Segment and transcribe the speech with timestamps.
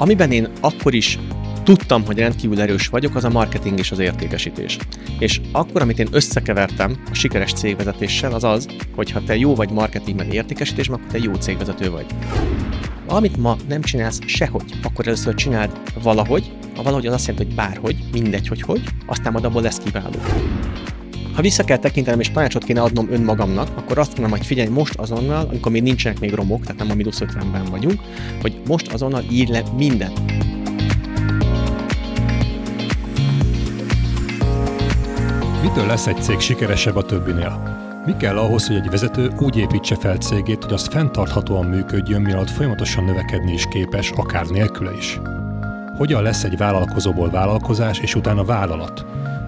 [0.00, 1.18] Amiben én akkor is
[1.62, 4.78] tudtam, hogy rendkívül erős vagyok, az a marketing és az értékesítés.
[5.18, 9.70] És akkor, amit én összekevertem a sikeres cégvezetéssel, az az, hogy ha te jó vagy
[9.70, 12.06] marketingben értékesítésben, akkor te jó cégvezető vagy.
[13.06, 17.56] Amit ma nem csinálsz sehogy, akkor először csináld valahogy, a valahogy az azt jelenti, hogy
[17.56, 20.18] bárhogy, mindegy, hogy hogy, aztán majd abból lesz kiváló.
[21.40, 24.94] Ha vissza kell tekintenem és tanácsot kéne adnom önmagamnak, akkor azt mondom, hogy figyelj most
[24.94, 28.00] azonnal, amikor még nincsenek még romok, tehát nem a mínusz 50-ben vagyunk,
[28.40, 30.20] hogy most azonnal írj le mindent.
[35.62, 37.78] Mitől lesz egy cég sikeresebb a többinél?
[38.06, 42.50] Mi kell ahhoz, hogy egy vezető úgy építse fel cégét, hogy az fenntarthatóan működjön, mielőtt
[42.50, 45.20] folyamatosan növekedni is képes, akár nélküle is?
[45.96, 49.04] Hogyan lesz egy vállalkozóból vállalkozás és utána vállalat?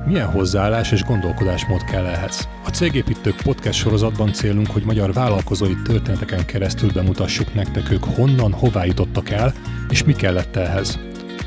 [0.07, 2.49] Milyen hozzáállás és gondolkodásmód kell ehhez?
[2.65, 8.85] A Cégépítők podcast sorozatban célunk, hogy magyar vállalkozói történeteken keresztül bemutassuk nektek ők honnan, hová
[8.85, 9.53] jutottak el,
[9.91, 10.99] és mi kellett ehhez.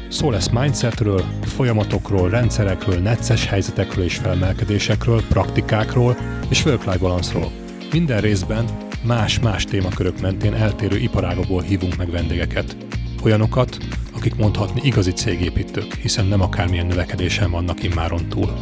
[0.09, 6.17] Szó lesz mindsetről, folyamatokról, rendszerekről, necces helyzetekről és felmelkedésekről, praktikákról
[6.49, 7.51] és work-life balanszról.
[7.91, 8.65] Minden részben
[9.01, 12.77] más-más témakörök mentén eltérő iparágokból hívunk meg vendégeket.
[13.23, 13.77] Olyanokat,
[14.15, 18.53] akik mondhatni igazi cégépítők, hiszen nem akármilyen növekedésen vannak immáron túl.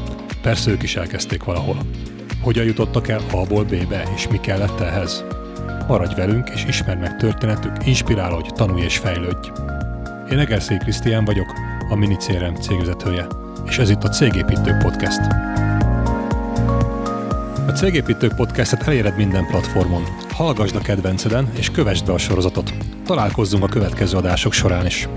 [0.42, 1.78] Persze ők is elkezdték valahol.
[2.42, 5.24] Hogyan jutottak el A-ból B-be, és mi kellett ehhez?
[5.88, 9.50] Maradj velünk, és ismerd meg történetük, inspirálódj, tanulj és fejlődj!
[10.32, 11.54] Én Egerszék Krisztián vagyok,
[11.90, 13.28] a Mini CRM cégvezetője,
[13.66, 15.22] és ez itt a Cégépítők Podcast.
[17.68, 20.04] A Cégépítők Podcastet eléred minden platformon.
[20.30, 22.74] Hallgasd a kedvenceden, és kövessd be a sorozatot.
[23.06, 25.08] Találkozzunk a következő adások során is.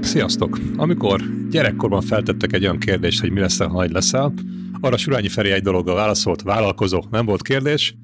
[0.00, 0.58] Sziasztok!
[0.76, 4.32] Amikor gyerekkorban feltettek egy olyan kérdést, hogy mi leszel, ha nagy leszel,
[4.80, 7.94] arra Surányi Feri egy dologgal válaszolt, vállalkozó, nem volt kérdés,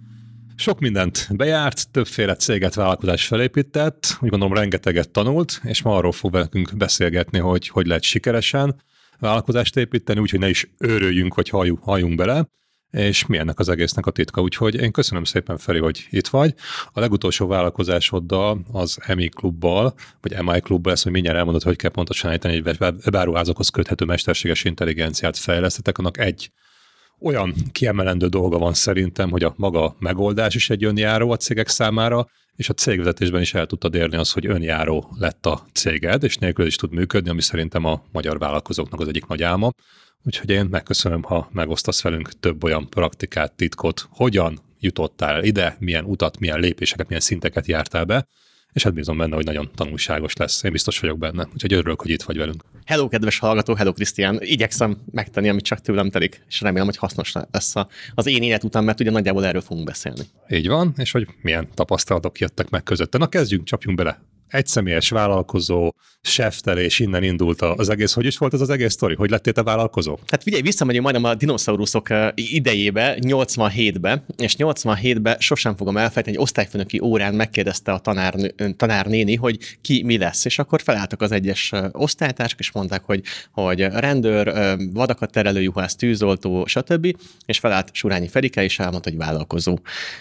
[0.56, 6.32] sok mindent bejárt, többféle céget, vállalkozás felépített, úgy gondolom rengeteget tanult, és ma arról fog
[6.32, 8.74] velünk beszélgetni, hogy hogy lehet sikeresen
[9.20, 12.46] vállalkozást építeni, úgyhogy ne is őröljünk, vagy halljunk, halljunk bele,
[12.90, 14.40] és mi ennek az egésznek a titka.
[14.40, 16.54] Úgyhogy én köszönöm szépen, Feri, hogy itt vagy.
[16.92, 21.90] A legutolsó vállalkozásoddal, az EMI klubbal, vagy MI klubbal, ezt, hogy mindjárt elmondod, hogy kell
[21.90, 26.50] pontosan ejteni, egy webáruházakhoz köthető mesterséges intelligenciát fejlesztetek, annak egy
[27.20, 32.26] olyan kiemelendő dolga van szerintem, hogy a maga megoldás is egy önjáró a cégek számára,
[32.56, 36.66] és a cégvezetésben is el tudtad érni az, hogy önjáró lett a céged, és nélkül
[36.66, 39.72] is tud működni, ami szerintem a magyar vállalkozóknak az egyik nagy álma.
[40.22, 46.38] Úgyhogy én megköszönöm, ha megosztasz velünk több olyan praktikát, titkot, hogyan jutottál ide, milyen utat,
[46.38, 48.26] milyen lépéseket, milyen szinteket jártál be,
[48.72, 50.62] és hát bízom benne, hogy nagyon tanulságos lesz.
[50.62, 52.64] Én biztos vagyok benne, úgyhogy örülök, hogy itt vagy velünk.
[52.84, 54.38] Hello, kedves hallgató, hello, Krisztián.
[54.40, 57.74] Igyekszem megtenni, amit csak tőlem telik, és remélem, hogy hasznos lesz
[58.14, 60.22] az én élet után, mert ugye nagyjából erről fogunk beszélni.
[60.48, 63.18] Így van, és hogy milyen tapasztalatok jöttek meg között.
[63.18, 64.20] Na kezdjünk, csapjunk bele
[64.50, 68.12] egyszemélyes vállalkozó, seftelés, innen indult az egész.
[68.12, 69.14] Hogy is volt ez az egész sztori?
[69.14, 70.18] Hogy lettél te vállalkozó?
[70.26, 77.00] Hát figyelj, visszamegyünk majdnem a dinoszauruszok idejébe, 87-be, és 87-be sosem fogom elfelejteni, egy osztályfőnöki
[77.00, 78.34] órán megkérdezte a tanár,
[78.76, 83.22] tanárnéni, hogy ki mi lesz, és akkor felálltak az egyes osztálytársak, és mondták, hogy,
[83.52, 84.52] hogy rendőr,
[84.92, 87.16] vadakat terelő juhász, tűzoltó, stb.
[87.46, 89.78] És felállt Surányi Ferike, és elmondta, hogy vállalkozó.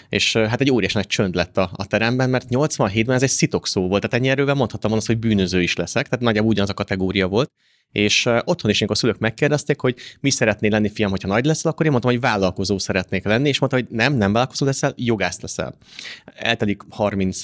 [0.08, 3.66] És hát egy óriás nagy csönd lett a, a teremben, mert 87-ben ez egy szitok
[3.66, 6.74] szó volt, tehát ennyi erővel mondhattam volna, hogy bűnöző is leszek, tehát nagyjából ugyanaz a
[6.74, 7.52] kategória volt.
[7.92, 11.70] És otthon is, amikor a szülők megkérdezték, hogy mi szeretnél lenni, fiam, hogyha nagy leszel,
[11.70, 15.40] akkor én mondtam, hogy vállalkozó szeretnék lenni, és mondta, hogy nem, nem vállalkozó leszel, jogász
[15.40, 15.74] leszel.
[16.34, 17.42] Eltelik 30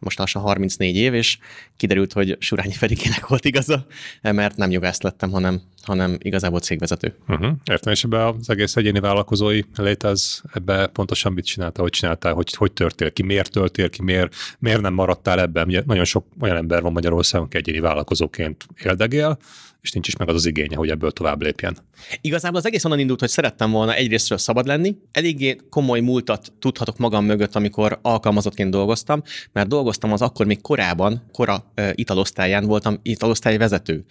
[0.00, 1.38] most lassan 34 év, és
[1.76, 3.86] kiderült, hogy Surányi Ferikének volt igaza,
[4.22, 7.14] mert nem jogász lettem, hanem, hanem igazából cégvezető.
[7.28, 7.50] Uh-huh.
[7.70, 12.32] Értem, és ebbe az egész egyéni vállalkozói lét, ez ebbe pontosan mit csináltál, hogy csináltál,
[12.32, 15.66] hogy, hogy törtél ki, miért törtél ki, miért, miért nem maradtál ebben?
[15.66, 19.38] Ugye nagyon sok olyan ember van Magyarországon, aki egyéni vállalkozóként éldegél,
[19.80, 21.76] és nincs is meg az az igénye, hogy ebből tovább lépjen.
[22.20, 24.96] Igazából az egész onnan indult, hogy szerettem volna egyrésztről szabad lenni.
[25.12, 29.22] Eléggé komoly múltat tudhatok magam mögött, amikor alkalmazottként dolgoztam,
[29.52, 34.04] mert dolgoztam az akkor még korában, kora uh, italosztályán voltam italosztály vezető.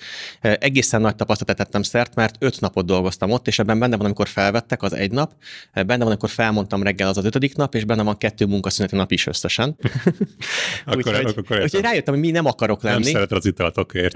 [0.44, 4.06] Uh, egészen nagy tapasztalatot tettem szert, mert öt napot dolgoztam ott, és ebben benne van,
[4.06, 5.34] amikor felvettek, az egy nap,
[5.74, 9.12] benne van, amikor felmondtam reggel, az az ötödik nap, és benne van kettő munkaszüneti nap
[9.12, 9.78] is összesen.
[10.86, 13.04] akkor, úgyhogy, akkor úgyhogy rájöttem, hogy mi nem akarok lenni.
[13.04, 14.08] Nem szereted az italt, oké,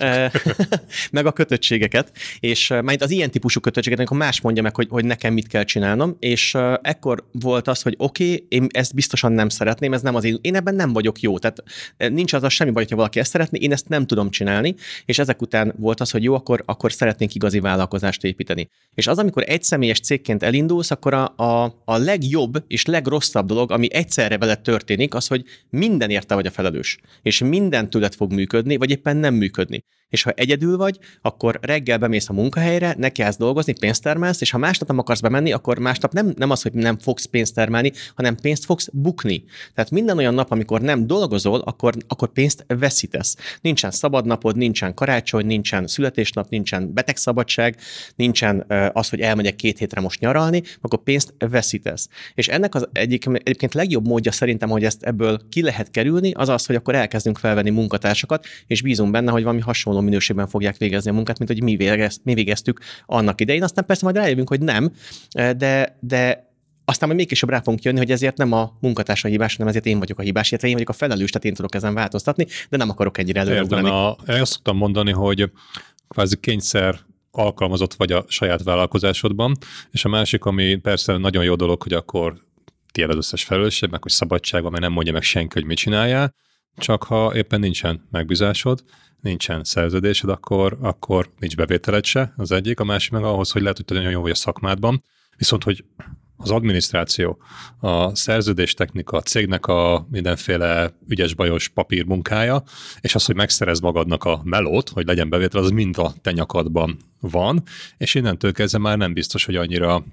[1.12, 5.06] meg a kötöttségeket, és majd az ilyen típusú kötöttséget, amikor más mondja meg, hogy, hogy
[5.06, 9.50] nekem mit kell csinálnom, és ekkor volt az, hogy oké, okay, én ezt biztosan nem
[9.50, 11.64] szeretném, ez nem az én, én ebben nem vagyok jó, tehát
[11.98, 14.76] nincs az a semmi baj, ha valaki ezt szeretné, én ezt nem tudom csinálni,
[15.06, 18.70] és ezek után volt az, hogy jó, akkor, akkor szeretnénk igazi vállalkozást építeni.
[18.94, 23.72] És az, amikor egy személyes cégként elindulsz, akkor a, a, a legjobb és legrosszabb dolog,
[23.72, 28.32] ami egyszerre veled történik, az, hogy minden érte vagy a felelős, és minden tőled fog
[28.34, 29.84] működni, vagy éppen nem működni.
[30.14, 34.58] És ha egyedül vagy, akkor reggel bemész a munkahelyre, nekiállsz dolgozni, pénzt termelsz, és ha
[34.58, 38.36] másnap nem akarsz bemenni, akkor másnap nem, nem az, hogy nem fogsz pénzt termelni, hanem
[38.36, 39.44] pénzt fogsz bukni.
[39.74, 43.36] Tehát minden olyan nap, amikor nem dolgozol, akkor, akkor pénzt veszítesz.
[43.62, 47.78] Nincsen szabad napod, nincsen karácsony, nincsen születésnap, nincsen betegszabadság,
[48.16, 52.08] nincsen az, hogy elmegyek két hétre most nyaralni, akkor pénzt veszítesz.
[52.34, 56.50] És ennek az egyik, egyébként legjobb módja szerintem, hogy ezt ebből ki lehet kerülni, az
[56.50, 61.10] az, hogy akkor elkezdünk felvenni munkatársakat, és bízunk benne, hogy valami hasonló minőségben fogják végezni
[61.10, 63.64] a munkát, mint hogy mi, végez, mi végeztük annak idején.
[63.64, 64.92] Aztán persze majd rájövünk, hogy nem,
[65.34, 66.52] de, de
[66.86, 69.86] aztán majd még később rá fogunk jönni, hogy ezért nem a munkatársa hibás, hanem ezért
[69.86, 72.78] én vagyok a hibás, illetve én vagyok a felelős, tehát én tudok ezen változtatni, de
[72.78, 73.88] nem akarok ennyire előugrani.
[74.28, 75.52] Én azt szoktam mondani, hogy
[76.08, 77.00] kvázi kényszer
[77.32, 79.56] alkalmazott vagy a saját vállalkozásodban,
[79.92, 82.42] és a másik, ami persze nagyon jó dolog, hogy akkor
[82.92, 85.78] tiéd az összes felelősség, meg hogy szabadság van, mert nem mondja meg senki, hogy mit
[85.78, 86.36] csináljál,
[86.78, 88.84] csak ha éppen nincsen megbízásod,
[89.24, 93.78] nincsen szerződésed, akkor, akkor nincs bevételed se, az egyik, a másik meg ahhoz, hogy lehet,
[93.78, 95.04] hogy te nagyon jó vagy a szakmádban,
[95.38, 95.86] viszont hogy
[96.38, 97.42] az adminisztráció,
[97.80, 102.64] a szerződéstechnika, a cégnek a mindenféle ügyes-bajos papír munkája,
[103.02, 106.98] és az, hogy megszerez magadnak a melót, hogy legyen bevétel, az mind a te nyakadban
[107.20, 107.64] van,
[107.98, 110.04] és innentől kezdve már nem biztos, hogy annyira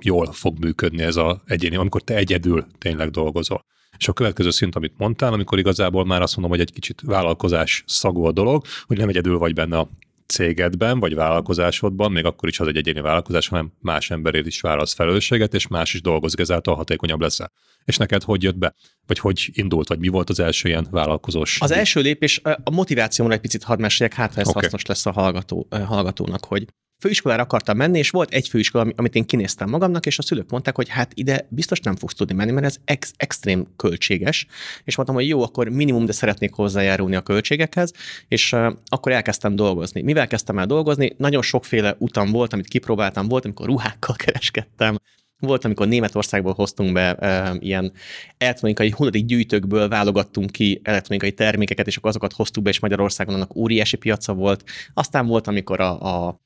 [0.00, 3.64] jól fog működni ez a egyéni, amikor te egyedül tényleg dolgozol.
[4.00, 7.84] És a következő szint, amit mondtál, amikor igazából már azt mondom, hogy egy kicsit vállalkozás
[7.86, 9.90] szagú a dolog, hogy nem egyedül vagy benne a
[10.26, 14.94] cégedben, vagy vállalkozásodban, még akkor is az egy egyéni vállalkozás, hanem más emberért is válasz
[14.94, 17.52] felelősséget, és más is dolgozik, ezáltal hatékonyabb leszel.
[17.84, 18.74] És neked hogy jött be?
[19.06, 21.60] Vagy hogy indult, vagy mi volt az első ilyen vállalkozós?
[21.60, 24.62] Az első lépés, a motivációmra egy picit hadd meséljek, hát ha ez okay.
[24.62, 26.64] hasznos lesz a hallgató, hallgatónak, hogy
[27.00, 30.76] főiskolára akartam menni, és volt egy főiskola, amit én kinéztem magamnak, és a szülők mondták,
[30.76, 34.46] hogy hát ide biztos nem fogsz tudni menni, mert ez ex- extrém költséges.
[34.84, 37.92] És mondtam, hogy jó, akkor minimum, de szeretnék hozzájárulni a költségekhez,
[38.28, 40.02] és uh, akkor elkezdtem dolgozni.
[40.02, 41.12] Mivel kezdtem el dolgozni?
[41.16, 44.96] Nagyon sokféle utam volt, amit kipróbáltam, volt, amikor ruhákkal kereskedtem,
[45.40, 47.92] volt, amikor Németországból hoztunk be e, ilyen
[48.38, 53.56] elektronikai hulladék gyűjtőkből válogattunk ki elektronikai termékeket, és akkor azokat hoztuk be, és Magyarországon annak
[53.56, 54.64] óriási piaca volt.
[54.94, 56.40] Aztán volt, amikor a, a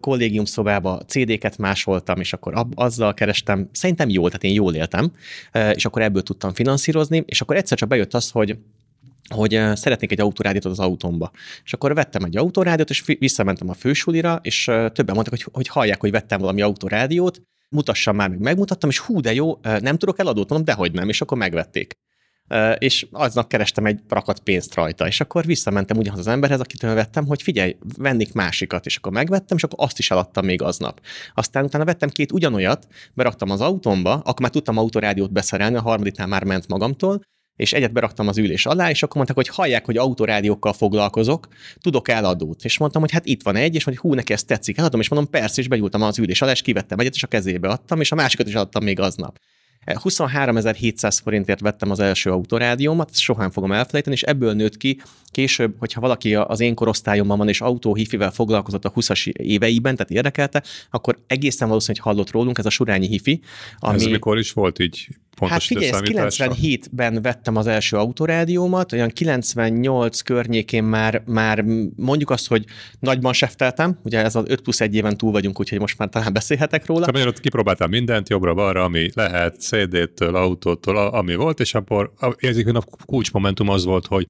[0.00, 5.12] kollégium szobába CD-ket másoltam, és akkor azzal kerestem, szerintem jól, tehát én jól éltem,
[5.74, 8.58] és akkor ebből tudtam finanszírozni, és akkor egyszer csak bejött az, hogy
[9.34, 11.30] hogy szeretnék egy autórádiót az autómba.
[11.64, 16.00] És akkor vettem egy autórádiót, és visszamentem a fősulira, és többen mondtak, hogy, hogy hallják,
[16.00, 20.48] hogy vettem valami autórádiót, mutassam már, meg megmutattam, és hú, de jó, nem tudok eladót,
[20.48, 21.92] mondom, dehogy nem, és akkor megvették
[22.78, 27.26] és aznap kerestem egy rakat pénzt rajta, és akkor visszamentem ugyanaz az emberhez, akitől vettem,
[27.26, 31.00] hogy figyelj, vennék másikat, és akkor megvettem, és akkor azt is eladtam még aznap.
[31.34, 36.26] Aztán utána vettem két ugyanolyat, beraktam az autómba, akkor már tudtam autorádiót beszerelni, a harmadiknál
[36.26, 37.20] már ment magamtól,
[37.56, 41.48] és egyet beraktam az ülés alá, és akkor mondták, hogy hallják, hogy autorádiókkal foglalkozok,
[41.80, 42.64] tudok eladót.
[42.64, 45.08] És mondtam, hogy hát itt van egy, és hogy hú, neki ez tetszik, eladom, és
[45.08, 48.12] mondom, persze, és benyúltam az ülés alá, és kivettem egyet, és a kezébe adtam, és
[48.12, 49.38] a másikat is adtam még aznap.
[49.86, 55.00] 23.700 forintért vettem az első autorádiómat, ezt soha nem fogom elfelejteni, és ebből nőtt ki
[55.30, 60.62] később, hogyha valaki az én korosztályomban van, és autóhifivel foglalkozott a 20-as éveiben, tehát érdekelte,
[60.90, 63.40] akkor egészen valószínű, hogy hallott rólunk, ez a Surányi hifi.
[63.78, 63.96] Ami...
[63.96, 65.08] Ez mikor is volt így
[65.40, 71.64] Pontos hát figyelj, 97-ben vettem az első autorádiómat, olyan 98 környékén már, már
[71.96, 72.64] mondjuk azt, hogy
[72.98, 76.32] nagyban sefteltem, ugye ez az 5 plusz 1 éven túl vagyunk, úgyhogy most már talán
[76.32, 77.06] beszélhetek róla.
[77.06, 82.84] Tehát ott kipróbáltam mindent, jobbra-balra, ami lehet, CD-től, autótól, ami volt, és akkor hogy a
[83.06, 84.26] kulcsmomentum az volt, hogy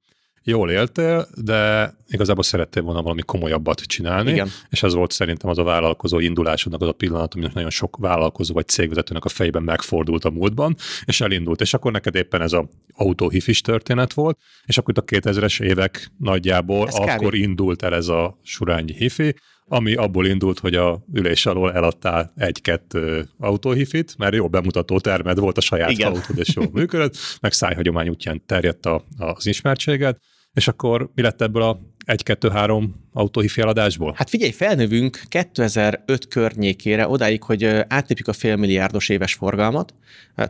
[0.47, 4.49] jól éltél, de igazából szerettél volna valami komolyabbat csinálni, Igen.
[4.69, 8.53] és ez volt szerintem az a vállalkozó indulásodnak az a pillanat, aminek nagyon sok vállalkozó
[8.53, 10.75] vagy cégvezetőnek a fejében megfordult a múltban,
[11.05, 11.61] és elindult.
[11.61, 16.11] És akkor neked éppen ez a autóhifis történet volt, és akkor itt a 2000-es évek
[16.17, 17.39] nagyjából ez akkor kávé.
[17.39, 19.35] indult el ez a surányi hifi,
[19.67, 25.57] ami abból indult, hogy a ülés alól eladtál egy-kettő autóhifit, mert jó bemutató termed volt
[25.57, 26.11] a saját Igen.
[26.11, 30.17] autód, és jól működött, meg szájhagyomány útján terjedt a, az ismertséged,
[30.57, 34.13] és akkor mi lett ebből a 1-2-3 autóhifi eladásból?
[34.17, 39.93] Hát figyelj, felnövünk 2005 környékére, odáig, hogy átlépjük a félmilliárdos éves forgalmat.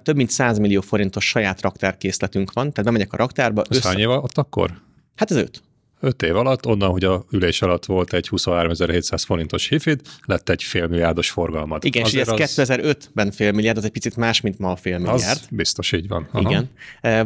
[0.04, 3.64] Több mint 100 millió forintos saját raktárkészletünk van, tehát bemegyek a raktárba.
[3.70, 3.88] Ez össze...
[3.88, 4.82] hány év ott akkor?
[5.16, 5.62] Hát ez öt.
[6.00, 10.64] 5 év alatt, onnan, hogy a ülés alatt volt egy 23.700 forintos hifid, lett egy
[10.64, 11.84] félmilliárdos forgalmat.
[11.84, 12.56] Igen, és ez az...
[12.56, 15.40] 2005-ben félmilliárd, az egy picit más, mint ma a félmilliárd.
[15.40, 16.28] Az biztos így van.
[16.32, 16.50] Aha.
[16.50, 16.70] Igen.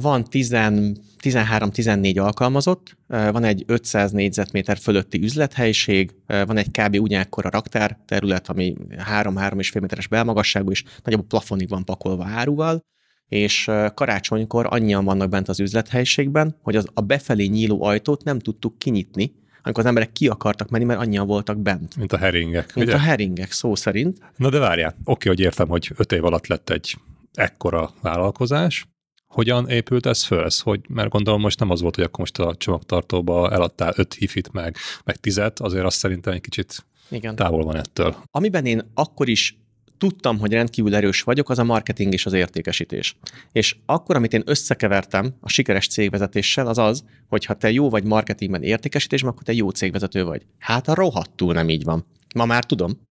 [0.02, 6.96] Van 13-14 alkalmazott, van egy 500 négyzetméter fölötti üzlethelyiség, van egy kb.
[7.00, 12.90] ugyanekkor a raktár terület, ami 3-3,5 méteres belmagasságú, és nagyobb plafonig van pakolva áruval,
[13.32, 18.78] és karácsonykor annyian vannak bent az üzlethelyiségben, hogy az, a befelé nyíló ajtót nem tudtuk
[18.78, 19.34] kinyitni,
[19.64, 21.96] amikor az emberek ki akartak menni, mert annyian voltak bent.
[21.96, 22.74] Mint a heringek.
[22.76, 22.96] Mint ugye?
[22.96, 24.18] a heringek, szó szerint.
[24.36, 26.98] Na de várjál, oké, hogy értem, hogy öt év alatt lett egy
[27.34, 28.88] ekkora vállalkozás,
[29.28, 30.44] hogyan épült ez föl?
[30.44, 34.14] Ez, hogy, mert gondolom most nem az volt, hogy akkor most a csomagtartóba eladtál öt
[34.14, 37.36] hifit meg, meg tizet, azért azt szerintem egy kicsit Igen.
[37.36, 38.16] távol van ettől.
[38.32, 39.61] Amiben én akkor is
[40.02, 43.16] tudtam, hogy rendkívül erős vagyok, az a marketing és az értékesítés.
[43.52, 48.04] És akkor, amit én összekevertem a sikeres cégvezetéssel, az az, hogy ha te jó vagy
[48.04, 50.46] marketingben, értékesítésben, akkor te jó cégvezető vagy.
[50.60, 52.06] Hát a rohadtul nem így van.
[52.36, 53.02] Ma már tudom.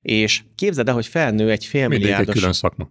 [0.00, 2.16] És képzeld el, hogy felnő egy félmilliárdos...
[2.16, 2.90] Mindig egy külön szakma.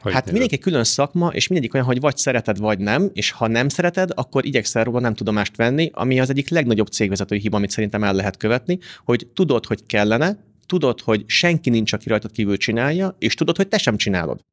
[0.00, 3.30] Hogy hát mindig egy külön szakma, és mindegyik olyan, hogy vagy szereted, vagy nem, és
[3.30, 7.56] ha nem szereted, akkor igyekszel róla nem tudomást venni, ami az egyik legnagyobb cégvezetői hiba,
[7.56, 12.30] amit szerintem el lehet követni, hogy tudod, hogy kellene, tudod, hogy senki nincs, aki rajtad
[12.30, 14.44] kívül csinálja, és tudod, hogy te sem csinálod.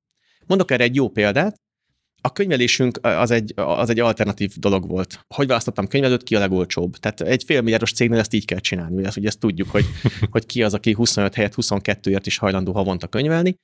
[0.45, 1.62] Mondok erre egy jó példát.
[2.22, 5.25] A könyvelésünk az egy, az egy alternatív dolog volt.
[5.27, 6.98] Hogy választottam könyvelőt, ki a legolcsóbb.
[6.98, 9.05] Tehát egy félmilliárdos cégnél ezt így kell csinálni.
[9.05, 9.86] Ezt, ugye ezt tudjuk, hogy,
[10.31, 13.60] hogy ki az, aki 25 helyett 22-ért is hajlandó havonta könyvelni.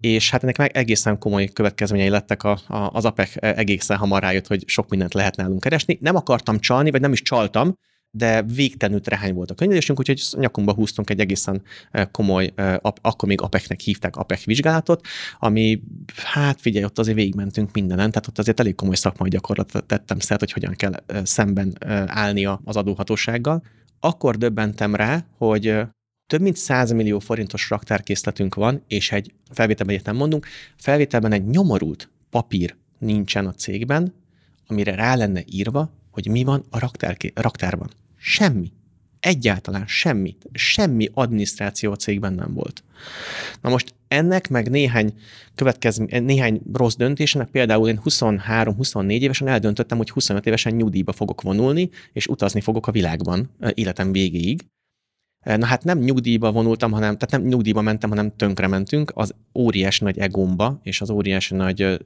[0.00, 4.46] És hát ennek meg egészen komoly következményei lettek a, a, az APEC egészen hamar rájött,
[4.46, 5.98] hogy sok mindent lehet nálunk keresni.
[6.00, 7.78] Nem akartam csalni, vagy nem is csaltam,
[8.16, 11.62] de végtelenül trehány volt a könyvelésünk, úgyhogy nyakunkba húztunk egy egészen
[12.10, 12.52] komoly,
[13.00, 15.06] akkor még APEC-nek hívták APEC vizsgálatot,
[15.38, 15.82] ami,
[16.16, 20.40] hát figyelj, ott azért végigmentünk mindenen, tehát ott azért elég komoly szakmai gyakorlatot tettem szert,
[20.40, 21.72] hogy hogyan kell szemben
[22.06, 23.62] állnia az adóhatósággal.
[24.00, 25.76] Akkor döbbentem rá, hogy
[26.26, 31.46] több mint 100 millió forintos raktárkészletünk van, és egy felvételben egyet nem mondunk, felvételben egy
[31.46, 34.14] nyomorult papír nincsen a cégben,
[34.66, 37.90] amire rá lenne írva, hogy mi van a raktár, raktárban.
[38.26, 38.72] Semmi.
[39.20, 40.36] Egyáltalán semmi.
[40.52, 42.84] Semmi adminisztráció a cégben nem volt.
[43.60, 45.14] Na most ennek meg néhány
[45.54, 51.90] következmény, néhány rossz döntésnek, például én 23-24 évesen eldöntöttem, hogy 25 évesen nyugdíjba fogok vonulni,
[52.12, 54.64] és utazni fogok a világban életem végéig.
[55.44, 60.04] Na hát nem nyugdíjba vonultam, hanem, tehát nem nyugdíjba mentem, hanem tönkre mentünk az óriási
[60.04, 61.98] nagy egómba, és az óriási nagy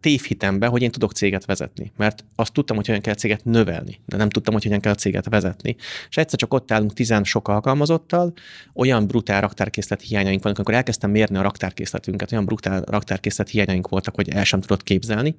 [0.00, 1.92] tévhitembe, hogy én tudok céget vezetni.
[1.96, 4.94] Mert azt tudtam, hogy hogyan kell céget növelni, de nem tudtam, hogy hogyan kell a
[4.94, 5.76] céget vezetni.
[6.08, 8.32] És egyszer csak ott állunk tizen sok alkalmazottal,
[8.74, 14.14] olyan brutál raktárkészlet hiányaink vannak, amikor elkezdtem mérni a raktárkészletünket, olyan brutál raktárkészlet hiányaink voltak,
[14.14, 15.36] hogy el sem tudott képzelni.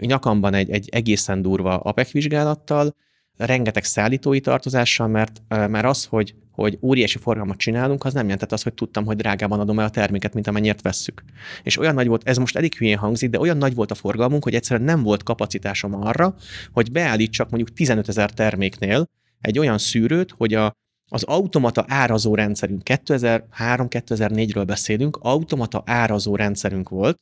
[0.00, 2.94] Nyakamban egy, egy egészen durva APEC vizsgálattal,
[3.38, 8.62] rengeteg szállítói tartozással, mert, mert az, hogy hogy óriási forgalmat csinálunk, az nem jelentett az,
[8.62, 11.22] hogy tudtam, hogy drágában adom el a terméket, mint amennyit vesszük.
[11.62, 14.44] És olyan nagy volt, ez most elég hülyén hangzik, de olyan nagy volt a forgalmunk,
[14.44, 16.34] hogy egyszerűen nem volt kapacitásom arra,
[16.72, 19.04] hogy beállítsak mondjuk 15 ezer terméknél
[19.40, 20.72] egy olyan szűrőt, hogy a,
[21.08, 27.16] az automata árazó rendszerünk, 2003-2004-ről beszélünk, automata árazó rendszerünk volt,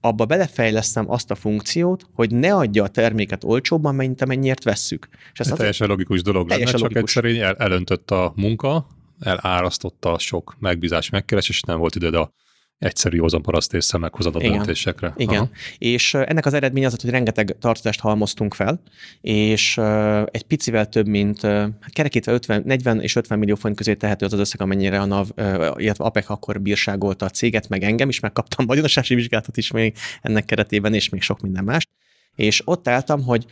[0.00, 5.08] abba belefejlesztem azt a funkciót, hogy ne adja a terméket olcsóbban, mint amennyiért vesszük.
[5.32, 7.12] És ez teljesen logikus dolog teljesen lenne, logikus.
[7.12, 8.86] csak egyszerűen el, elöntött a munka,
[9.20, 12.32] elárasztotta sok megbízás megkeresés, és nem volt időd a
[12.80, 14.52] egyszerű józan paraszt észre meghozad a Igen.
[14.52, 15.12] döntésekre.
[15.16, 15.36] Igen.
[15.36, 15.50] Aha.
[15.78, 18.82] És ennek az eredménye az, hogy rengeteg tartozást halmoztunk fel,
[19.20, 19.78] és
[20.26, 24.32] egy picivel több, mint hát kerekítve 50, 40 és 50 millió forint közé tehető az
[24.32, 25.28] az összeg, amennyire a NAV,
[25.76, 30.44] illetve APEC akkor bírságolta a céget, meg engem is, megkaptam vagyonosási vizsgálatot is még ennek
[30.44, 31.86] keretében, és még sok minden más.
[32.34, 33.46] És ott álltam, hogy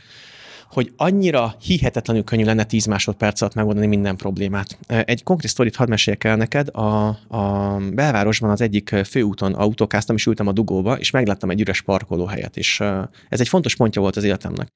[0.71, 4.79] hogy annyira hihetetlenül könnyű lenne 10 másodperc alatt megoldani minden problémát.
[4.87, 6.69] Egy konkrét sztorit hadd meséljek el neked.
[6.69, 11.81] A, a belvárosban az egyik főúton autókáztam, és ültem a dugóba, és megláttam egy üres
[11.81, 12.81] parkolóhelyet, és
[13.29, 14.69] ez egy fontos pontja volt az életemnek.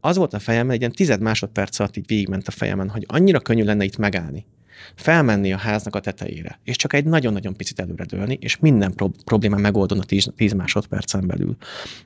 [0.00, 3.40] Az volt a fejem, egy ilyen tized másodperc alatt így végigment a fejemen, hogy annyira
[3.40, 4.46] könnyű lenne itt megállni
[4.94, 9.60] felmenni a háznak a tetejére, és csak egy nagyon-nagyon picit előredőlni, és minden pro- problémám
[9.60, 10.04] megoldon a
[10.36, 11.56] 10 másodpercen belül.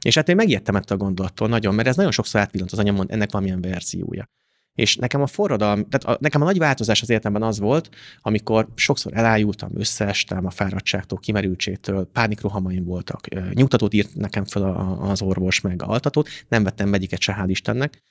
[0.00, 3.10] És hát én megijedtem ettől a gondolattól nagyon, mert ez nagyon sokszor átvillant az anyamon
[3.10, 4.28] ennek valamilyen verziója.
[4.74, 7.88] És nekem a forradalom, tehát a, nekem a nagy változás az életemben az volt,
[8.20, 14.62] amikor sokszor elájultam, összeestem a fáradtságtól, kimerültségtől, pánikrohamaim voltak, nyugtatót írt nekem fel
[15.00, 18.02] az orvos, meg altatót, nem vettem megyiket se, hál' Istennek,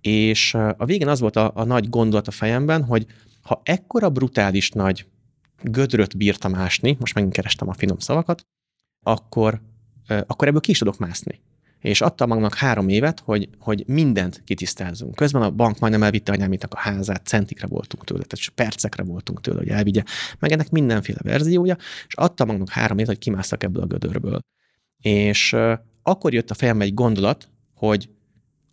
[0.00, 3.06] és a végén az volt a, a nagy gondolat a fejemben, hogy
[3.46, 5.06] ha ekkora brutális nagy
[5.62, 8.46] gödröt bírtam ásni, most megint kerestem a finom szavakat,
[9.02, 9.60] akkor,
[10.26, 11.40] akkor ebből ki is tudok mászni.
[11.80, 15.14] és adta magnak három évet, hogy, hogy mindent kitisztázzunk.
[15.14, 19.58] Közben a bank majdnem elvitte anyámitak a házát, centikre voltunk tőle, tehát percekre voltunk tőle,
[19.58, 20.02] hogy elvigye,
[20.38, 21.76] meg ennek mindenféle verziója,
[22.06, 24.40] és adta magnak három évet, hogy kimásztak ebből a gödörből.
[25.02, 25.56] És
[26.02, 28.08] akkor jött a fejembe egy gondolat, hogy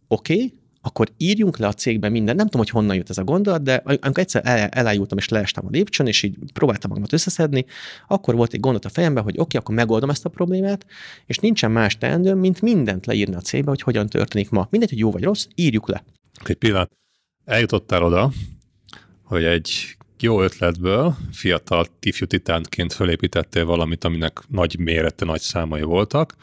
[0.07, 0.53] oké, okay,
[0.85, 2.35] akkor írjunk le a cégben minden.
[2.35, 5.65] Nem tudom, hogy honnan jött ez a gondolat, de amikor egyszer el, elájultam és leestem
[5.65, 7.65] a lépcsőn, és így próbáltam magamat összeszedni,
[8.07, 10.85] akkor volt egy gondolat a fejemben, hogy oké, okay, akkor megoldom ezt a problémát,
[11.25, 14.67] és nincsen más teendőm, mint mindent leírni a cégbe, hogy hogyan történik ma.
[14.69, 16.03] Mindegy, hogy jó vagy rossz, írjuk le.
[16.43, 16.91] Egy pillanat.
[17.45, 18.31] Eljutottál oda,
[19.23, 26.35] hogy egy jó ötletből fiatal ifjú titánként fölépítettél valamit, aminek nagy mérete, nagy számai voltak,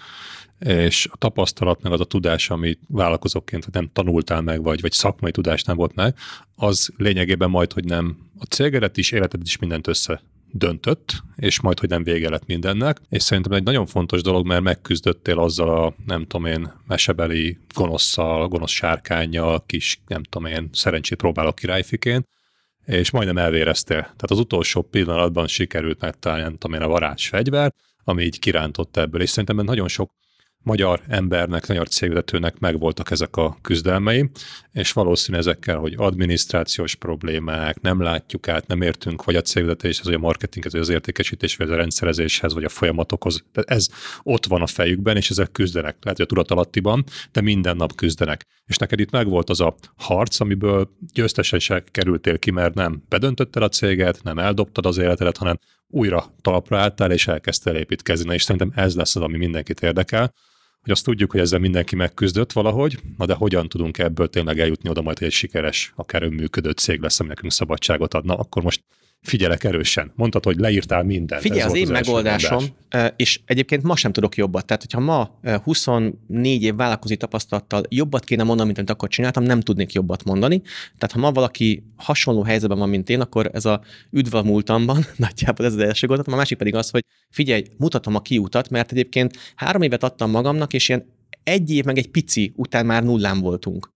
[0.61, 5.31] és a tapasztalat, meg az a tudás, amit vállalkozóként nem tanultál meg, vagy, vagy szakmai
[5.31, 6.17] tudás nem volt meg,
[6.55, 11.79] az lényegében majd, hogy nem a cégedet is, életed is mindent össze döntött, és majd,
[11.79, 13.01] hogy nem vége lett mindennek.
[13.09, 18.49] És szerintem egy nagyon fontos dolog, mert megküzdöttél azzal a, nem tudom én, mesebeli gonoszszal,
[18.49, 22.27] gonosz sárkányjal, kis, nem tudom én, szerencsét próbálok királyfiként,
[22.85, 24.01] és majdnem elvéreztél.
[24.01, 27.75] Tehát az utolsó pillanatban sikerült megtalálni, nem tudom én, a varázs fegyver,
[28.05, 30.13] ami így kirántott ebből, és szerintem nagyon sok
[30.63, 34.31] magyar embernek, magyar cégvezetőnek megvoltak ezek a küzdelmei,
[34.73, 40.15] és valószínű ezekkel, hogy adminisztrációs problémák, nem látjuk át, nem értünk, vagy a cégvezetéshez, vagy
[40.15, 43.45] a marketinghez, vagy az értékesítés, vagy a rendszerezéshez, vagy a folyamatokhoz.
[43.53, 43.89] De ez
[44.23, 45.97] ott van a fejükben, és ezek küzdenek.
[46.01, 48.47] Lehet, hogy a tudatalattiban, de minden nap küzdenek.
[48.67, 53.63] És neked itt megvolt az a harc, amiből győztesen se kerültél ki, mert nem bedöntötted
[53.63, 55.59] a céget, nem eldobtad az életedet, hanem
[55.91, 58.35] újra talpra álltál, és elkezdtél építkezni.
[58.35, 60.35] És szerintem ez lesz az, ami mindenkit érdekel,
[60.83, 64.89] hogy azt tudjuk, hogy ezzel mindenki megküzdött valahogy, na de hogyan tudunk ebből tényleg eljutni
[64.89, 68.83] oda majd, hogy egy sikeres, akár önműködő cég lesz, ami nekünk szabadságot adna, akkor most
[69.23, 70.13] figyelek erősen.
[70.15, 71.41] Mondtad, hogy leírtál mindent.
[71.41, 73.13] Figyelj, az én az megoldásom, mondás.
[73.17, 74.67] és egyébként ma sem tudok jobbat.
[74.67, 79.61] Tehát, hogyha ma 24 év vállalkozói tapasztalattal jobbat kéne mondani, mint amit akkor csináltam, nem
[79.61, 80.63] tudnék jobbat mondani.
[80.99, 85.07] Tehát, ha ma valaki hasonló helyzetben van, mint én, akkor ez a üdv a múltamban,
[85.17, 86.35] nagyjából ez az első gondolatom.
[86.35, 90.73] A másik pedig az, hogy figyelj, mutatom a kiutat, mert egyébként három évet adtam magamnak,
[90.73, 91.07] és ilyen
[91.43, 93.91] egy év meg egy pici után már nullán voltunk.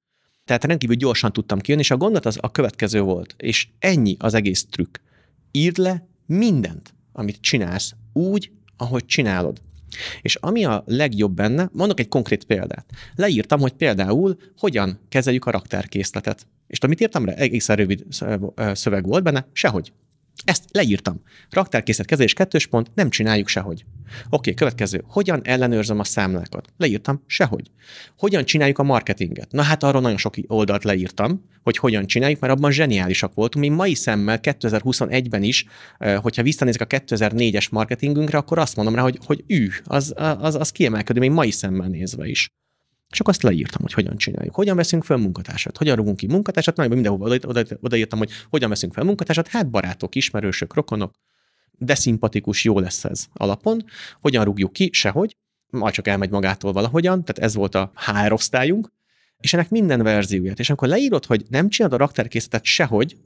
[0.44, 3.34] Tehát rendkívül gyorsan tudtam kijönni, és a gondolat az a következő volt.
[3.38, 4.96] És ennyi az egész trükk
[5.56, 9.60] írd le mindent, amit csinálsz, úgy, ahogy csinálod.
[10.22, 12.90] És ami a legjobb benne, mondok egy konkrét példát.
[13.14, 16.46] Leírtam, hogy például hogyan kezeljük a raktárkészletet.
[16.66, 18.04] És amit írtam egészen rövid
[18.72, 19.92] szöveg volt benne, sehogy.
[20.44, 21.20] Ezt leírtam.
[21.50, 23.84] Raktárkészlet kezelés kettős pont, nem csináljuk sehogy.
[24.30, 25.04] Oké, következő.
[25.06, 26.68] Hogyan ellenőrzöm a számlákat?
[26.76, 27.70] Leírtam, sehogy.
[28.18, 29.52] Hogyan csináljuk a marketinget?
[29.52, 33.64] Na hát arról nagyon sok oldalt leírtam, hogy hogyan csináljuk, mert abban zseniálisak voltunk.
[33.64, 35.66] Mi mai szemmel 2021-ben is,
[36.16, 40.70] hogyha visszanézek a 2004-es marketingünkre, akkor azt mondom rá, hogy, hogy ű, az, az, az
[40.70, 42.48] kiemelkedő, még mai szemmel nézve is.
[43.14, 44.54] Csak azt leírtam, hogy hogyan csináljuk.
[44.54, 45.76] Hogyan veszünk fel munkatársat?
[45.76, 46.76] Hogyan rugunk ki munkatársat?
[46.76, 49.48] Nagyban mindenhova oda, oda, odaírtam, hogy hogyan veszünk fel munkatársat.
[49.48, 51.14] Hát barátok, ismerősök, rokonok,
[51.78, 53.84] de szimpatikus, jó lesz ez alapon.
[54.20, 54.88] Hogyan rúgjuk ki?
[54.92, 55.36] Sehogy.
[55.70, 57.24] Majd csak elmegy magától valahogyan.
[57.24, 58.92] Tehát ez volt a HR osztályunk.
[59.38, 60.58] És ennek minden verzióját.
[60.58, 63.16] És amikor leírod, hogy nem csinálod a raktárkészletet sehogy,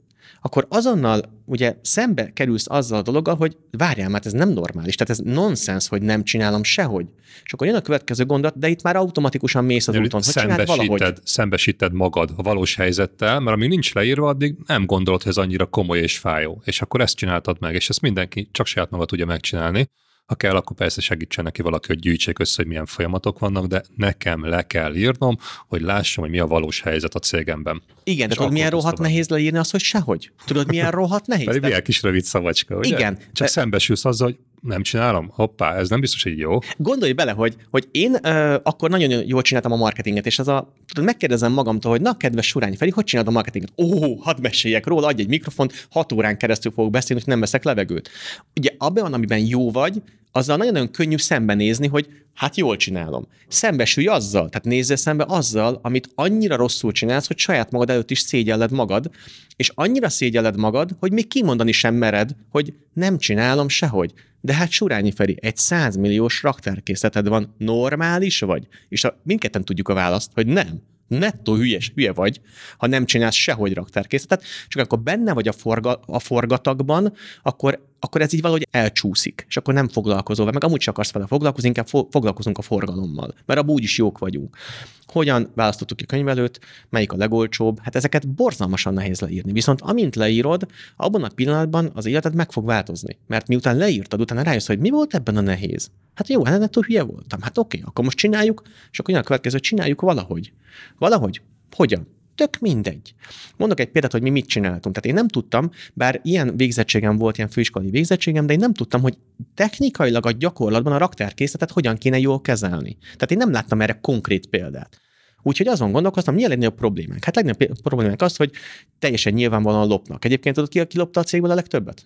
[0.41, 5.19] akkor azonnal ugye szembe kerülsz azzal a dologgal, hogy várjál, mert ez nem normális, tehát
[5.19, 7.05] ez nonsens, hogy nem csinálom sehogy.
[7.43, 10.67] És akkor jön a következő gondot, de itt már automatikusan mész az úton, hogy csináld
[10.67, 11.13] valahogy.
[11.23, 15.65] Szembesíted magad a valós helyzettel, mert ami nincs leírva, addig nem gondolod, hogy ez annyira
[15.65, 16.61] komoly és fájó.
[16.65, 19.89] És akkor ezt csináltad meg, és ezt mindenki csak saját maga tudja megcsinálni.
[20.29, 23.83] Ha kell, akkor persze segítsen neki valaki, hogy gyűjtsék össze, hogy milyen folyamatok vannak, de
[23.95, 25.37] nekem le kell írnom,
[25.67, 27.81] hogy lássam, hogy mi a valós helyzet a cégemben.
[28.03, 30.31] Igen, de tudod, milyen rohadt nehéz leírni azt, hogy sehogy?
[30.45, 31.45] Tudod, milyen rohadt nehéz?
[31.45, 32.89] Pedig milyen kis rövid szavacska, ugye?
[32.89, 33.17] Igen.
[33.17, 33.47] Csak de...
[33.47, 35.29] szembesülsz azzal, hogy nem csinálom?
[35.33, 36.57] Hoppá, ez nem biztos, hogy jó.
[36.77, 40.73] Gondolj bele, hogy, hogy én uh, akkor nagyon jól csináltam a marketinget, és az a,
[40.87, 43.71] tudod, megkérdezem magamtól, hogy na, kedves Surány Feri, hogy csinálod a marketinget?
[43.77, 47.63] Ó, hadd meséljek róla, adj egy mikrofont, hat órán keresztül fogok beszélni, hogy nem veszek
[47.63, 48.09] levegőt.
[48.55, 53.27] Ugye abban amiben jó vagy, azzal nagyon-nagyon könnyű szembenézni, hogy hát jól csinálom.
[53.47, 58.19] Szembesülj azzal, tehát nézze szembe azzal, amit annyira rosszul csinálsz, hogy saját magad előtt is
[58.19, 59.09] szégyelled magad,
[59.55, 64.13] és annyira szégyelled magad, hogy még kimondani sem mered, hogy nem csinálom sehogy.
[64.41, 68.67] De hát Surányi Feri, egy 100 milliós raktárkészleted van, normális vagy?
[68.89, 72.41] És a, mindketten tudjuk a választ, hogy nem nettó hülyes, hülye vagy,
[72.77, 77.13] ha nem csinálsz sehogy raktárkészletet, csak akkor benne vagy a, forga, a forgatagban,
[77.43, 81.11] akkor akkor ez így valahogy elcsúszik, és akkor nem foglalkozol vele, meg amúgy csak akarsz
[81.11, 84.57] vele foglalkozni, inkább fo- foglalkozunk a forgalommal, mert abból is jók vagyunk.
[85.05, 86.59] Hogyan választottuk ki könyvelőt,
[86.89, 89.51] melyik a legolcsóbb, hát ezeket borzalmasan nehéz leírni.
[89.51, 93.17] Viszont amint leírod, abban a pillanatban az életed meg fog változni.
[93.27, 95.91] Mert miután leírtad, utána rájössz, hogy mi volt ebben a nehéz.
[96.13, 97.41] Hát jó, hát túl hülye voltam.
[97.41, 100.53] Hát oké, akkor most csináljuk, és akkor jön a következő, csináljuk valahogy.
[100.97, 101.41] Valahogy?
[101.75, 102.07] Hogyan?
[102.39, 103.13] Tök mindegy.
[103.57, 104.95] Mondok egy példát, hogy mi mit csináltunk.
[104.95, 109.01] Tehát én nem tudtam, bár ilyen végzettségem volt, ilyen főiskolai végzettségem, de én nem tudtam,
[109.01, 109.17] hogy
[109.53, 112.97] technikailag a gyakorlatban a raktárkészletet hogyan kéne jól kezelni.
[113.01, 114.99] Tehát én nem láttam erre konkrét példát.
[115.41, 117.23] Úgyhogy azon gondolkoztam, mi a legnagyobb problémák?
[117.23, 118.51] Hát legnagyobb problémák az, hogy
[118.99, 120.25] teljesen nyilvánvalóan lopnak.
[120.25, 122.05] Egyébként tudod, ki, ki lopta a cégből a legtöbbet?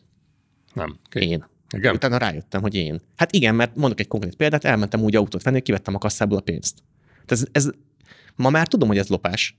[0.73, 0.99] Nem.
[1.09, 1.19] Ki?
[1.19, 1.45] Én.
[1.75, 1.95] Igen?
[1.95, 3.01] Utána rájöttem, hogy én.
[3.15, 6.41] Hát igen, mert mondok egy konkrét példát, elmentem úgy autót venni, kivettem a kasszából a
[6.41, 6.83] pénzt.
[7.25, 7.69] Tehát ez, ez,
[8.35, 9.57] ma már tudom, hogy ez lopás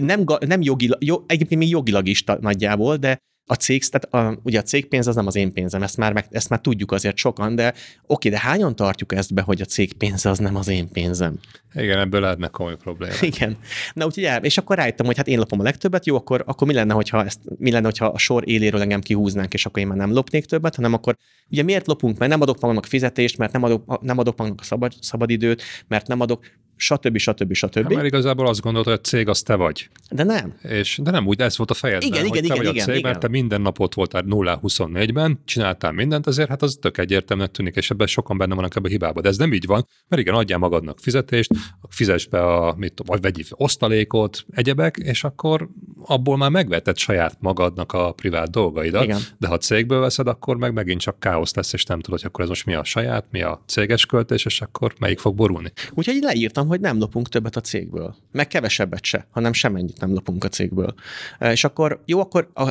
[0.00, 4.58] nem, nem jogilag, jó, egyébként még jogilag is nagyjából, de a cég, tehát a, ugye
[4.58, 7.54] a cégpénz az nem az én pénzem, ezt már, meg, ezt már tudjuk azért sokan,
[7.54, 7.74] de
[8.06, 11.38] oké, de hányan tartjuk ezt be, hogy a cégpénz az nem az én pénzem?
[11.74, 13.22] Igen, ebből lehetnek komoly problémák.
[13.32, 13.58] Igen.
[13.92, 16.66] Na úgyhogy el, és akkor rájöttem, hogy hát én lopom a legtöbbet, jó, akkor, akkor
[16.66, 19.88] mi lenne, hogyha ezt, mi lenne, hogyha a sor éléről engem kihúznánk, és akkor én
[19.88, 21.16] már nem lopnék többet, hanem akkor
[21.50, 24.64] ugye miért lopunk, mert nem adok magamnak fizetést, mert nem adok, nem adok magamnak a
[24.64, 26.44] szabad, szabadidőt, mert nem adok
[26.76, 27.16] stb.
[27.16, 27.52] stb.
[27.52, 27.82] stb.
[27.82, 29.88] Hát, mert igazából azt gondolod, hogy a cég az te vagy.
[30.10, 30.54] De nem.
[30.62, 32.82] És, de nem úgy, ez volt a fejedben, igen, hogy igen, te igen, vagy igen,
[32.82, 33.10] a cég, igen.
[33.10, 37.90] mert te minden napot voltál 0-24-ben, csináltál mindent, azért hát az tök egyértelműnek tűnik, és
[37.90, 39.20] ebben sokan benne vannak ebbe a hibába.
[39.20, 41.50] De ez nem így van, mert igen, adjál magadnak fizetést,
[41.88, 45.68] fizes be a, mit tudom, vagy vegyi osztalékot, egyebek, és akkor
[46.04, 49.04] abból már megveted saját magadnak a privát dolgaidat.
[49.04, 49.20] Igen.
[49.38, 52.44] De ha cégből veszed, akkor meg megint csak káosz lesz, és nem tudod, hogy akkor
[52.44, 55.72] ez most mi a saját, mi a céges költés, és akkor melyik fog borulni.
[55.94, 58.16] Úgyhogy leírtam, hogy nem lopunk többet a cégből.
[58.32, 60.94] Meg kevesebbet se, hanem semennyit nem lopunk a cégből.
[61.40, 62.70] És akkor jó, akkor a,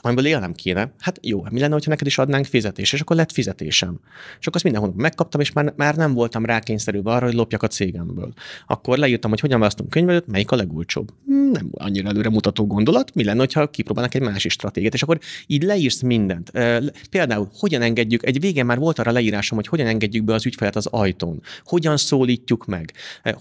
[0.00, 0.92] amiből élnem kéne.
[0.98, 4.00] Hát jó, mi lenne, hogyha neked is adnánk fizetés, és akkor lett fizetésem.
[4.38, 7.62] És akkor azt minden hónapban megkaptam, és már, már nem voltam rákényszerülve arra, hogy lopjak
[7.62, 8.32] a cégemből.
[8.66, 11.12] Akkor leírtam, hogy hogyan választunk könyvelőt, melyik a legolcsóbb.
[11.26, 15.18] Hmm, Nem annyira előre mutató gondolat, mi lenne, ha kipróbálnak egy másik stratégiát, és akkor
[15.46, 16.50] így leírsz mindent.
[17.10, 20.76] Például, hogyan engedjük, egy végén már volt arra leírásom, hogy hogyan engedjük be az ügyfelet
[20.76, 22.92] az ajtón, hogyan szólítjuk meg,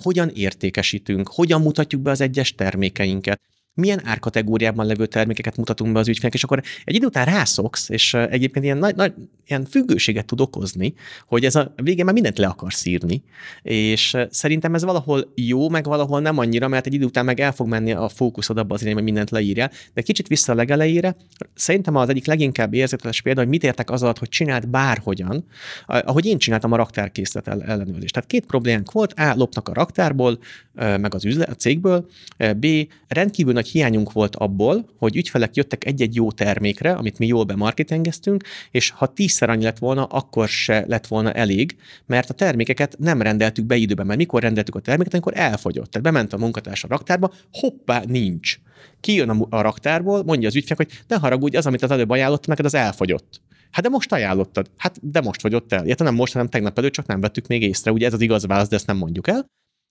[0.01, 3.41] hogyan értékesítünk, hogyan mutatjuk be az egyes termékeinket,
[3.73, 8.13] milyen árkategóriában levő termékeket mutatunk be az ügyfelek, és akkor egy idő után rászoksz, és
[8.13, 9.13] egyébként ilyen, nagy, nagy,
[9.47, 10.93] ilyen függőséget tud okozni,
[11.27, 13.23] hogy ez a végén már mindent le akarsz írni,
[13.61, 17.51] és szerintem ez valahol jó, meg valahol nem annyira, mert egy idő után meg el
[17.51, 21.15] fog menni a fókuszod abba az irányba, hogy mindent leírja, de kicsit vissza a legelejére,
[21.53, 25.45] szerintem az egyik leginkább érzetes példa, hogy mit értek az alatt, hogy csinált bárhogyan,
[25.85, 28.13] ahogy én csináltam a raktárkészlet ellenőrzést.
[28.13, 30.39] Tehát két problémánk volt, A, lopnak a raktárból,
[30.73, 32.09] meg az üzlet, a cégből,
[32.57, 32.67] B,
[33.07, 38.43] rendkívül nagy hiányunk volt abból, hogy ügyfelek jöttek egy-egy jó termékre, amit mi jól bemarketingeztünk,
[38.71, 43.21] és ha tízszer annyi lett volna, akkor se lett volna elég, mert a termékeket nem
[43.21, 45.91] rendeltük be időben, mert mikor rendeltük a terméket, amikor elfogyott.
[45.91, 48.59] Tehát bement a munkatárs a raktárba, hoppá, nincs.
[48.99, 52.47] Kijön a, a raktárból, mondja az ügyfél, hogy ne haragudj, az, amit az előbb ajánlott
[52.47, 53.41] neked, az elfogyott.
[53.71, 54.69] Hát de most ajánlottad.
[54.77, 55.85] Hát de most fogyott el.
[55.85, 57.91] Érte nem most, hanem tegnap előtt, csak nem vettük még észre.
[57.91, 59.45] Ugye ez az igaz válasz, de ezt nem mondjuk el.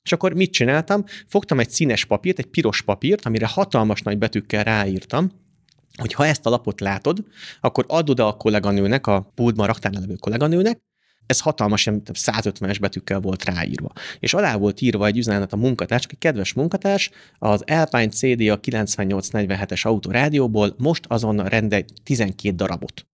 [0.08, 1.04] És akkor mit csináltam?
[1.26, 5.30] Fogtam egy színes papírt, egy piros papírt, amire hatalmas nagy betűkkel ráírtam,
[5.96, 7.24] hogy ha ezt a lapot látod,
[7.60, 10.80] akkor add oda a kolléganőnek, a pultban raktárnál levő kolléganőnek,
[11.26, 13.92] ez hatalmas, ilyen 150-es betűkkel volt ráírva.
[14.18, 19.86] És alá volt írva egy üzenet a munkatárs, egy kedves munkatárs, az Alpine CDA 9847-es
[19.86, 23.06] autorádióból most azon rendelj 12 darabot.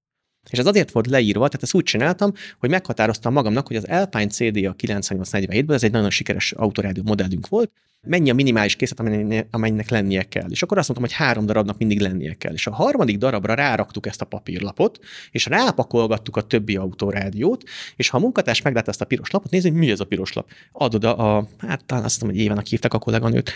[0.50, 4.26] És ez azért volt leírva, tehát ezt úgy csináltam, hogy meghatároztam magamnak, hogy az Alpine
[4.26, 7.70] CDA 9847-ből, ez egy nagyon sikeres autorádió modellünk volt,
[8.06, 8.98] mennyi a minimális készlet,
[9.50, 10.50] amennyinek lennie kell.
[10.50, 12.52] És akkor azt mondtam, hogy három darabnak mindig lennie kell.
[12.52, 14.98] És a harmadik darabra ráraktuk ezt a papírlapot,
[15.30, 17.62] és rápakolgattuk a többi autorádiót,
[17.96, 20.32] és ha a munkatárs meglát ezt a piros lapot, nézd, hogy mi ez a piros
[20.32, 20.50] lap.
[20.72, 23.50] Ad oda a, hát talán azt hiszem, hogy éven hívták a kolléganőt.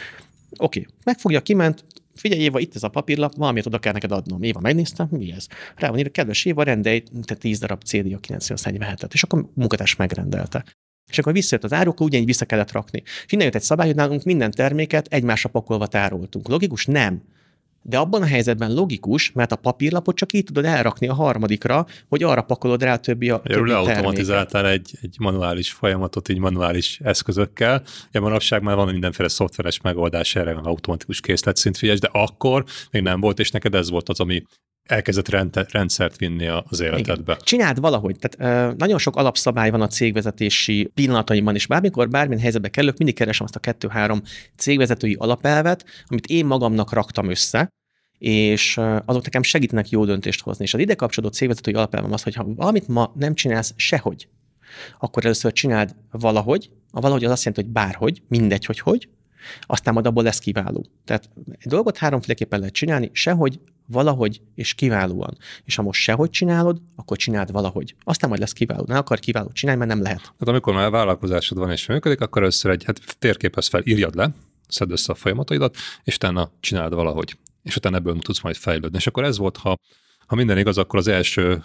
[0.57, 1.85] Oké, megfogja, kiment,
[2.19, 4.43] figyelj Éva, itt ez a papírlap, valamit oda kell neked adnom.
[4.43, 5.47] Éva megnéztem, mi ez?
[5.77, 9.51] Rá van írva, kedves Éva, rendelj te 10 darab CD a 947-et, és akkor a
[9.55, 10.65] munkatárs megrendelte.
[11.11, 13.03] És akkor visszajött az áruk, ugyanígy vissza kellett rakni.
[13.05, 16.49] És innen jött egy szabály, hogy nálunk minden terméket egymásra pakolva tároltunk.
[16.49, 16.87] Logikus?
[16.87, 17.23] Nem.
[17.83, 22.23] De abban a helyzetben logikus, mert a papírlapot csak így tudod elrakni a harmadikra, hogy
[22.23, 27.83] arra pakolod rá a többi, a többi automatizáltál egy, egy manuális folyamatot, így manuális eszközökkel.
[28.13, 33.21] Ja, manapság már van mindenféle szoftveres megoldás erre, van automatikus készletszintfigyelés, de akkor még nem
[33.21, 34.43] volt, és neked ez volt az, ami
[34.89, 35.29] elkezdett
[35.71, 37.33] rendszert vinni az életedbe.
[37.33, 37.45] Igen.
[37.45, 38.17] Csináld valahogy.
[38.19, 43.17] Tehát uh, nagyon sok alapszabály van a cégvezetési pillanataimban, és bármikor, bármilyen helyzetbe kerülök, mindig
[43.17, 44.23] keresem azt a kettő-három
[44.57, 47.69] cégvezetői alapelvet, amit én magamnak raktam össze,
[48.19, 50.65] és azok nekem segítenek jó döntést hozni.
[50.65, 54.29] És az ide kapcsolódó cégvezetői alapelvem az, hogy ha valamit ma nem csinálsz sehogy,
[54.99, 59.09] akkor először csináld valahogy, a valahogy az azt jelenti, hogy bárhogy, mindegy, hogy hogy,
[59.61, 60.87] aztán majd abból lesz kiváló.
[61.05, 65.37] Tehát egy dolgot háromféleképpen lehet csinálni, sehogy, valahogy és kiválóan.
[65.65, 67.95] És ha most sehogy csinálod, akkor csináld valahogy.
[68.05, 68.85] Aztán majd lesz kiváló.
[68.87, 70.21] Ne akar kiváló csinálni, mert nem lehet.
[70.21, 74.31] Tehát amikor már vállalkozásod van és működik, akkor először egy hát térképez fel, írjad le,
[74.69, 77.37] szedd össze a folyamataidat, és utána csináld valahogy.
[77.63, 78.97] És utána ebből tudsz majd fejlődni.
[78.99, 79.77] És akkor ez volt, ha,
[80.27, 81.65] ha minden igaz, akkor az első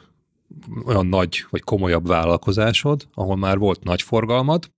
[0.86, 4.72] olyan nagy vagy komolyabb vállalkozásod, ahol már volt nagy forgalmad,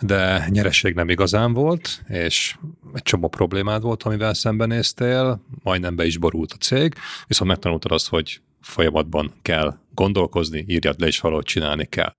[0.00, 2.56] de nyereség nem igazán volt, és
[2.94, 6.94] egy csomó problémád volt, amivel szembenéztél, majdnem be is borult a cég,
[7.26, 12.12] viszont megtanultad azt, hogy folyamatban kell gondolkozni, írjad le, és valahogy csinálni kell.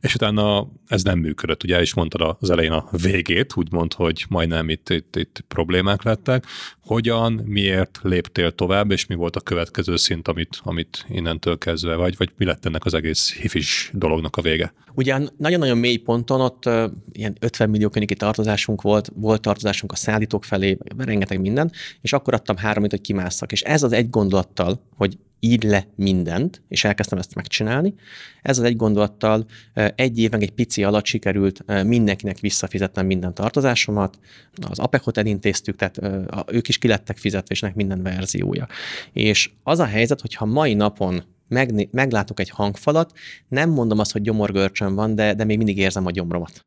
[0.00, 1.64] És utána ez nem működött.
[1.64, 6.46] Ugye is mondtad az elején a végét, úgymond, hogy majdnem itt, itt, itt problémák lettek.
[6.80, 12.16] Hogyan, miért léptél tovább, és mi volt a következő szint, amit, amit innentől kezdve, vagy,
[12.16, 14.72] vagy mi lett ennek az egész hifis dolognak a vége?
[14.94, 16.70] Ugye nagyon-nagyon mély ponton ott
[17.12, 22.34] ilyen 50 millió környéki tartozásunk volt, volt tartozásunk a szállítók felé, rengeteg minden, és akkor
[22.34, 23.52] adtam háromit, hogy kimásszak.
[23.52, 27.94] És ez az egy gondolattal, hogy ír le mindent, és elkezdtem ezt megcsinálni.
[28.42, 29.46] Ez az egy gondolattal
[29.94, 34.18] egy éven egy pici alatt sikerült mindenkinek visszafizetnem minden tartozásomat.
[34.68, 36.00] Az APEC-ot elintéztük, tehát
[36.52, 38.68] ők is kilettek fizetve, minden verziója.
[39.12, 41.24] És az a helyzet, hogyha mai napon
[41.90, 43.12] meglátok egy hangfalat,
[43.48, 46.64] nem mondom azt, hogy gyomorgörcsön van, de, de még mindig érzem a gyomromat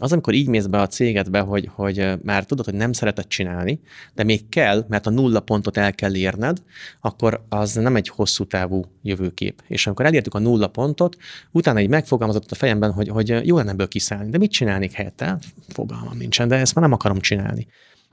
[0.00, 3.80] az, amikor így mész be a cégedbe, hogy, hogy már tudod, hogy nem szereted csinálni,
[4.14, 6.62] de még kell, mert a nulla pontot el kell érned,
[7.00, 9.62] akkor az nem egy hosszú távú jövőkép.
[9.66, 11.16] És amikor elértük a nulla pontot,
[11.50, 15.38] utána így megfogalmazott a fejemben, hogy, hogy jó lenne ebből kiszállni, de mit csinálnék helyette?
[15.68, 17.66] Fogalmam nincsen, de ezt már nem akarom csinálni.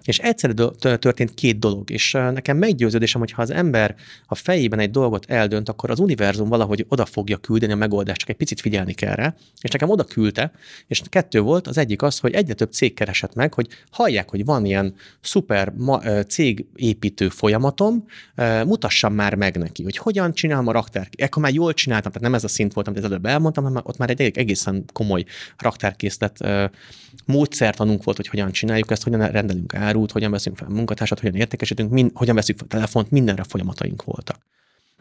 [0.04, 0.54] És egyszerű
[1.00, 5.70] történt két dolog, és nekem meggyőződésem, hogy ha az ember a fejében egy dolgot eldönt,
[5.70, 9.36] akkor az univerzum valahogy oda fogja küldeni a megoldást, csak egy picit figyelni kell rá.
[9.62, 10.52] És nekem oda küldte,
[10.88, 14.46] és kettő volt, az egyik az, hogy egyre több cég keresett meg, hogy hallják, hogy
[14.46, 18.06] van ilyen szuper ma, cégépítő folyamatom,
[18.66, 21.10] mutassam már meg neki, hogy hogyan csinálom a raktár.
[21.18, 23.82] Ekkor már jól csináltam, tehát nem ez a szint volt, amit az előbb elmondtam, hanem
[23.86, 25.24] ott már egy egészen komoly
[25.58, 26.40] raktárkészlet
[27.26, 31.36] módszertanunk volt, hogy hogyan csináljuk ezt, hogyan rendelünk át árut, hogyan veszünk fel munkatársat, hogyan
[31.36, 34.38] értékesítünk, min, hogyan veszünk fel telefont, mindenre folyamataink voltak.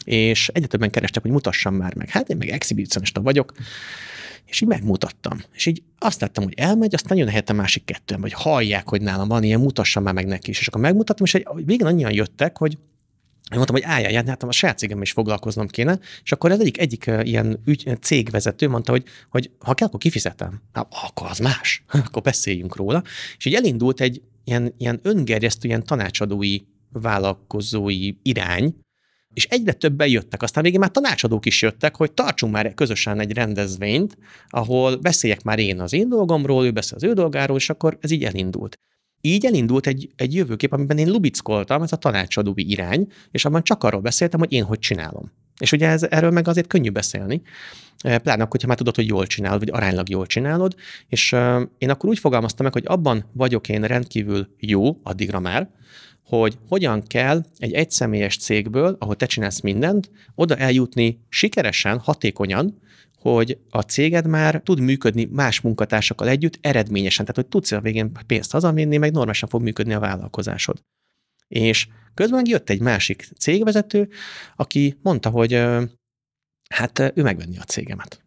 [0.05, 2.09] És egyre többen kerestek, hogy mutassam már meg.
[2.09, 3.53] Hát én meg exhibicionista vagyok,
[4.47, 5.41] és így megmutattam.
[5.53, 9.29] És így azt láttam, hogy elmegy, aztán jön helyette másik kettő, hogy hallják, hogy nálam
[9.29, 10.61] van ilyen, mutassam már meg neki is.
[10.61, 12.79] És akkor megmutattam, és egy, végén annyian jöttek, hogy
[13.51, 16.79] én mondtam, hogy álljál, hát a saját cégem is foglalkoznom kéne, és akkor az egyik,
[16.79, 20.63] egyik ilyen ügy, cégvezető mondta, hogy, hogy ha kell, akkor kifizetem.
[20.73, 23.03] Hát, akkor az más, akkor beszéljünk róla.
[23.39, 26.59] És így elindult egy, ilyen, ilyen öngerjesztő, ilyen tanácsadói,
[26.93, 28.75] vállalkozói irány,
[29.35, 30.43] és egyre többen jöttek.
[30.43, 35.59] Aztán végén már tanácsadók is jöttek, hogy tartsunk már közösen egy rendezvényt, ahol beszéljek már
[35.59, 38.77] én az én dolgomról, ő beszél az ő dolgáról, és akkor ez így elindult.
[39.21, 43.85] Így elindult egy, egy jövőkép, amiben én lubickoltam, ez a tanácsadói irány, és abban csak
[43.85, 45.33] arról beszéltem, hogy én hogy csinálom.
[45.59, 47.43] És ugye ez, erről meg azért könnyű beszélni,
[47.99, 50.75] eh, pláne akkor, hogyha már tudod, hogy jól csinálod, vagy aránylag jól csinálod,
[51.09, 55.69] és uh, én akkor úgy fogalmaztam meg, hogy abban vagyok én rendkívül jó, addigra már,
[56.25, 62.79] hogy hogyan kell egy egyszemélyes cégből, ahol te csinálsz mindent, oda eljutni sikeresen, hatékonyan,
[63.21, 68.13] hogy a céged már tud működni más munkatársakkal együtt eredményesen, tehát hogy tudsz a végén
[68.27, 70.83] pénzt hazavinni, meg normálisan fog működni a vállalkozásod.
[71.49, 74.09] És közben jött egy másik cégvezető,
[74.57, 75.53] aki mondta, hogy
[76.69, 78.23] hát ő megvenni a cégemet.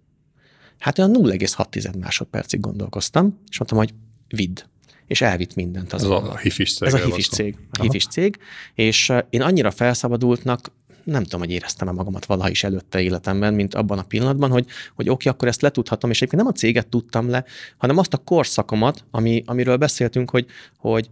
[0.79, 3.93] Hát olyan 0,6 másodpercig gondolkoztam, és mondtam, hogy
[4.27, 4.59] vidd.
[5.07, 5.93] És elvitt mindent.
[5.93, 6.87] Az ez a, hifis cég.
[6.87, 7.57] Ez a hifis cég.
[7.71, 8.37] A hifis cég.
[8.73, 10.71] És én annyira felszabadultnak
[11.03, 15.09] nem tudom, hogy éreztem-e magamat valaha is előtte életemben, mint abban a pillanatban, hogy, hogy
[15.09, 17.45] oké, akkor ezt letudhatom, és egyébként nem a céget tudtam le,
[17.77, 20.45] hanem azt a korszakomat, ami, amiről beszéltünk, hogy,
[20.77, 21.09] hogy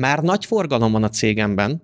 [0.00, 1.82] már nagy forgalom van a cégemben,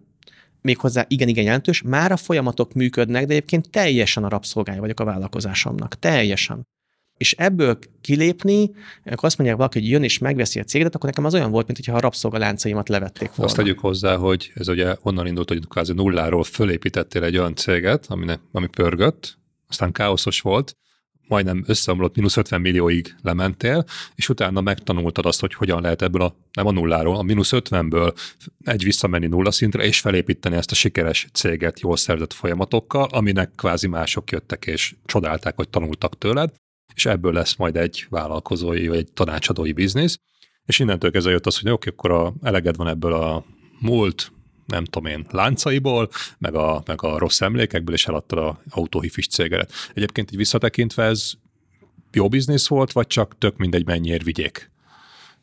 [0.61, 5.99] méghozzá igen-igen jelentős, már a folyamatok működnek, de egyébként teljesen a rabszolgája vagyok a vállalkozásomnak.
[5.99, 6.67] Teljesen.
[7.17, 8.71] És ebből kilépni,
[9.05, 11.67] akkor azt mondják valaki, hogy jön és megveszi a céget, akkor nekem az olyan volt,
[11.67, 13.45] mintha a rabszolgaláncaimat levették volna.
[13.45, 18.07] Azt tegyük hozzá, hogy ez ugye onnan indult, hogy kvázi nulláról fölépítettél egy olyan céget,
[18.09, 20.77] ami, ami pörgött, aztán káoszos volt,
[21.29, 23.85] majdnem összeomlott, mínusz 50 millióig lementél,
[24.15, 28.17] és utána megtanultad azt, hogy hogyan lehet ebből a, nem a nulláról, a mínusz 50-ből
[28.65, 33.89] egy visszamenni nulla szintre, és felépíteni ezt a sikeres céget jól szerzett folyamatokkal, aminek kvázi
[33.89, 36.53] mások jöttek, és csodálták, hogy tanultak tőled,
[36.95, 40.19] és ebből lesz majd egy vállalkozói, vagy egy tanácsadói biznisz,
[40.67, 43.45] és innentől kezdve jött az, hogy oké, akkor a, eleged van ebből a
[43.81, 44.33] múlt
[44.67, 49.73] nem tudom én, láncaiból, meg a, meg a rossz emlékekből, és eladtad a autóhifis cégedet.
[49.95, 51.33] Egyébként így visszatekintve ez
[52.13, 54.71] jó biznisz volt, vagy csak tök mindegy mennyiért vigyék?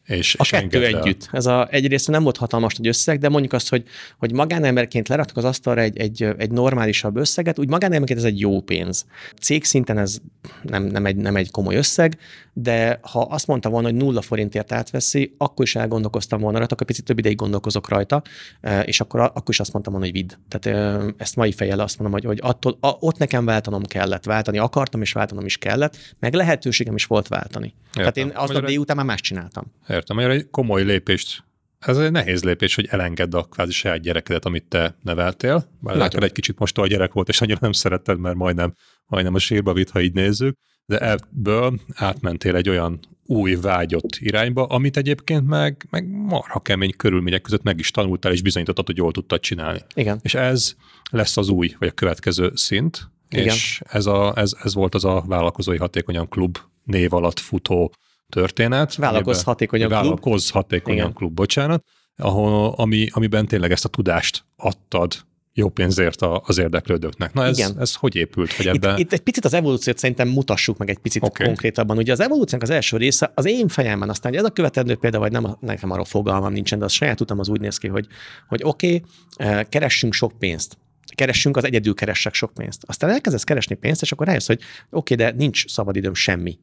[0.06, 1.30] És, a és kettő együtt.
[1.32, 3.84] Ez a, egyrészt nem volt hatalmas nagy összeg, de mondjuk azt, hogy,
[4.18, 8.62] hogy magánemberként leraktak az asztalra egy, egy, egy normálisabb összeget, úgy magánemberként ez egy jó
[8.62, 9.06] pénz.
[9.42, 10.18] Cég szinten ez
[10.62, 12.18] nem, nem, egy, nem egy komoly összeg,
[12.54, 16.88] de ha azt mondta volna, hogy nulla forintért átveszi, akkor is elgondolkoztam volna rajta, akkor
[16.88, 18.22] picit több ideig gondolkozok rajta,
[18.62, 20.32] e, és akkor, akkor is azt mondtam volna, hogy vidd.
[20.50, 24.58] Tehát ezt mai fejjel azt mondom, hogy, hogy attól, a, ott nekem váltanom kellett, váltani
[24.58, 27.74] akartam, és váltanom is kellett, meg lehetőségem is volt váltani.
[27.98, 28.13] Értem.
[28.13, 29.72] Tehát én azt a délután már más csináltam.
[29.93, 31.43] Értem, hogy egy komoly lépést
[31.88, 35.69] ez egy nehéz lépés, hogy elengedd a kvázi saját gyerekedet, amit te neveltél.
[35.79, 38.73] Bár lehet, egy kicsit most a gyerek volt, és annyira nem szeretted, mert majdnem,
[39.06, 44.65] majdnem a sírba vitt, ha így nézzük, de ebből átmentél egy olyan új vágyott irányba,
[44.65, 49.12] amit egyébként meg, meg marha kemény körülmények között meg is tanultál, és bizonyítottad, hogy jól
[49.12, 49.79] tudtad csinálni.
[49.95, 50.19] Igen.
[50.21, 50.75] És ez
[51.12, 53.45] lesz az új, vagy a következő szint, Igen.
[53.45, 57.93] és ez, a, ez, ez volt az a vállalkozói hatékonyan klub név alatt futó
[58.34, 58.96] történet.
[58.96, 60.02] Vállalkoz hatékonyan klub.
[60.02, 61.13] Vállalkoz hatékonyan Igen.
[61.13, 61.84] klub, bocsánat,
[62.17, 65.13] ahol, ami, amiben tényleg ezt a tudást adtad
[65.56, 67.34] jó pénzért az érdeklődőknek.
[67.34, 67.80] Na ez, Igen.
[67.80, 68.54] ez hogy épült?
[68.54, 68.93] Hogy ebben...
[68.93, 71.46] itt, itt egy picit az evolúciót szerintem mutassuk meg egy picit okay.
[71.46, 71.98] konkrétabban.
[71.98, 75.19] Ugye az evolúciónak az első része az én fejemben, aztán hogy ez a követendő példa,
[75.19, 78.08] vagy nem, nekem arról fogalmam nincsen, de az saját utam az úgy néz ki, hogy,
[78.48, 79.04] hogy oké, okay,
[79.36, 80.78] eh, keressünk sok pénzt
[81.15, 82.84] keressünk, az egyedül keressek sok pénzt.
[82.86, 86.60] Aztán elkezdesz keresni pénzt, és akkor rájössz, hogy oké, okay, de nincs szabadidőm semmi.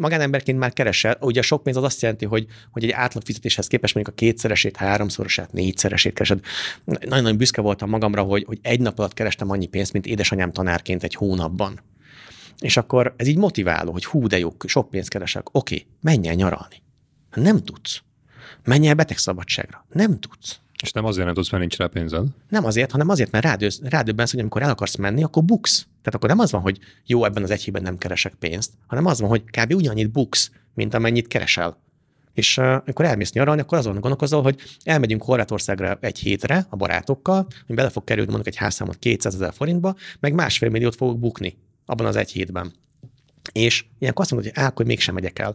[0.00, 3.94] Magánemberként már keresel, ugye sok pénz az azt jelenti, hogy, hogy egy átlag fizetéshez képest
[3.94, 6.40] mondjuk a kétszeresét, háromszorosát, négyszeresét keresed.
[6.84, 11.02] Nagyon-nagyon büszke voltam magamra, hogy, hogy egy nap alatt kerestem annyi pénzt, mint édesanyám tanárként
[11.02, 11.80] egy hónapban.
[12.60, 15.54] És akkor ez így motiváló, hogy hú, de jó, sok pénzt keresek.
[15.54, 16.82] Oké, okay, menj el nyaralni.
[17.34, 18.02] Nem tudsz.
[18.64, 19.86] Menj el betegszabadságra.
[19.92, 20.60] Nem tudsz.
[20.84, 22.26] És nem azért nem tudsz, mert nincs rá pénzed?
[22.48, 25.78] Nem azért, hanem azért, mert rádősz, rádöbbensz, hogy amikor el akarsz menni, akkor buksz.
[25.78, 29.06] Tehát akkor nem az van, hogy jó, ebben az egy hétben nem keresek pénzt, hanem
[29.06, 29.74] az van, hogy kb.
[29.74, 31.76] ugyanannyit buksz, mint amennyit keresel.
[32.32, 37.46] És uh, amikor elmész nyaralni, akkor azon gondolkozol, hogy elmegyünk Horvátországra egy hétre a barátokkal,
[37.66, 41.56] hogy bele fog kerülni mondjuk egy házszámot 200 ezer forintba, meg másfél milliót fogok bukni
[41.86, 42.72] abban az egy hétben.
[43.52, 45.54] És ilyenkor azt mondod, hogy á, akkor mégsem megyek el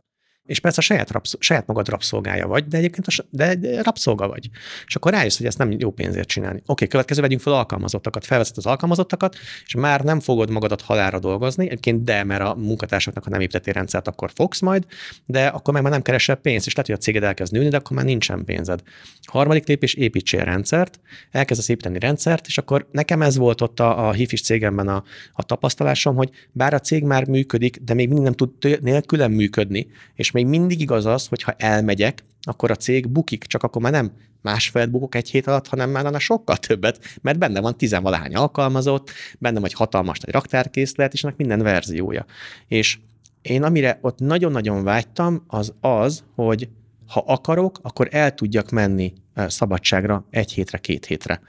[0.50, 4.50] és persze a saját, rabsz, saját magad rabszolgája vagy, de egyébként a, de rabszolga vagy.
[4.86, 6.58] És akkor rájössz, hogy ezt nem jó pénzért csinálni.
[6.58, 9.36] Oké, okay, következő vegyünk fel alkalmazottakat, felveszed az alkalmazottakat,
[9.66, 13.74] és már nem fogod magadat halára dolgozni, egyébként de, mert a munkatársaknak, ha nem építettél
[13.74, 14.86] rendszert, akkor fogsz majd,
[15.26, 17.78] de akkor meg már nem keresel pénzt, és lehet, hogy a céged elkezd nőni, de
[17.78, 18.82] akkor már nincsen pénzed.
[19.22, 21.00] Harmadik lépés, építsél rendszert,
[21.32, 25.44] elkezdesz építeni rendszert, és akkor nekem ez volt ott a, a hifis cégemben a, a
[25.44, 28.50] tapasztalásom, hogy bár a cég már működik, de még mindig nem tud
[28.82, 33.64] nélkülem működni, és még mindig igaz az, hogy ha elmegyek, akkor a cég bukik, csak
[33.64, 37.60] akkor már nem másfél bukok egy hét alatt, hanem már lenne sokkal többet, mert benne
[37.60, 42.26] van tizenvalahány alkalmazott, benne vagy hatalmas nagy raktárkészlet, és ennek minden verziója.
[42.68, 43.00] És
[43.42, 46.70] én amire ott nagyon-nagyon vágytam, az az, hogy
[47.08, 49.14] ha akarok, akkor el tudjak menni
[49.48, 51.42] szabadságra egy hétre, két hétre.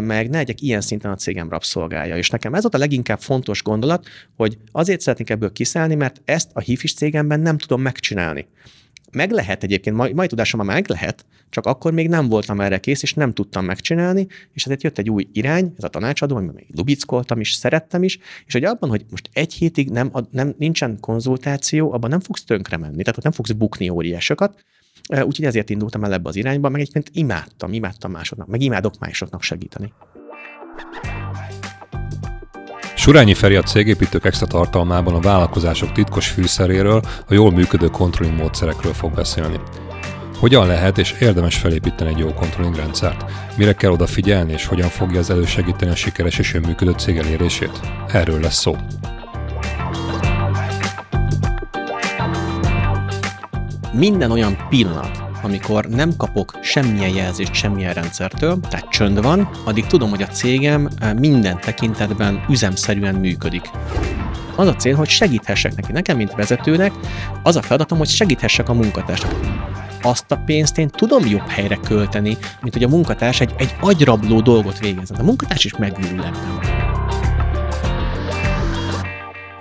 [0.00, 2.16] Meg ne legyek ilyen szinten a cégem rabszolgája.
[2.16, 6.50] És nekem ez volt a leginkább fontos gondolat, hogy azért szeretnék ebből kiszállni, mert ezt
[6.52, 8.46] a hifis cégemben nem tudom megcsinálni.
[9.12, 13.02] Meg lehet egyébként, mai, mai tudásom meg lehet, csak akkor még nem voltam erre kész,
[13.02, 16.66] és nem tudtam megcsinálni, és ezért jött egy új irány, ez a tanácsadó, amiben még
[16.74, 21.92] lubickoltam is, szerettem is, és hogy abban, hogy most egy hétig nem, nem, nincsen konzultáció,
[21.92, 24.64] abban nem fogsz tönkre menni, tehát nem fogsz bukni óriásokat,
[25.08, 29.42] Úgyhogy ezért indultam el ebbe az irányba, meg egyébként imádtam, imádtam másoknak, meg imádok másoknak
[29.42, 29.92] segíteni.
[32.94, 38.92] Surányi Feri a cégépítők extra tartalmában a vállalkozások titkos fűszeréről, a jól működő controlling módszerekről
[38.92, 39.60] fog beszélni.
[40.38, 43.24] Hogyan lehet és érdemes felépíteni egy jó controlling rendszert?
[43.56, 47.80] Mire kell odafigyelni, és hogyan fogja ez elősegíteni a sikeres és működő cég elérését?
[48.08, 48.76] Erről lesz szó.
[53.96, 60.10] Minden olyan pillanat, amikor nem kapok semmilyen jelzést semmilyen rendszertől, tehát csönd van, addig tudom,
[60.10, 63.70] hogy a cégem eh, minden tekintetben üzemszerűen működik.
[64.56, 65.92] Az a cél, hogy segíthessek neki.
[65.92, 66.92] Nekem, mint vezetőnek,
[67.42, 69.34] az a feladatom, hogy segíthessek a munkatársnak.
[70.02, 74.40] Azt a pénzt én tudom jobb helyre költeni, mint hogy a munkatárs egy, egy agyrabló
[74.40, 75.18] dolgot végezzen.
[75.18, 77.05] A munkatárs is megőrül ebben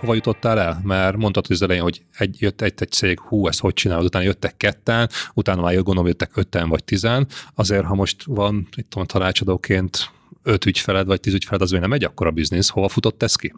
[0.06, 0.82] hova jutottál el?
[0.84, 4.26] Mert mondtad az elején, hogy egy, jött egy, egy cég, hú, ezt hogy csinálod, utána
[4.26, 9.06] jöttek ketten, utána már gondolom jöttek ötten vagy tizen, azért ha most van, itt tudom,
[9.06, 10.12] tanácsadóként
[10.44, 13.54] öt ügyfeled vagy tíz ügyfeled, az nem egy akkora biznisz, hova futott ez ki?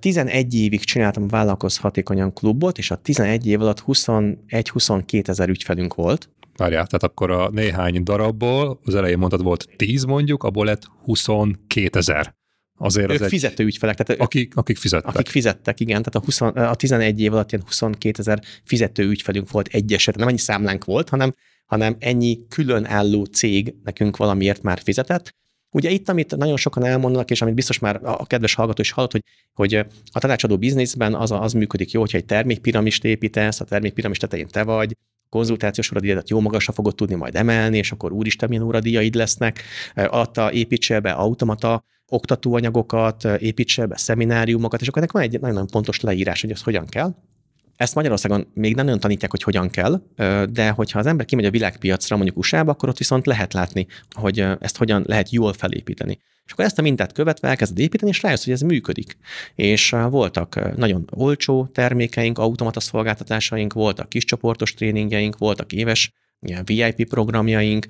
[0.00, 6.30] 11 évig csináltam vállalkoz hatékonyan klubot, és a 11 év alatt 21-22 ezer ügyfelünk volt.
[6.56, 11.98] Várjál, tehát akkor a néhány darabból, az elején mondtad volt 10 mondjuk, abból lett 22
[11.98, 12.34] ezer.
[12.78, 13.96] Azért ők az fizető egy, ügyfelek.
[13.96, 15.14] Tehát akik, akik fizettek.
[15.14, 16.02] Akik fizettek, igen.
[16.02, 20.16] Tehát a, 20, a 11 év alatt ilyen 22 ezer fizető ügyfelünk volt egyeset.
[20.16, 21.34] Nem annyi számlánk volt, hanem,
[21.66, 25.34] hanem ennyi különálló cég nekünk valamiért már fizetett.
[25.70, 29.12] Ugye itt, amit nagyon sokan elmondanak, és amit biztos már a kedves hallgató is hallott,
[29.12, 29.22] hogy,
[29.54, 29.74] hogy
[30.12, 34.62] a tanácsadó bizniszben az, az működik jó, hogyha egy termékpiramist építesz, a termékpiramis tetején te
[34.62, 34.96] vagy,
[35.28, 39.62] konzultációs óradíjat jó magasra fogod tudni majd emelni, és akkor úristen, milyen óradíjaid lesznek,
[39.94, 46.00] alatta építsél be automata oktatóanyagokat, építsél be szemináriumokat, és akkor ennek van egy nagyon pontos
[46.00, 47.14] leírás, hogy ez hogyan kell.
[47.76, 50.02] Ezt Magyarországon még nem nagyon tanítják, hogy hogyan kell,
[50.50, 54.44] de hogyha az ember kimegy a világpiacra, mondjuk USA-ba, akkor ott viszont lehet látni, hogy
[54.60, 56.18] ezt hogyan lehet jól felépíteni.
[56.44, 59.16] És akkor ezt a mintát követve elkezded építeni, és rájössz, hogy ez működik.
[59.54, 66.12] És voltak nagyon olcsó termékeink, automata szolgáltatásaink, voltak kiscsoportos tréningjeink, voltak éves
[66.46, 67.86] ilyen VIP programjaink,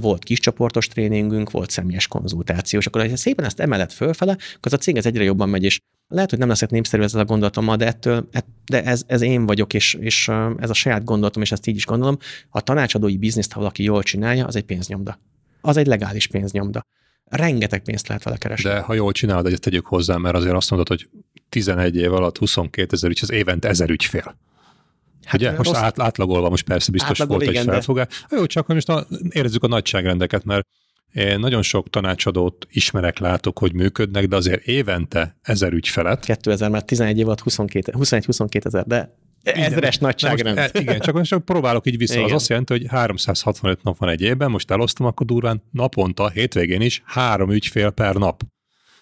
[0.00, 4.72] volt kiscsoportos tréningünk, volt személyes konzultáció, és akkor ha szépen ezt emelet fölfele, akkor az
[4.72, 7.64] a cég ez egyre jobban megy, és lehet, hogy nem leszek népszerű ez a gondolatom
[7.64, 8.28] ma, de ettől,
[8.64, 11.86] de ez, ez én vagyok, és, és ez a saját gondolatom, és ezt így is
[11.86, 12.18] gondolom.
[12.48, 15.20] A tanácsadói bizniszt, ha valaki jól csinálja, az egy pénznyomda.
[15.60, 16.82] Az egy legális pénznyomda.
[17.24, 18.70] Rengeteg pénzt lehet vele keresni.
[18.70, 21.08] De ha jól csinálod, egyet tegyük hozzá, mert azért azt mondod, hogy
[21.48, 24.36] 11 év alatt 22 ezer ügy, az évente ezer ügyfél.
[25.28, 25.52] Hát Ugye?
[25.56, 28.24] Most át, átlagolva most persze biztos Átlagol, volt igen, egy felfogás.
[28.28, 28.36] De...
[28.36, 30.66] Jó, csak most a, érezzük a nagyságrendeket, mert
[31.12, 36.24] én nagyon sok tanácsadót ismerek, látok, hogy működnek, de azért évente ezer ügyfelet.
[36.24, 40.56] 2000, mert 11 év alatt 21-22 ezer, de ezres nagyságrend.
[40.56, 42.14] Most, e, igen, csak most próbálok így vissza.
[42.14, 42.24] Igen.
[42.24, 46.80] Az azt jelenti, hogy 365 nap van egy évben, most elosztom, akkor durván naponta, hétvégén
[46.80, 48.42] is három ügyfél per nap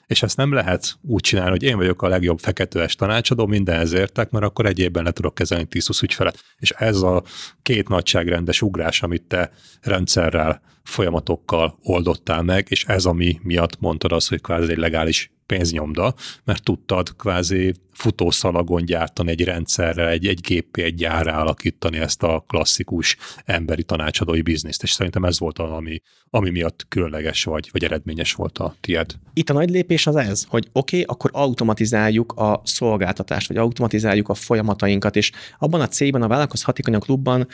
[0.07, 4.31] és ezt nem lehet úgy csinálni, hogy én vagyok a legjobb feketőes tanácsadó, mindenhez értek,
[4.31, 6.45] mert akkor egy évben le tudok kezelni 10 ügyfelet.
[6.59, 7.23] És ez a
[7.63, 9.51] két nagyságrendes ugrás, amit te
[9.81, 16.15] rendszerrel, folyamatokkal oldottál meg, és ez ami miatt mondtad azt, hogy kvázi egy legális pénznyomda,
[16.45, 22.45] mert tudtad kvázi futószalagon gyártani egy rendszerrel, egy, egy géppé, egy gyárra alakítani ezt a
[22.49, 27.85] klasszikus emberi tanácsadói bizniszt, és szerintem ez volt az, ami, ami miatt különleges vagy, vagy
[27.85, 29.15] eredményes volt a tied.
[29.33, 34.29] Itt a nagy lépés az ez, hogy oké, okay, akkor automatizáljuk a szolgáltatást, vagy automatizáljuk
[34.29, 37.49] a folyamatainkat, és abban a cégben, a Vállalkoz Hatékonyan klubban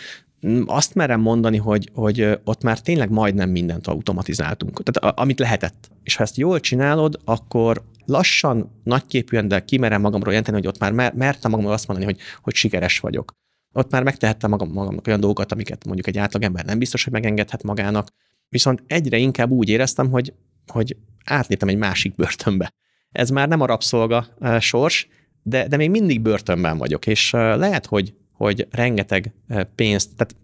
[0.47, 4.83] mm, azt merem mondani, hogy, hogy ott már tényleg majdnem mindent automatizáltunk.
[4.83, 5.91] Tehát amit lehetett.
[6.03, 10.93] És ha ezt jól csinálod, akkor lassan, nagyképűen, de kimerem magamról jelenteni, hogy ott már
[10.93, 13.33] mer- mertem magamról azt mondani, hogy, hogy sikeres vagyok.
[13.73, 17.63] Ott már megtehettem magam, magamnak olyan dolgokat, amiket mondjuk egy átlagember nem biztos, hogy megengedhet
[17.63, 18.09] magának.
[18.49, 20.33] Viszont egyre inkább úgy éreztem, hogy,
[20.67, 22.73] hogy átléptem egy másik börtönbe.
[23.11, 24.27] Ez már nem a rabszolga
[24.59, 25.09] sors,
[25.43, 29.35] de, de még mindig börtönben vagyok, és lehet, hogy, hogy rengeteg
[29.75, 30.37] pénzt, tehát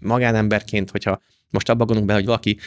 [0.00, 1.20] magánemberként, hogyha
[1.54, 2.58] most abba gondolunk be, hogy valaki,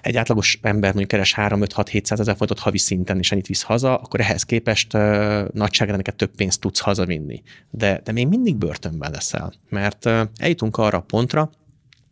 [0.00, 4.20] egy átlagos ember mondjuk keres 3-5-6-700 ezer forintot havi szinten, és ennyit visz haza, akkor
[4.20, 7.42] ehhez képest uh, nagyságrendeket több pénzt tudsz hazavinni.
[7.70, 11.50] De, de még mindig börtönben leszel, mert eljutunk arra a pontra,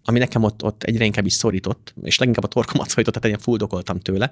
[0.05, 3.43] ami nekem ott, ott egyre inkább is szorított, és leginkább a torkomat szorított, tehát ilyen
[3.43, 4.31] fuldokoltam tőle,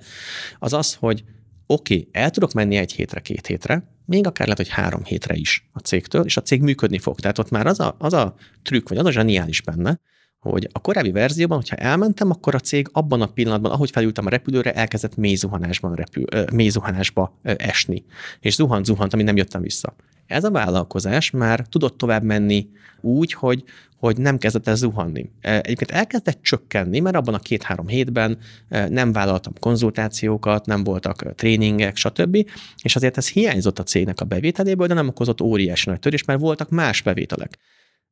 [0.58, 1.24] az az, hogy
[1.66, 5.34] oké, okay, el tudok menni egy hétre, két hétre, még akár lehet, hogy három hétre
[5.34, 7.20] is a cégtől, és a cég működni fog.
[7.20, 10.00] Tehát ott már az a, az a trükk, vagy az a zseniális benne,
[10.40, 14.30] hogy a korábbi verzióban, hogyha elmentem, akkor a cég abban a pillanatban, ahogy felültem a
[14.30, 18.04] repülőre, elkezdett mélyzuhanásban repül, mélyzuhanásba esni.
[18.40, 19.94] És zuhant, zuhant, ami nem jöttem vissza.
[20.26, 22.68] Ez a vállalkozás már tudott tovább menni
[23.00, 23.64] úgy, hogy,
[23.96, 25.30] hogy nem kezdett el zuhanni.
[25.40, 32.48] Egyébként elkezdett csökkenni, mert abban a két-három hétben nem vállaltam konzultációkat, nem voltak tréningek, stb.
[32.82, 36.40] És azért ez hiányzott a cégnek a bevételéből, de nem okozott óriási nagy törés, mert
[36.40, 37.58] voltak más bevételek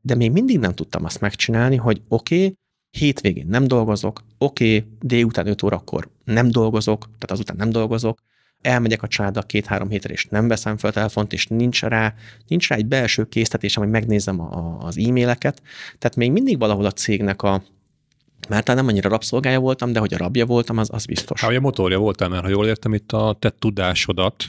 [0.07, 2.59] de még mindig nem tudtam azt megcsinálni, hogy oké, okay,
[2.91, 8.19] hétvégén nem dolgozok, oké, okay, délután 5 órakor nem dolgozok, tehát azután nem dolgozok,
[8.61, 12.15] elmegyek a családdal két-három hétre, és nem veszem fel a telefont, és nincs rá,
[12.47, 15.63] nincs rá egy belső késztetésem, hogy megnézem a, a, az e-maileket.
[15.99, 17.63] Tehát még mindig valahol a cégnek a,
[18.49, 21.41] mert nem annyira rabszolgája voltam, de hogy a rabja voltam, az, az biztos.
[21.41, 24.45] Ha a motorja voltál, mert ha jól értem, itt a te tudásodat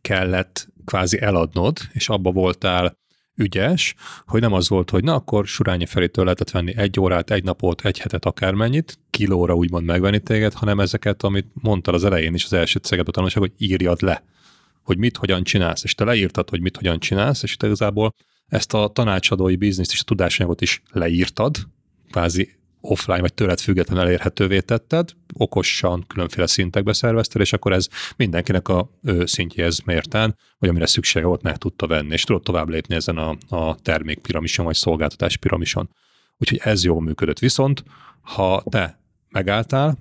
[0.00, 2.96] kellett kvázi eladnod, és abba voltál
[3.36, 3.94] ügyes,
[4.26, 7.84] hogy nem az volt, hogy na akkor Surányi Feritől lehetett venni egy órát, egy napot,
[7.84, 12.52] egy hetet, akármennyit, kilóra úgymond megvenni téged, hanem ezeket, amit mondtad az elején is az
[12.52, 14.24] első cégedben tanulság, hogy írjad le,
[14.82, 18.14] hogy mit, hogyan csinálsz, és te leírtad, hogy mit, hogyan csinálsz, és te igazából
[18.46, 21.56] ezt a tanácsadói bizniszt és a tudásanyagot is leírtad,
[22.10, 28.68] kvázi offline vagy tőled független elérhetővé tetted, okosan különféle szintekbe szervezted, és akkor ez mindenkinek
[28.68, 28.90] a
[29.24, 33.36] szintjéhez mérten, vagy amire szüksége volt, meg tudta venni, és tudod tovább lépni ezen a,
[33.48, 35.90] a termékpiramison, vagy szolgáltatás piramison.
[36.38, 37.38] Úgyhogy ez jól működött.
[37.38, 37.84] Viszont
[38.20, 39.98] ha te megálltál,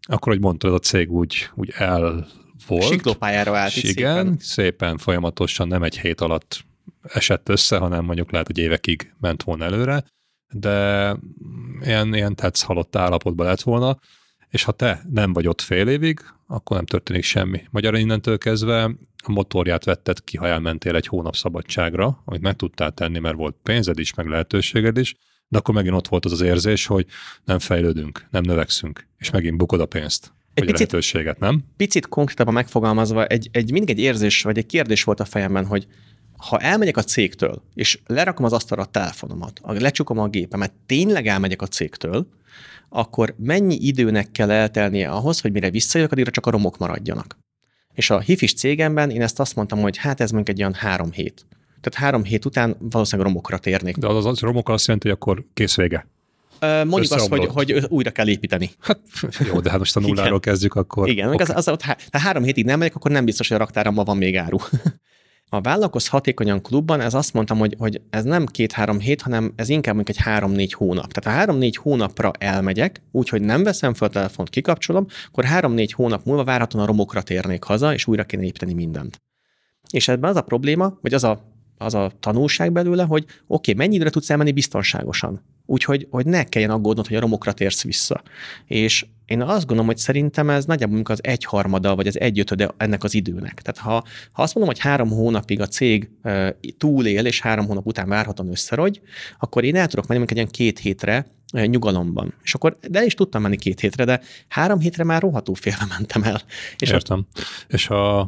[0.00, 2.26] akkor, hogy mondtad, a cég úgy, úgy el
[2.66, 2.82] volt.
[2.82, 4.36] Siklópályára állt igen, szépen.
[4.38, 6.64] szépen folyamatosan, nem egy hét alatt
[7.02, 10.04] esett össze, hanem mondjuk lehet, hogy évekig ment volna előre,
[10.60, 11.16] de
[11.80, 13.98] ilyen, ilyen tetsz halott állapotban lett volna,
[14.50, 17.62] és ha te nem vagy ott fél évig, akkor nem történik semmi.
[17.70, 18.84] Magyarán innentől kezdve
[19.16, 23.56] a motorját vetted ki, ha elmentél egy hónap szabadságra, amit meg tudtál tenni, mert volt
[23.62, 25.16] pénzed is, meg lehetőséged is,
[25.48, 27.06] de akkor megint ott volt az az érzés, hogy
[27.44, 30.32] nem fejlődünk, nem növekszünk, és megint bukod a pénzt.
[30.54, 31.64] Egy picit, lehetőséget, nem?
[31.76, 35.86] Picit konkrétabban megfogalmazva, egy, egy, mindig egy érzés, vagy egy kérdés volt a fejemben, hogy
[36.36, 41.62] ha elmegyek a cégtől, és lerakom az asztalra a telefonomat, lecsukom a gépemet, tényleg elmegyek
[41.62, 42.26] a cégtől,
[42.88, 47.36] akkor mennyi időnek kell eltelnie ahhoz, hogy mire visszajövök, addigra csak a romok maradjanak.
[47.94, 51.12] És a hifis cégemben én ezt azt mondtam, hogy hát ez mondjuk egy olyan három
[51.12, 51.46] hét.
[51.80, 53.96] Tehát három hét után valószínűleg romokra térnék.
[53.96, 56.06] De az, az romokra azt jelenti, hogy akkor kész vége.
[56.60, 58.70] Mondjuk azt, hogy, hogy újra kell építeni.
[58.80, 59.00] Hát
[59.52, 60.40] jó, de hát most a nulláról Igen.
[60.40, 61.08] kezdjük, akkor...
[61.08, 61.46] Igen, okay.
[61.46, 64.16] az, az, az, ha három hétig nem megyek, akkor nem biztos, hogy a raktáramban van
[64.16, 64.58] még áru.
[65.54, 69.68] A Vállalkoz Hatékonyan klubban ez azt mondtam, hogy, hogy ez nem két-három hét, hanem ez
[69.68, 71.12] inkább mondjuk egy három-négy hónap.
[71.12, 76.24] Tehát ha három-négy hónapra elmegyek, úgyhogy nem veszem fel a telefont, kikapcsolom, akkor három-négy hónap
[76.24, 79.22] múlva várhatóan a romokra térnék haza, és újra kéne építeni mindent.
[79.90, 81.40] És ebben az a probléma, vagy az a,
[81.78, 85.42] az a tanulság belőle, hogy oké, okay, mennyi időre tudsz elmenni biztonságosan.
[85.66, 88.22] Úgyhogy hogy ne kelljen aggódnod, hogy a romokra térsz vissza.
[88.66, 93.14] És én azt gondolom, hogy szerintem ez nagyjából az egyharmada, vagy az egyötöde ennek az
[93.14, 93.62] időnek.
[93.62, 96.48] Tehát ha, ha azt mondom, hogy három hónapig a cég uh,
[96.78, 99.00] túlél, és három hónap után várhatóan összerogy,
[99.38, 102.34] akkor én el tudok menni egy ilyen két hétre uh, nyugalomban.
[102.42, 106.22] És akkor, de is tudtam menni két hétre, de három hétre már rohadtul félve mentem
[106.22, 106.40] el.
[106.78, 107.26] És Értem.
[107.34, 108.20] A, és a,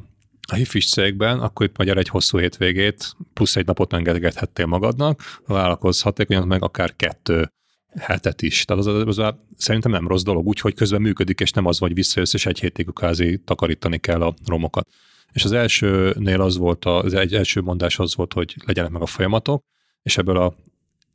[0.48, 6.00] a hifis cégben, akkor itt magyar egy hosszú hétvégét, plusz egy napot engedhettél magadnak, vállalkozz
[6.00, 7.50] hatékonyan meg akár kettő
[7.94, 8.64] hetet is.
[8.64, 11.94] Tehát az, az, az szerintem nem rossz dolog, úgyhogy közben működik, és nem az vagy
[11.94, 14.88] visszajössz, és egy hétig kázi takarítani kell a romokat.
[15.32, 19.06] És az elsőnél az volt, az egy első mondás az volt, hogy legyenek meg a
[19.06, 19.62] folyamatok,
[20.02, 20.54] és ebből a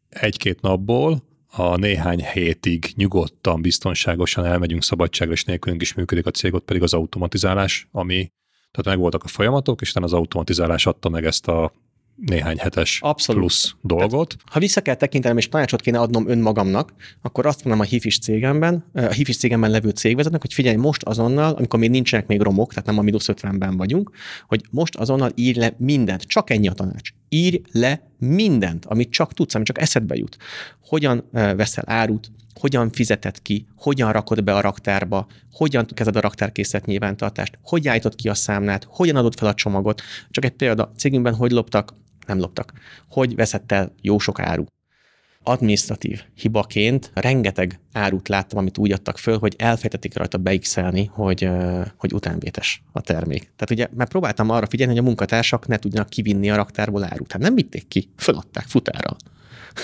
[0.10, 6.54] egy-két napból a néhány hétig nyugodtan, biztonságosan elmegyünk szabadságra, és nélkülünk is működik a cég,
[6.54, 8.32] ott pedig az automatizálás, ami,
[8.72, 11.74] tehát megvoltak a folyamatok, és utána az automatizálás adta meg ezt a
[12.26, 13.42] néhány hetes Abszolút.
[13.42, 14.28] plusz dolgot.
[14.28, 18.20] Tehát, ha vissza kell tekintenem, és tanácsot kéne adnom önmagamnak, akkor azt mondom a hifis
[18.20, 22.70] cégemben, a hifis cégemben levő cégvezetőnek, hogy figyelj, most azonnal, amikor még nincsenek még romok,
[22.70, 24.12] tehát nem a mínusz 50-ben vagyunk,
[24.48, 26.22] hogy most azonnal írj le mindent.
[26.22, 27.10] Csak ennyi a tanács.
[27.30, 30.38] Írj le mindent, amit csak tudsz, amit csak eszedbe jut.
[30.86, 36.86] Hogyan veszel árut, hogyan fizeted ki, hogyan rakod be a raktárba, hogyan kezded a raktárkészlet
[36.86, 40.02] nyilvántartást, hogy állítod ki a számlát, hogyan adod fel a csomagot.
[40.30, 41.94] Csak egy példa, cégünkben hogy loptak
[42.28, 42.74] nem loptak.
[43.10, 44.64] Hogy veszett el jó sok áru?
[45.44, 51.50] Administratív hibaként rengeteg árut láttam, amit úgy adtak föl, hogy elfejtették rajta beixelni, hogy,
[51.98, 53.42] hogy utánvétes a termék.
[53.42, 57.32] Tehát ugye, mert próbáltam arra figyelni, hogy a munkatársak ne tudjanak kivinni a raktárból árut.
[57.32, 59.16] Hát nem vitték ki, föladták futárral.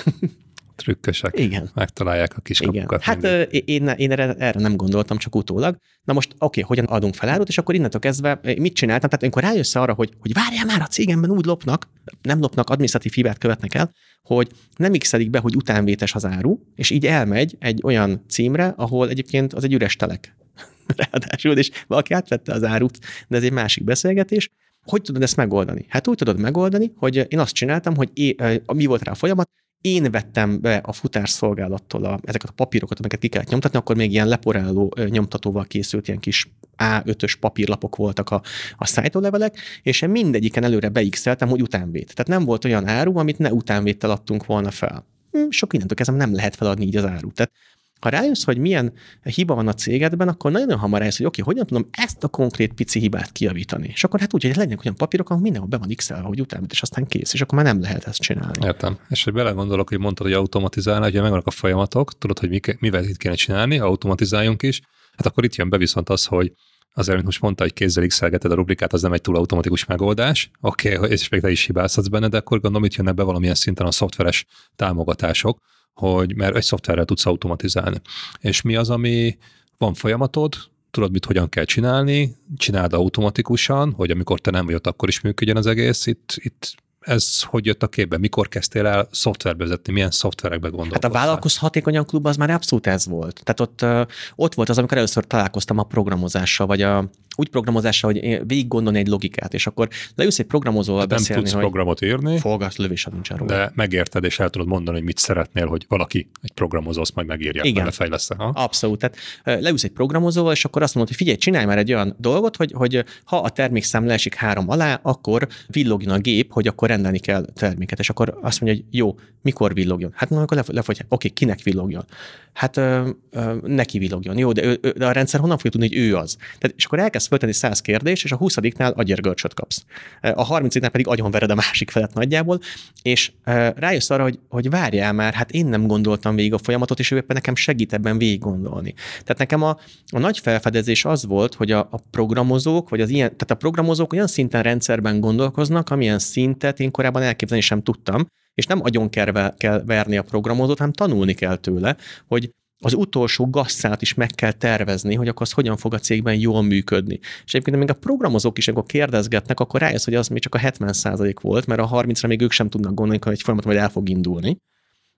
[0.77, 1.39] trükkösek.
[1.39, 1.69] Igen.
[1.73, 3.01] Megtalálják a kiskapukat.
[3.01, 5.77] Hát én, én erre, erre nem gondoltam, csak utólag.
[6.03, 9.09] Na most oké, okay, hogyan adunk fel árut, és akkor innentől kezdve mit csináltam?
[9.09, 11.87] Tehát amikor rájössz arra, hogy, hogy várjál már, a cégemben úgy lopnak,
[12.21, 16.89] nem lopnak, adminisztratív hibát követnek el, hogy nem x be, hogy utánvétes az áru, és
[16.89, 20.35] így elmegy egy olyan címre, ahol egyébként az egy üres telek.
[21.11, 24.49] Ráadásul, és valaki átvette az árut, de ez egy másik beszélgetés.
[24.85, 25.85] Hogy tudod ezt megoldani?
[25.89, 28.35] Hát úgy tudod megoldani, hogy én azt csináltam, hogy é,
[28.73, 29.49] mi volt rá a folyamat,
[29.81, 34.11] én vettem be a futárszolgálattól a, ezeket a papírokat, amiket ki kellett nyomtatni, akkor még
[34.11, 38.41] ilyen leporáló nyomtatóval készült ilyen kis A5-ös papírlapok voltak a,
[38.77, 42.13] a szájtólevelek, és én mindegyiken előre beixeltem, hogy utánvét.
[42.15, 45.05] Tehát nem volt olyan áru, amit ne utánvéttel adtunk volna fel.
[45.31, 47.33] Hm, sok innentől kezdve nem lehet feladni így az árut.
[47.33, 47.51] Tehát
[47.99, 48.93] ha rájössz, hogy milyen
[49.23, 52.27] hiba van a cégedben, akkor nagyon hamar rájössz, hogy oké, okay, hogyan tudom ezt a
[52.27, 53.89] konkrét pici hibát kiavítani.
[53.93, 56.65] És akkor hát úgy, hogy legyenek olyan papírok, ahol mindenhol be van x hogy utána,
[56.69, 58.65] és aztán kész, és akkor már nem lehet ezt csinálni.
[58.65, 58.97] Értem.
[59.09, 63.17] És hogy belegondolok, hogy mondtad, hogy automatizálni, hogy megvannak a folyamatok, tudod, hogy mivel itt
[63.17, 64.81] kéne csinálni, automatizáljunk is,
[65.15, 66.51] hát akkor itt jön be viszont az, hogy
[66.93, 70.51] azért, amit most mondta, hogy kézzel x a rubrikát, az nem egy túl automatikus megoldás.
[70.61, 73.55] Oké, okay, és még te is hibázhatsz benne, de akkor gondolom, itt jönnek be valamilyen
[73.55, 74.45] szinten a szoftveres
[74.75, 75.59] támogatások,
[75.97, 78.01] hogy mert egy szoftverrel tudsz automatizálni.
[78.39, 79.37] És mi az, ami
[79.77, 80.55] van folyamatod,
[80.91, 85.21] tudod, mit hogyan kell csinálni, csináld automatikusan, hogy amikor te nem vagy ott, akkor is
[85.21, 86.05] működjön az egész.
[86.05, 88.17] Itt, itt ez hogy jött a képbe?
[88.17, 89.93] Mikor kezdtél el szoftverbe vezetni?
[89.93, 91.11] Milyen szoftverekbe gondolkoztál?
[91.11, 93.41] Hát a vállalkoz hatékonyan klub az már abszolút ez volt.
[93.43, 98.19] Tehát ott, ott volt az, amikor először találkoztam a programozással, vagy a, úgy programozásra, hogy
[98.47, 102.01] végig gondolni egy logikát, és akkor leülsz egy programozóval Tehát beszélni, nem tudsz hogy programot
[102.01, 103.55] írni, fogasz lövésed nincsen róla.
[103.55, 107.27] de megérted, és el tudod mondani, hogy mit szeretnél, hogy valaki, egy programozó, azt majd
[107.27, 107.73] megírja, Igen.
[107.75, 108.29] meg lefejlesz.
[108.37, 108.43] Ha?
[108.55, 108.99] Abszolút.
[108.99, 109.15] Tehát
[109.61, 112.71] leülsz egy programozóval, és akkor azt mondod, hogy figyelj, csinálj már egy olyan dolgot, hogy,
[112.75, 117.45] hogy ha a termékszám leesik három alá, akkor villogjon a gép, hogy akkor rendelni kell
[117.53, 117.99] terméket.
[117.99, 120.11] És akkor azt mondja, hogy jó, mikor villogjon?
[120.15, 121.05] Hát mondom, akkor lefogyja.
[121.09, 122.05] Oké, kinek villogjon?
[122.53, 124.37] Hát ö, ö, neki villogjon.
[124.37, 126.35] Jó, de, ő- de a rendszer honnan fogja tudni, hogy ő az?
[126.35, 129.85] Tehát, és akkor elkezd föltenni száz kérdést, és a 20-nál agyergörcsöt kapsz.
[130.21, 132.59] A 30 pedig agyonvered a másik felet nagyjából,
[133.01, 133.31] és
[133.75, 137.15] rájössz arra, hogy, hogy várjál már, hát én nem gondoltam végig a folyamatot, és ő
[137.15, 138.93] éppen nekem segít ebben végig gondolni.
[139.09, 139.77] Tehát nekem a,
[140.09, 144.13] a nagy felfedezés az volt, hogy a, a programozók, vagy az ilyen, tehát a programozók
[144.13, 149.55] olyan szinten rendszerben gondolkoznak, amilyen szintet én korábban elképzelni sem tudtam, és nem agyon kell,
[149.57, 151.95] kell verni a programozót, hanem tanulni kell tőle,
[152.27, 156.35] hogy az utolsó gasszát is meg kell tervezni, hogy akkor az hogyan fog a cégben
[156.35, 157.19] jól működni.
[157.45, 160.59] És egyébként még a programozók is, amikor kérdezgetnek, akkor rájössz, hogy az még csak a
[160.59, 163.89] 70% volt, mert a 30-ra még ők sem tudnak gondolni, hogy egy folyamat majd el
[163.89, 164.57] fog indulni.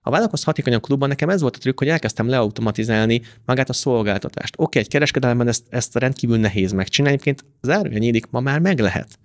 [0.02, 4.54] A vállalkoz hatékonyan klubban nekem ez volt a trükk, hogy elkezdtem leautomatizálni magát a szolgáltatást.
[4.56, 9.18] Oké, egy kereskedelemben ezt, ezt rendkívül nehéz megcsinálni, egyébként zárója nyílik, ma már meg lehet.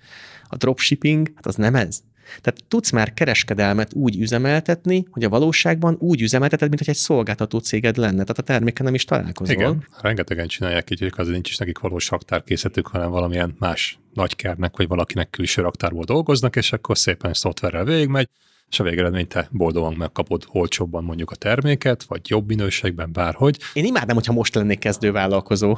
[0.48, 2.02] A dropshipping, hát az nem ez.
[2.42, 7.60] Tehát tudsz már kereskedelmet úgy üzemeltetni, hogy a valóságban úgy üzemelteted, mint hogy egy szolgáltató
[7.60, 8.12] céged lenne.
[8.12, 9.56] Tehát a terméken nem is találkozol.
[9.56, 14.78] Igen, rengetegen csinálják így, hogy azért nincs is nekik valós raktárkészletük, hanem valamilyen más nagykernek,
[14.78, 18.30] vagy valakinek külső raktárból dolgoznak, és akkor szépen szoftverrel végigmegy,
[18.70, 23.86] és a végeredmény te boldogan megkapod olcsóbban mondjuk a terméket, vagy jobb minőségben, bárhogy, Én
[23.86, 25.76] imádnám, hogyha most lennék kezdővállalkozó.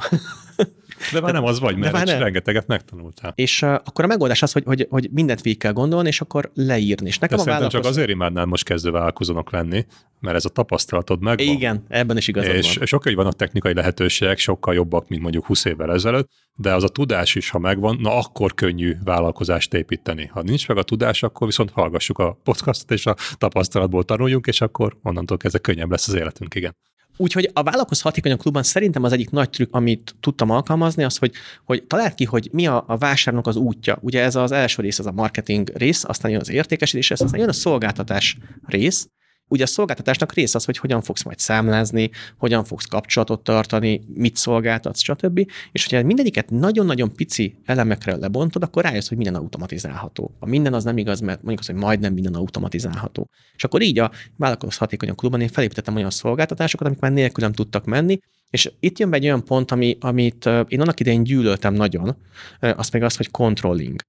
[1.12, 3.32] de már nem az vagy, mert már rengeteget megtanultál.
[3.34, 6.50] És uh, akkor a megoldás az, hogy, hogy, hogy mindent végig kell gondolni, és akkor
[6.54, 7.08] leírni.
[7.08, 7.88] És De nekem a szerintem csak vállalkozó...
[7.88, 9.86] azért imádnál most kezdővállalkozónak lenni,
[10.20, 11.46] mert ez a tapasztalatod megvan.
[11.46, 12.86] Igen, ebben is igazad és van.
[12.86, 16.88] sokkal, hogy vannak technikai lehetőségek, sokkal jobbak, mint mondjuk 20 évvel ezelőtt, de az a
[16.88, 20.26] tudás is, ha megvan, na akkor könnyű vállalkozást építeni.
[20.26, 24.60] Ha nincs meg a tudás, akkor viszont hallgassuk a podcastot, és a tapasztalatból tanuljunk, és
[24.60, 26.76] akkor onnantól kezdve könnyebb lesz az életünk, igen.
[27.20, 31.32] Úgyhogy a Vállalkoz Hatékonyan klubban szerintem az egyik nagy trükk, amit tudtam alkalmazni, az, hogy,
[31.64, 33.98] hogy találd ki, hogy mi a, a vásárnak az útja.
[34.00, 37.48] Ugye ez az első rész, az a marketing rész, aztán jön az értékesítés, aztán jön
[37.48, 39.08] a szolgáltatás rész.
[39.48, 44.36] Ugye a szolgáltatásnak rész az, hogy hogyan fogsz majd számlázni, hogyan fogsz kapcsolatot tartani, mit
[44.36, 45.50] szolgáltatsz, stb.
[45.72, 50.36] És hogyha mindegyiket nagyon-nagyon pici elemekre lebontod, akkor rájössz, hogy minden automatizálható.
[50.38, 53.28] A minden az nem igaz, mert mondjuk az, hogy majdnem minden automatizálható.
[53.56, 57.84] És akkor így a vállalkozás hatékonyan klubban én felépítettem olyan szolgáltatásokat, amik már nélkülem tudtak
[57.84, 58.18] menni,
[58.50, 62.16] és itt jön be egy olyan pont, ami, amit én annak idején gyűlöltem nagyon,
[62.60, 64.00] az meg az, hogy controlling.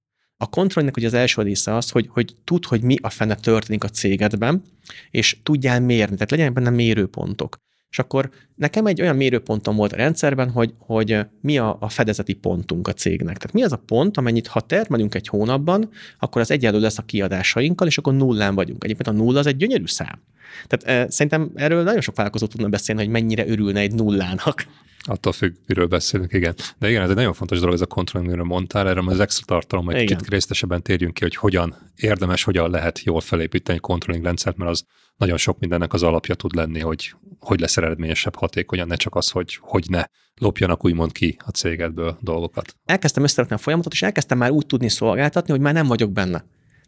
[0.42, 3.84] A controllingnek ugye az első része az, hogy, hogy tud, hogy mi a fene történik
[3.84, 4.62] a cégedben,
[5.10, 7.56] és tudjál mérni, tehát legyenek benne mérőpontok.
[7.90, 12.32] És akkor nekem egy olyan mérőpontom volt a rendszerben, hogy, hogy mi a, a fedezeti
[12.32, 13.36] pontunk a cégnek.
[13.36, 17.02] Tehát mi az a pont, amennyit ha termelünk egy hónapban, akkor az egyenlő lesz a
[17.02, 18.84] kiadásainkkal, és akkor nullán vagyunk.
[18.84, 20.20] Egyébként a nulla az egy gyönyörű szám.
[20.66, 24.66] Tehát e, szerintem erről nagyon sok vállalkozó tudna beszélni, hogy mennyire örülne egy nullának.
[25.02, 26.54] Attól függ, miről beszélünk, igen.
[26.78, 29.44] De igen, ez egy nagyon fontos dolog, ez a controlling, amiről mondtál, erre az extra
[29.46, 30.06] tartalom, egy Igen.
[30.06, 34.70] kicsit részletesebben térjünk ki, hogy hogyan érdemes, hogyan lehet jól felépíteni egy controlling rendszert, mert
[34.70, 34.84] az
[35.16, 39.30] nagyon sok mindennek az alapja tud lenni, hogy hogy lesz eredményesebb, hatékonyan, ne csak az,
[39.30, 40.04] hogy hogy ne
[40.40, 42.76] lopjanak úgymond ki a cégedből dolgokat.
[42.84, 46.44] elkezdtem összerakni a folyamatot, és elkezdtem már úgy tudni szolgáltatni, hogy már nem vagyok benne.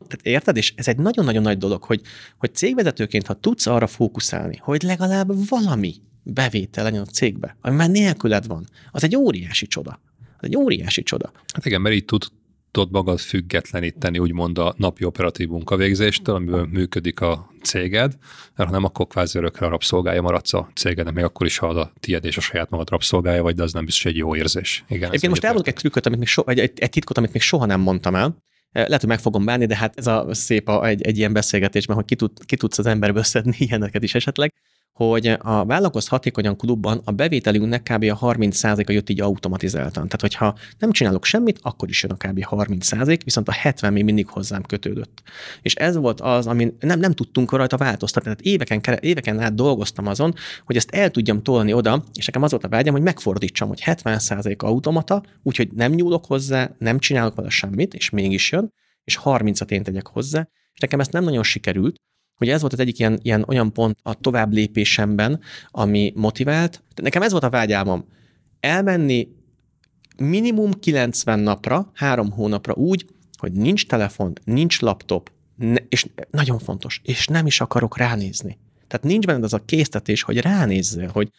[0.08, 0.56] Tehát érted?
[0.56, 2.00] És ez egy nagyon-nagyon nagy dolog, hogy,
[2.38, 7.90] hogy cégvezetőként, ha tudsz arra fókuszálni, hogy legalább valami bevétel legyen a cégbe, ami már
[7.90, 10.00] nélküled van, az egy óriási csoda.
[10.38, 11.32] Az egy óriási csoda.
[11.54, 12.24] Hát igen, mert így tud,
[12.72, 18.16] tudod magad függetleníteni úgymond a napi operatív munkavégzéstől, amiből működik a céged,
[18.56, 21.68] mert ha nem, akkor kvázi örökre a rabszolgája maradsz a cégednek, még akkor is, ha
[21.68, 24.36] az a tiéd és a saját magad rabszolgája vagy, de az nem biztos egy jó
[24.36, 24.84] érzés.
[24.88, 27.42] Igen, Egyébként most elmondok egy trükköt, amit még so, egy, egy, egy titkot, amit még
[27.42, 28.36] soha nem mondtam el.
[28.72, 31.32] Eh, Lehet, hogy meg fogom bánni, de hát ez a szép a, egy, egy ilyen
[31.32, 34.52] beszélgetésben, hogy ki, tud, ki tudsz az emberből szedni ilyeneket is esetleg,
[34.92, 38.02] hogy a vállalkoz hatékonyan klubban a bevételünknek kb.
[38.02, 39.92] a 30%-a jött így automatizáltan.
[39.92, 42.44] Tehát, hogyha nem csinálok semmit, akkor is jön a kb.
[42.50, 45.22] 30%, viszont a 70% még mindig hozzám kötődött.
[45.62, 48.34] És ez volt az, amin nem, nem tudtunk rajta változtatni.
[48.34, 50.34] Tehát éveken, éveken át dolgoztam azon,
[50.64, 53.82] hogy ezt el tudjam tolni oda, és nekem az volt a vágyam, hogy megfordítsam, hogy
[53.84, 58.72] 70% automata, úgyhogy nem nyúlok hozzá, nem csinálok vele semmit, és mégis jön,
[59.04, 62.00] és 30-at én tegyek hozzá, és nekem ezt nem nagyon sikerült,
[62.36, 66.82] hogy ez volt az egyik ilyen, ilyen olyan pont a tovább lépésemben, ami motivált.
[67.02, 68.04] Nekem ez volt a vágyálmom.
[68.60, 69.28] Elmenni
[70.16, 73.06] minimum 90 napra, három hónapra úgy,
[73.38, 78.58] hogy nincs telefon, nincs laptop, ne, és nagyon fontos, és nem is akarok ránézni.
[78.88, 81.30] Tehát nincs benned az a késztetés, hogy ránézzél, hogy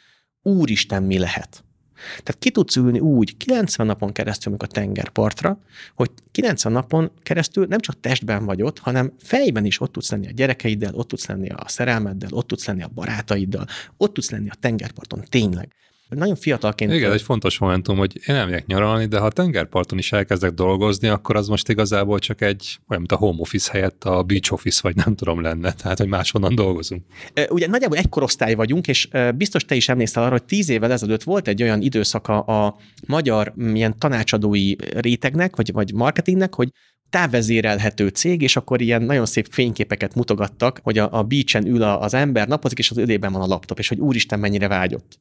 [0.42, 1.64] úristen, mi lehet.
[2.08, 5.60] Tehát ki tudsz ülni úgy 90 napon keresztül a tengerpartra,
[5.96, 10.28] hogy 90 napon keresztül nem csak testben vagy ott, hanem fejben is ott tudsz lenni
[10.28, 13.66] a gyerekeiddel, ott tudsz lenni a szerelmeddel, ott tudsz lenni a barátaiddal,
[13.98, 15.74] ott tudsz lenni a tengerparton tényleg
[16.10, 16.94] nagyon fiatalként...
[16.94, 20.52] Igen, egy fontos momentum, hogy én nem megyek nyaralni, de ha a tengerparton is elkezdek
[20.52, 24.54] dolgozni, akkor az most igazából csak egy, olyan, mint a home office helyett a beach
[24.54, 27.04] office, vagy nem tudom lenne, tehát, hogy máshonnan dolgozunk.
[27.50, 31.24] Ugye nagyjából egy korosztály vagyunk, és biztos te is emlékszel arra, hogy tíz évvel ezelőtt
[31.24, 32.76] volt egy olyan időszaka a
[33.08, 36.70] magyar ilyen tanácsadói rétegnek, vagy, vagy marketingnek, hogy
[37.10, 42.14] távvezérelhető cég, és akkor ilyen nagyon szép fényképeket mutogattak, hogy a, a beachen ül az
[42.14, 45.18] ember, napozik, és az ödében van a laptop, és hogy úristen mennyire vágyott.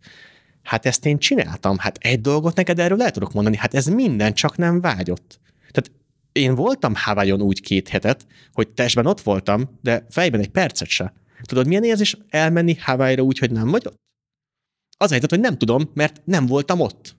[0.62, 1.78] Hát ezt én csináltam.
[1.78, 3.56] Hát egy dolgot neked erről el tudok mondani.
[3.56, 5.40] Hát ez minden csak nem vágyott.
[5.70, 5.90] Tehát
[6.32, 11.12] én voltam Hawaiion úgy két hetet, hogy testben ott voltam, de fejben egy percet se.
[11.42, 14.00] Tudod, milyen érzés elmenni Hawaii-ra úgy, hogy nem vagy ott?
[14.96, 17.16] Az a helyzet, hogy nem tudom, mert nem voltam ott.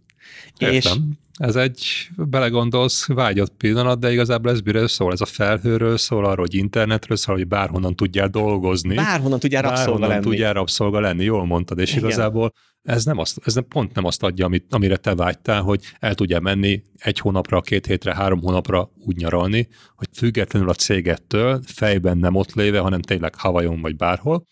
[0.57, 0.75] Értem.
[0.75, 0.91] És
[1.37, 5.11] ez egy, belegondolsz, vágyott pillanat, de igazából ez miről szól?
[5.11, 8.95] Ez a felhőről szól, arról, hogy internetről szól, hogy bárhonnan tudjál dolgozni.
[8.95, 10.29] Bárhonnan tudjál rabszolga bárhonnan lenni.
[10.29, 12.03] tudjál rabszolga lenni, jól mondtad, és Igen.
[12.03, 12.53] igazából
[12.83, 16.39] ez, nem azt, ez pont nem azt adja, amit, amire te vágytál, hogy el tudjál
[16.39, 22.35] menni egy hónapra, két hétre, három hónapra úgy nyaralni, hogy függetlenül a cégettől, fejben nem
[22.35, 24.45] ott léve, hanem tényleg Havajon vagy bárhol,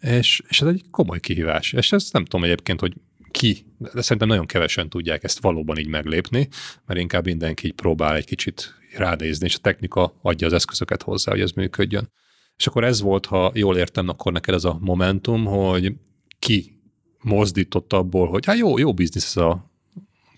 [0.00, 1.72] és, és ez egy komoly kihívás.
[1.72, 2.94] És ezt nem tudom egyébként, hogy
[3.30, 6.48] ki, de szerintem nagyon kevesen tudják ezt valóban így meglépni,
[6.86, 11.30] mert inkább mindenki így próbál egy kicsit rádézni, és a technika adja az eszközöket hozzá,
[11.30, 12.12] hogy ez működjön.
[12.56, 15.92] És akkor ez volt, ha jól értem, akkor neked ez a momentum, hogy
[16.38, 16.80] ki
[17.22, 19.70] mozdított abból, hogy hát jó, jó biznisz ez a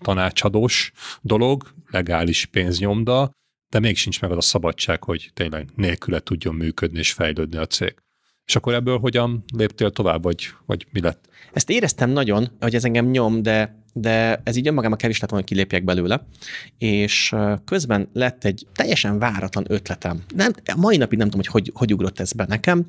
[0.01, 3.31] tanácsadós dolog, legális pénznyomda,
[3.69, 7.65] de még sincs meg az a szabadság, hogy tényleg nélküle tudjon működni és fejlődni a
[7.65, 7.95] cég.
[8.51, 11.29] És akkor ebből hogyan léptél tovább, vagy, vagy mi lett?
[11.53, 15.45] Ezt éreztem nagyon, hogy ez engem nyom, de de ez így önmagában kevés lett volna,
[15.45, 16.25] hogy kilépjek belőle,
[16.77, 17.35] és
[17.65, 20.23] közben lett egy teljesen váratlan ötletem.
[20.35, 22.87] Nem, mai napig nem tudom, hogy, hogy hogy ugrott ez be nekem,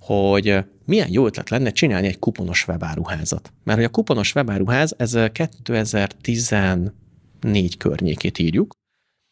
[0.00, 3.52] hogy milyen jó ötlet lenne csinálni egy kuponos webáruházat.
[3.64, 8.72] Mert hogy a kuponos webáruház, ez 2014 környékét írjuk,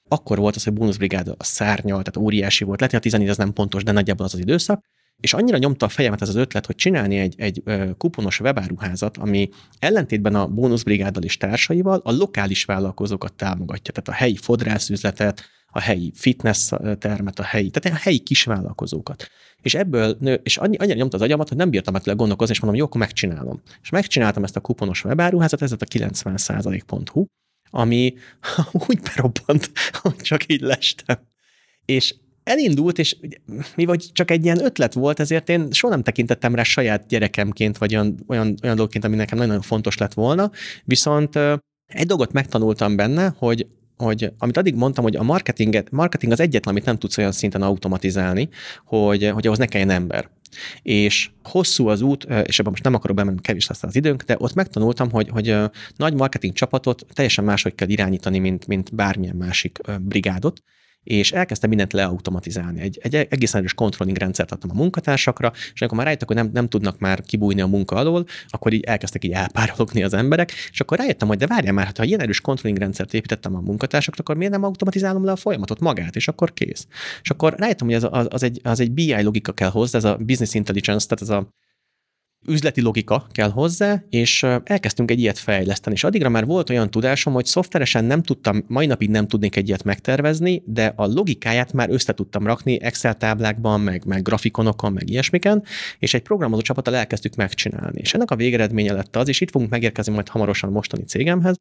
[0.09, 2.81] akkor volt az, hogy Bónuszbrigád a szárnyal, tehát óriási volt.
[2.81, 4.85] Lehet, hogy a 14 az nem pontos, de nagyjából az az időszak
[5.21, 7.63] és annyira nyomta a fejemet ez az ötlet, hogy csinálni egy, egy
[7.99, 9.49] kuponos webáruházat, ami
[9.79, 16.13] ellentétben a bónuszbrigáddal és társaival a lokális vállalkozókat támogatja, tehát a helyi fodrászüzletet, a helyi
[16.15, 19.31] fitness termet, a helyi, tehát a helyi kisvállalkozókat.
[19.63, 22.61] És ebből, nő, és annyi, annyira nyomta az agyamat, hogy nem bírtam meg gondolkozni, és
[22.61, 23.63] mondom, jó, akkor megcsinálom.
[23.83, 27.25] És megcsináltam ezt a kuponos webáruházat, ez a 90%.hu,
[27.71, 28.15] ami
[28.89, 31.19] úgy berobbant, hogy csak így lestem.
[31.85, 32.15] És
[32.47, 33.17] elindult, és
[33.77, 37.79] mi vagy csak egy ilyen ötlet volt, ezért én soha nem tekintettem rá saját gyerekemként,
[37.79, 40.51] vagy olyan, olyan, olyan dolgként, ami nekem nagyon fontos lett volna,
[40.85, 41.37] viszont
[41.87, 43.67] egy dolgot megtanultam benne, hogy
[43.97, 47.63] hogy amit addig mondtam, hogy a marketinget, marketing az egyetlen, amit nem tudsz olyan szinten
[47.63, 48.49] automatizálni,
[48.85, 50.31] hogy, hogy ahhoz ne kelljen ember.
[50.83, 54.37] És hosszú az út, és ebben most nem akarok bemenni, kevés lesz az időnk, de
[54.39, 55.57] ott megtanultam, hogy, hogy
[55.97, 60.63] nagy marketing csapatot teljesen máshogy kell irányítani, mint, mint bármilyen másik brigádot,
[61.07, 62.81] és elkezdtem mindent leautomatizálni.
[62.81, 66.51] Egy, egy egészen erős controlling rendszert adtam a munkatársakra, és amikor már rájöttek, hogy nem,
[66.53, 70.81] nem tudnak már kibújni a munka alól, akkor így elkezdtek így elpárologni az emberek, és
[70.81, 74.23] akkor rájöttem, hogy de várjál már, hát ha ilyen erős controlling rendszert építettem a munkatársakra,
[74.23, 76.87] akkor miért nem automatizálom le a folyamatot magát, és akkor kész.
[77.23, 80.05] És akkor rájöttem, hogy az, az, az, egy, az egy BI logika kell hozzá, ez
[80.05, 81.49] a business intelligence, tehát ez a
[82.49, 87.33] üzleti logika kell hozzá, és elkezdtünk egy ilyet fejleszteni, és addigra már volt olyan tudásom,
[87.33, 91.91] hogy szoftveresen nem tudtam, mai napig nem tudnék egy ilyet megtervezni, de a logikáját már
[91.91, 95.63] össze tudtam rakni Excel táblákban, meg, meg grafikonokon, meg ilyesmiken,
[95.99, 98.01] és egy programozó csapattal elkezdtük megcsinálni.
[98.01, 101.57] És ennek a végeredménye lett az, és itt fogunk megérkezni majd hamarosan mostani cégemhez,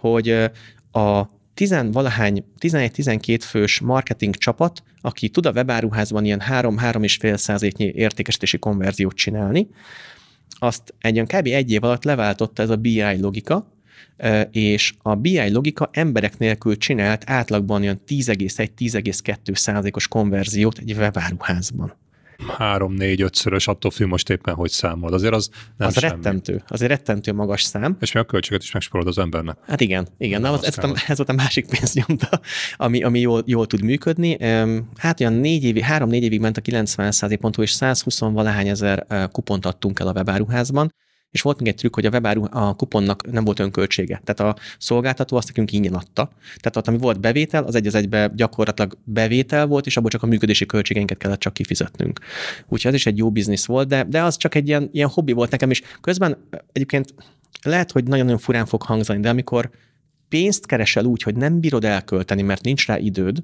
[0.00, 0.30] hogy
[0.92, 9.14] a tizenvalahány, 11-12 fős marketing csapat, aki tud a webáruházban ilyen 3-3,5 százaléknyi értékesítési konverziót
[9.14, 9.68] csinálni,
[10.58, 11.46] azt egy olyan kb.
[11.46, 13.74] egy év alatt leváltotta ez a BI logika,
[14.50, 21.94] és a BI logika emberek nélkül csinált átlagban olyan 10,1-10,2 százalékos konverziót egy webáruházban
[22.58, 25.12] három, négy, ötszörös, attól függ most éppen, hogy számol.
[25.12, 26.12] Azért az nem Az semmi.
[26.12, 27.96] rettentő, az egy rettentő magas szám.
[28.00, 29.56] És mi a költséget is megsporolod az embernek.
[29.66, 30.40] Hát igen, igen.
[30.40, 32.40] Na, az, ez, a, ez volt a másik pénznyomda,
[32.76, 34.36] ami, ami jól, jól tud működni.
[34.96, 39.66] Hát olyan négy évig, három-négy évig ment a 90 pontú, és 120 valahány ezer kupont
[39.66, 40.92] adtunk el a webáruházban
[41.30, 44.20] és volt még egy trükk, hogy a webáru a kuponnak nem volt önköltsége.
[44.24, 46.30] Tehát a szolgáltató azt nekünk ingyen adta.
[46.56, 50.22] Tehát ott, ami volt bevétel, az egy az egybe gyakorlatilag bevétel volt, és abból csak
[50.22, 52.20] a működési költségeinket kellett csak kifizetnünk.
[52.68, 55.32] Úgyhogy ez is egy jó biznisz volt, de, de az csak egy ilyen, ilyen hobbi
[55.32, 56.36] volt nekem, és közben
[56.72, 57.14] egyébként
[57.62, 59.70] lehet, hogy nagyon-nagyon furán fog hangzani, de amikor
[60.28, 63.42] pénzt keresel úgy, hogy nem bírod elkölteni, mert nincs rá időd,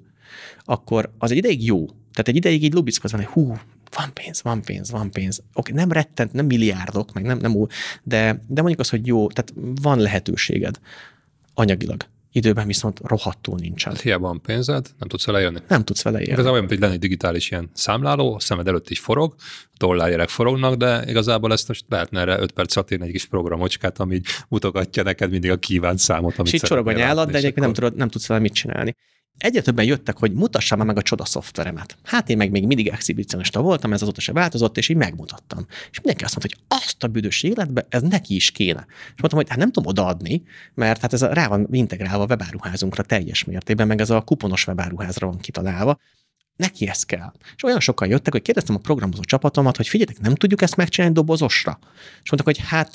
[0.64, 1.86] akkor az egy ideig jó.
[1.86, 3.56] Tehát egy ideig így lubickolsz, hogy hú,
[3.96, 5.42] van pénz, van pénz, van pénz.
[5.54, 7.70] Oké, nem rettent, nem milliárdok, meg nem, nem úgy,
[8.02, 10.78] de, de mondjuk az, hogy jó, tehát van lehetőséged
[11.54, 12.10] anyagilag.
[12.34, 13.92] Időben viszont rohadtul nincsen.
[13.92, 15.58] Hát hiába van pénzed, nem tudsz vele élni.
[15.68, 16.32] Nem tudsz vele élni.
[16.32, 19.34] Igazából olyan, mint lenne egy digitális ilyen számláló, a szemed előtt is forog,
[19.76, 24.14] dollárjelek forognak, de igazából ezt most lehetne erre 5 perc alatt egy kis programocskát, ami
[24.14, 26.38] így mutogatja neked mindig a kívánt számot.
[26.38, 27.72] Amit és itt csorog a nyálad, de egyébként akkor...
[27.72, 28.96] nem, tudod, nem tudsz vele mit csinálni.
[29.42, 31.96] Egyre többen jöttek, hogy mutassam meg a csoda szoftveremet.
[32.04, 35.66] Hát én meg még mindig exhibicionista voltam, ez azóta se változott, és így megmutattam.
[35.90, 38.86] És mindenki azt mondta, hogy azt a büdös életbe, ez neki is kéne.
[38.88, 40.42] És mondtam, hogy hát nem tudom odaadni,
[40.74, 45.26] mert hát ez rá van integrálva a webáruházunkra teljes mértékben, meg ez a kuponos webáruházra
[45.26, 45.98] van kitalálva.
[46.56, 47.32] Neki ez kell.
[47.56, 51.14] És olyan sokan jöttek, hogy kérdeztem a programozó csapatomat, hogy figyeljetek, nem tudjuk ezt megcsinálni
[51.14, 51.78] dobozosra.
[52.22, 52.94] És mondtak, hogy hát,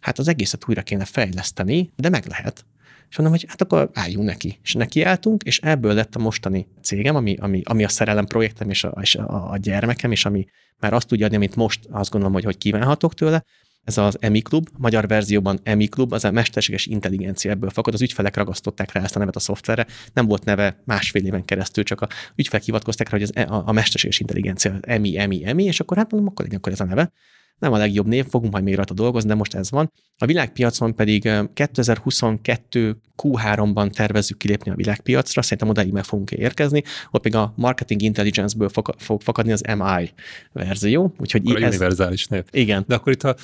[0.00, 2.64] hát az egészet újra kéne fejleszteni, de meg lehet.
[3.10, 4.58] És mondom, hogy hát akkor álljunk neki.
[4.62, 8.84] És nekiálltunk, és ebből lett a mostani cégem, ami, ami, ami a szerelem projektem és,
[8.84, 10.46] a, és a, a gyermekem, és ami
[10.80, 13.44] már azt tudja adni, amit most azt gondolom, hogy, hogy kívánhatok tőle.
[13.84, 18.02] Ez az EMI Club, magyar verzióban EMI Club, az a mesterséges intelligencia ebből fakad, az
[18.02, 22.00] ügyfelek ragasztották rá ezt a nevet a szoftverre, nem volt neve másfél éven keresztül, csak
[22.00, 25.96] a ügyfelek hivatkozták rá, hogy ez a, a mesterséges intelligencia, EMI, EMI, EMI, és akkor
[25.96, 27.12] hát mondom, akkor legyen akkor ez a neve
[27.58, 29.92] nem a legjobb név, fogunk majd még rajta dolgozni, de most ez van.
[30.18, 37.24] A világpiacon pedig 2022 Q3-ban tervezzük kilépni a világpiacra, szerintem odaig meg fogunk érkezni, ott
[37.24, 40.10] még a Marketing Intelligence-ből fog, fog fakadni az MI
[40.52, 41.14] verzió.
[41.18, 41.68] Úgyhogy akkor ez...
[41.68, 42.44] univerzális név.
[42.50, 42.84] Igen.
[42.86, 43.36] De akkor itt a,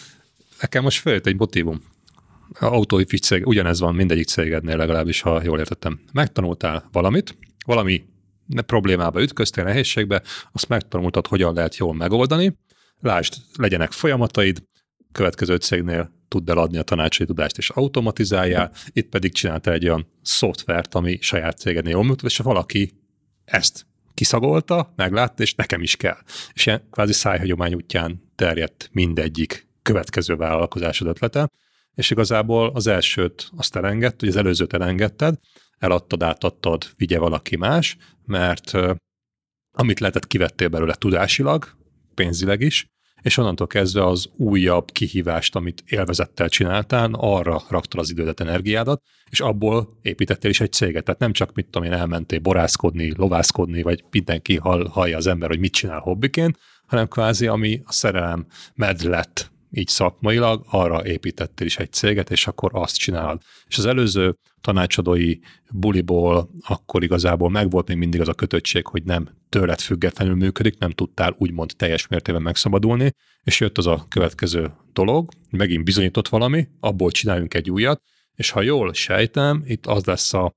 [0.60, 1.80] nekem most följött egy motivum.
[2.60, 6.00] Autóifi cég, ugyanez van mindegyik cégednél legalábbis, ha jól értettem.
[6.12, 7.36] Megtanultál valamit,
[7.66, 8.04] valami
[8.66, 12.56] problémába ütköztél, nehézségbe, azt megtanultad, hogyan lehet jól megoldani,
[13.04, 14.62] Lásd, legyenek folyamataid,
[15.12, 20.06] következő cégnél tudd el adni a tanácsai tudást és automatizáljál, itt pedig csináltál egy olyan
[20.22, 22.92] szoftvert, ami saját cégednél jól működik, és valaki
[23.44, 26.16] ezt kiszagolta, meglátta, és nekem is kell.
[26.52, 31.50] És ilyen kvázi szájhagyomány útján terjedt mindegyik következő vállalkozásod ötlete,
[31.94, 35.38] és igazából az elsőt azt elengedted, hogy az előzőt elengedted,
[35.78, 38.72] eladtad, átadtad, vigye valaki más, mert
[39.72, 41.76] amit lehetett, kivettél belőle tudásilag,
[42.14, 42.92] pénzileg is,
[43.24, 49.40] és onnantól kezdve az újabb kihívást, amit élvezettel csináltál, arra raktad az idődet, energiádat, és
[49.40, 51.04] abból építettél is egy céget.
[51.04, 55.48] Tehát nem csak, mit tudom én, elmentél borászkodni, lovászkodni, vagy mindenki hall, hallja az ember,
[55.48, 58.46] hogy mit csinál hobbiként, hanem kvázi, ami a szerelem
[59.02, 63.42] lett így szakmailag, arra építettél is egy céget, és akkor azt csinálod.
[63.66, 65.38] És az előző tanácsadói
[65.70, 70.90] buliból akkor igazából megvolt még mindig az a kötöttség, hogy nem tőled függetlenül működik, nem
[70.90, 73.12] tudtál úgymond teljes mértékben megszabadulni,
[73.42, 78.02] és jött az a következő dolog, megint bizonyított valami, abból csináljunk egy újat,
[78.34, 80.52] és ha jól sejtem, itt az lesz a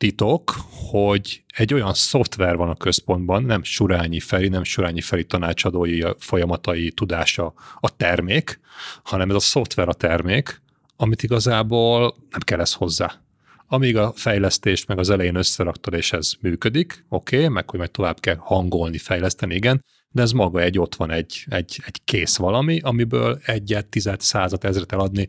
[0.00, 0.54] titok,
[0.90, 6.90] hogy egy olyan szoftver van a központban, nem Surányi Feri, nem Surányi Feri tanácsadói folyamatai
[6.90, 8.60] tudása a termék,
[9.02, 10.62] hanem ez a szoftver a termék,
[10.96, 13.20] amit igazából nem kell ez hozzá.
[13.66, 17.90] Amíg a fejlesztést meg az elején összeraktad, és ez működik, oké, okay, meg hogy majd
[17.90, 22.36] tovább kell hangolni, fejleszteni, igen, de ez maga egy, ott van egy, egy, egy kész
[22.36, 25.28] valami, amiből egyet, tized, százat, ezret eladni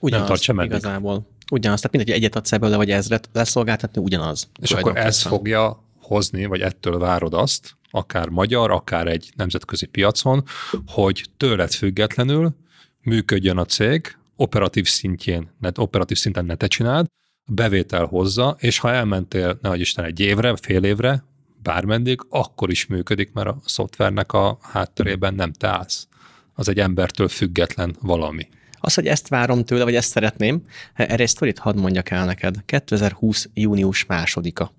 [0.00, 0.70] Ugyanaz, nem tartsa meddig.
[0.70, 1.38] igazából.
[1.50, 4.48] Ugyanaz, tehát mindegy, egyet adsz ebből, vagy ezret leszolgáltatni, ugyanaz.
[4.60, 10.44] És akkor ez fogja hozni, vagy ettől várod azt, akár magyar, akár egy nemzetközi piacon,
[10.86, 12.56] hogy tőled függetlenül
[13.02, 17.06] működjön a cég, operatív szintjén, net, operatív szinten ne te csináld,
[17.46, 21.24] bevétel hozza, és ha elmentél, nehogy Isten, egy évre, fél évre,
[21.62, 26.08] bármeddig, akkor is működik, mert a szoftvernek a hátterében nem te állsz.
[26.54, 28.48] Az egy embertől független valami.
[28.80, 32.56] Az, hogy ezt várom tőle, vagy ezt szeretném, erre egy sztorit hadd mondjak el neked.
[32.64, 33.48] 2020.
[33.54, 34.72] június másodika.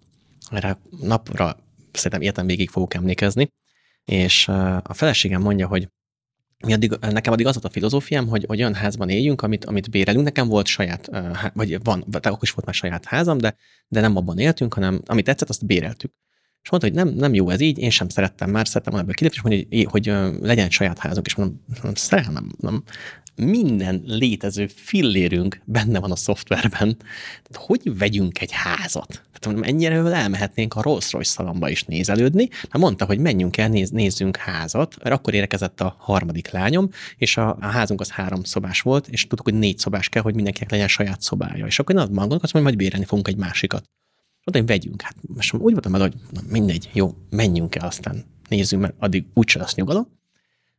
[0.49, 1.57] Erre napra
[1.91, 3.47] szerintem életem végig fogok emlékezni.
[4.05, 4.47] És
[4.83, 5.87] a feleségem mondja, hogy
[6.65, 9.89] mi addig, nekem addig az volt a filozófiám, hogy, hogy olyan házban éljünk, amit, amit
[9.89, 10.23] bérelünk.
[10.23, 11.09] Nekem volt saját,
[11.53, 13.55] vagy van, vagy akkor is volt már saját házam, de,
[13.87, 16.11] de nem abban éltünk, hanem amit tetszett, azt béreltük.
[16.63, 19.15] És mondta, hogy nem, nem jó ez így, én sem szerettem már, szerettem volna ebből
[19.15, 21.59] kilépni, és mondja, hogy, hogy, legyen saját házunk, és mondom,
[21.93, 22.83] szerelmem, nem,
[23.45, 26.97] minden létező fillérünk benne van a szoftverben.
[27.43, 29.23] Tehát hogy vegyünk egy házat?
[29.39, 34.37] Tehát ennyire elmehetnénk a Rolls-Royce szalomba is nézelődni, mert mondta, hogy menjünk el, néz, nézzünk
[34.37, 39.07] házat, mert akkor érkezett a harmadik lányom, és a, a házunk az három szobás volt,
[39.07, 41.65] és tudtuk, hogy négy szobás kell, hogy mindenkinek legyen saját szobája.
[41.65, 43.83] És akkor én azt gondolok, azt hogy majd bérelni fogunk egy másikat.
[44.43, 45.01] Mondta, hogy vegyünk.
[45.01, 49.25] Hát most úgy voltam el, hogy na, mindegy, jó, menjünk el, aztán nézzünk, mert addig
[49.33, 50.07] úgyse lesz nyugalom.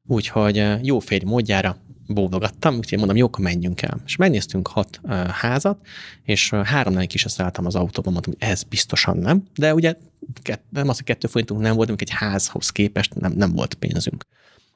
[0.06, 1.76] Úgyhogy jó férj módjára
[2.14, 4.00] bólogattam, úgyhogy mondom, jó, akkor menjünk el.
[4.06, 5.78] És megnéztünk hat uh, házat,
[6.22, 9.94] és uh, háromnál is szálltam az autóban, mondtam, hogy ez biztosan nem, de ugye
[10.42, 14.26] kett, nem az, hogy kettő forintunk nem volt, egy házhoz képest nem, nem volt pénzünk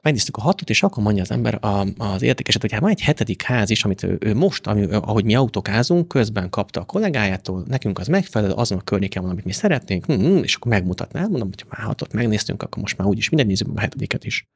[0.07, 3.01] megnéztük a hatot, és akkor mondja az ember a, az értékeset, hogy hát van egy
[3.01, 7.63] hetedik ház is, amit ő, ő most, ami, ahogy mi autókázunk, közben kapta a kollégájától,
[7.67, 11.49] nekünk az megfelelő, azon a környéken van, amit mi szeretnénk, hm, és akkor megmutatná, mondom,
[11.49, 14.47] hogy már hatot megnéztünk, akkor most már úgyis minden nézzük a hetediket is.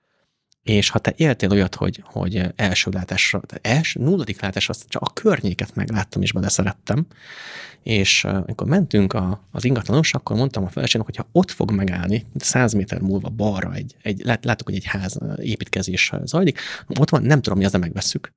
[0.63, 5.75] És ha te éltél olyat, hogy, hogy első látásra, első, nulladik látásra csak a környéket
[5.75, 7.05] megláttam és beleszerettem,
[7.83, 12.25] és amikor mentünk a, az ingatlanos, akkor mondtam a feleségnek, hogy ha ott fog megállni,
[12.35, 16.59] 100 méter múlva balra egy, egy lát, látok, hogy egy ház építkezés zajlik,
[16.99, 18.33] ott van, nem tudom, mi az, de megveszük.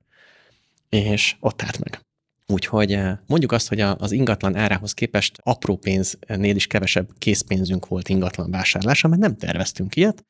[0.89, 1.99] És ott állt meg.
[2.47, 8.51] Úgyhogy mondjuk azt, hogy az ingatlan árához képest apró pénznél is kevesebb készpénzünk volt ingatlan
[8.51, 10.25] vásárlásra, mert nem terveztünk ilyet,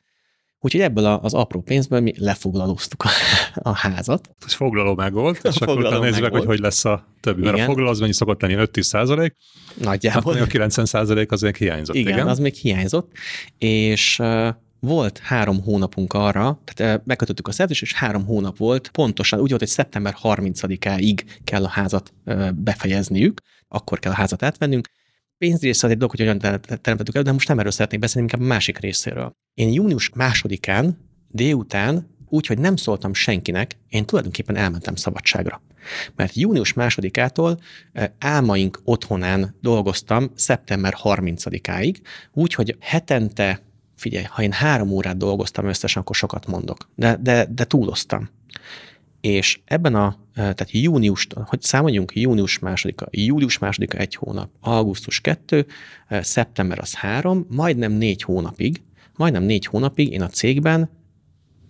[0.66, 3.09] Úgyhogy ebből az apró pénzből mi lefoglalóztuk a,
[3.53, 4.30] a házat.
[4.45, 7.39] Ez foglaló meg volt, és akkor utána nézzük meg, hogy hogy lesz a többi.
[7.39, 7.53] Igen.
[7.53, 9.36] Mert a foglaló az mennyi szokott lenni, 5-10 százalék.
[9.74, 10.34] Nagyjából.
[10.34, 11.95] Hát a 90 százalék az még hiányzott.
[11.95, 13.11] Igen, igen, az még hiányzott.
[13.57, 14.22] És
[14.80, 19.61] volt három hónapunk arra, tehát megkötöttük a szerződést, és három hónap volt, pontosan úgy volt,
[19.61, 22.13] hogy szeptember 30-áig kell a házat
[22.53, 24.88] befejezniük, akkor kell a házat átvennünk,
[25.38, 28.45] pénzrésze az egy dolog, hogy olyan teremtettük el, de most nem erről szeretnék beszélni, inkább
[28.45, 29.31] a másik részéről.
[29.53, 35.61] Én június másodikán délután úgy, hogy nem szóltam senkinek, én tulajdonképpen elmentem szabadságra.
[36.15, 37.59] Mert június másodikától
[38.19, 41.95] álmaink otthonán dolgoztam szeptember 30-áig,
[42.33, 43.61] úgy, hogy hetente,
[43.95, 48.29] figyelj, ha én három órát dolgoztam összesen, akkor sokat mondok, de, de, de túloztam
[49.26, 55.65] és ebben a, tehát június, hogy számoljunk június másodika, július másodika egy hónap, augusztus kettő,
[56.09, 58.82] szeptember az három, majdnem négy hónapig,
[59.15, 60.89] majdnem négy hónapig én a cégben,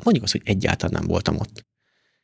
[0.04, 1.66] mondjuk azt, hogy egyáltalán nem voltam ott.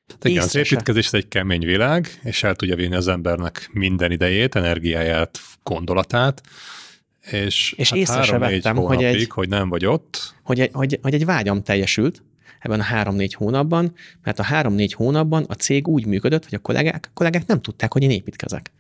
[0.08, 4.56] Tehát igen, az építkezés egy kemény világ, és el tudja vinni az embernek minden idejét,
[4.56, 6.42] energiáját, gondolatát,
[7.32, 10.36] és, és hát észre se vettem, hogy, egy, hogy nem vagy ott.
[10.44, 12.24] Hogy egy, hogy, hogy egy vágyam teljesült,
[12.62, 13.94] ebben a három-négy hónapban,
[14.24, 17.94] mert a három-négy hónapban a cég úgy működött, hogy a kollégák, a kollégák nem tudták,
[17.94, 18.72] hogy én építkezek.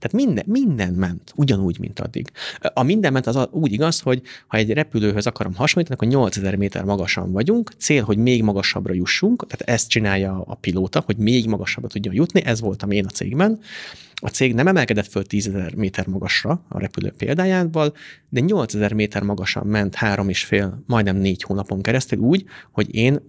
[0.00, 2.30] Tehát minden, minden ment, ugyanúgy, mint addig.
[2.74, 6.84] A minden ment az úgy igaz, hogy ha egy repülőhöz akarom hasonlítani, akkor 8000 méter
[6.84, 11.88] magasan vagyunk, cél, hogy még magasabbra jussunk, tehát ezt csinálja a pilóta, hogy még magasabbra
[11.88, 13.60] tudjon jutni, ez voltam én a cégben.
[14.20, 17.94] A cég nem emelkedett föl 10.000 méter magasra a repülő példájával,
[18.28, 23.20] de 8000 méter magasan ment három és fél, majdnem négy hónapon keresztül úgy, hogy én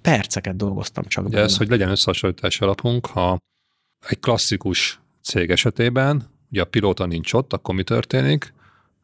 [0.00, 3.38] perceket dolgoztam csak Ugye ez, hogy legyen összehasonlítás alapunk, ha
[4.08, 8.54] egy klasszikus cég esetében, ugye a pilóta nincs ott, akkor mi történik?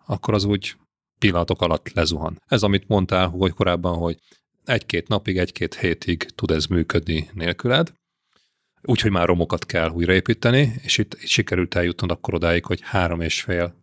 [0.07, 0.77] Akkor az úgy
[1.19, 2.43] pillanatok alatt lezuhan.
[2.47, 4.19] Ez, amit mondtál hogy korábban, hogy
[4.65, 7.93] egy-két napig, egy-két hétig tud ez működni nélküled,
[8.85, 13.41] úgyhogy már romokat kell újraépíteni, és itt, itt sikerült eljutnod akkor odáig, hogy három és
[13.43, 13.75] fél,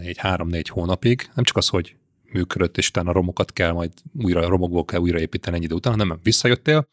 [0.00, 1.96] egy három-négy hónapig, nem csak az, hogy
[2.32, 3.92] működött, és utána a romokat kell majd
[4.22, 6.88] újra, romokból kell újraépíteni ennyi idő után, hanem visszajöttél,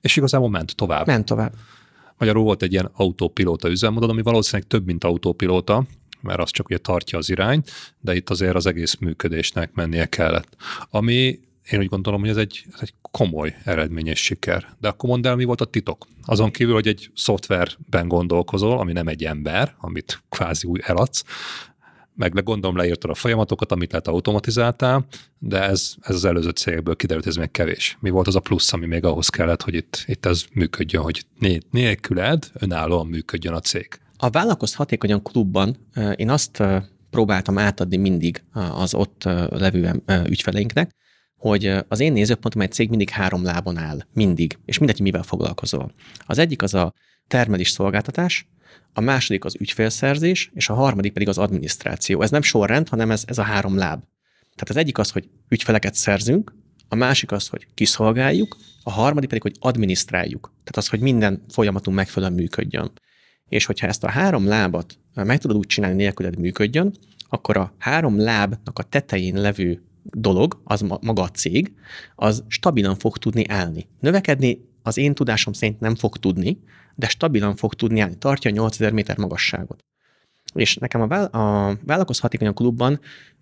[0.00, 1.06] és igazából ment tovább.
[1.06, 1.54] Ment tovább.
[2.18, 5.84] Magyarul volt egy ilyen autópilóta üzemmódod, ami valószínűleg több, mint autópilóta,
[6.20, 10.56] mert az csak ugye tartja az irányt, de itt azért az egész működésnek mennie kellett.
[10.90, 11.38] Ami
[11.70, 14.76] én úgy gondolom, hogy ez egy, ez egy komoly eredményes siker.
[14.80, 16.06] De akkor mondd el, mi volt a titok?
[16.24, 21.24] Azon kívül, hogy egy szoftverben gondolkozol, ami nem egy ember, amit kvázi úgy eladsz,
[22.14, 25.06] meg le gondolom leírtad a folyamatokat, amit lehet automatizáltál,
[25.38, 27.96] de ez, ez az előző cégből kiderült, ez még kevés.
[28.00, 31.26] Mi volt az a plusz, ami még ahhoz kellett, hogy itt, itt ez működjön, hogy
[31.70, 33.88] nélküled önállóan működjön a cég?
[34.16, 35.76] A Vállalkoz Hatékonyan klubban
[36.16, 36.62] én azt
[37.10, 40.90] próbáltam átadni mindig az ott levő ügyfeleinknek,
[41.40, 44.06] hogy az én nézőpontom egy cég mindig három lábon áll.
[44.12, 44.58] Mindig.
[44.64, 45.92] És mindegy, mivel foglalkozol.
[46.26, 46.94] Az egyik az a
[47.28, 48.48] termelés szolgáltatás,
[48.92, 52.22] a második az ügyfélszerzés, és a harmadik pedig az adminisztráció.
[52.22, 54.00] Ez nem sorrend, hanem ez, ez a három láb.
[54.40, 56.54] Tehát az egyik az, hogy ügyfeleket szerzünk,
[56.88, 60.40] a másik az, hogy kiszolgáljuk, a harmadik pedig, hogy adminisztráljuk.
[60.40, 62.92] Tehát az, hogy minden folyamatunk megfelelően működjön.
[63.48, 66.94] És hogyha ezt a három lábat meg tudod úgy csinálni, nélküled működjön,
[67.28, 69.82] akkor a három lábnak a tetején levő
[70.12, 71.72] dolog, az maga a cég,
[72.14, 73.88] az stabilan fog tudni állni.
[74.00, 76.58] Növekedni az én tudásom szerint nem fog tudni,
[76.94, 78.16] de stabilan fog tudni állni.
[78.18, 79.84] Tartja a 8000 méter magasságot.
[80.54, 83.00] És nekem a, váll- a vállalkoz hatékonyan klubban,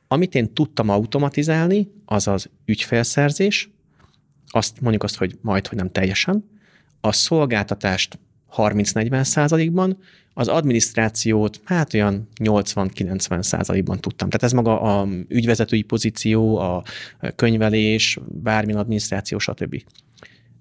[0.08, 3.70] amit én tudtam automatizálni, az az ügyfélszerzés,
[4.46, 6.50] azt mondjuk azt, hogy majd, hogy nem teljesen,
[7.00, 8.18] a szolgáltatást
[8.56, 9.98] 30-40 százalékban,
[10.38, 14.28] az adminisztrációt hát olyan 80-90 százalékban tudtam.
[14.28, 16.82] Tehát ez maga a ügyvezetői pozíció, a
[17.36, 19.82] könyvelés, bármilyen adminisztráció, stb.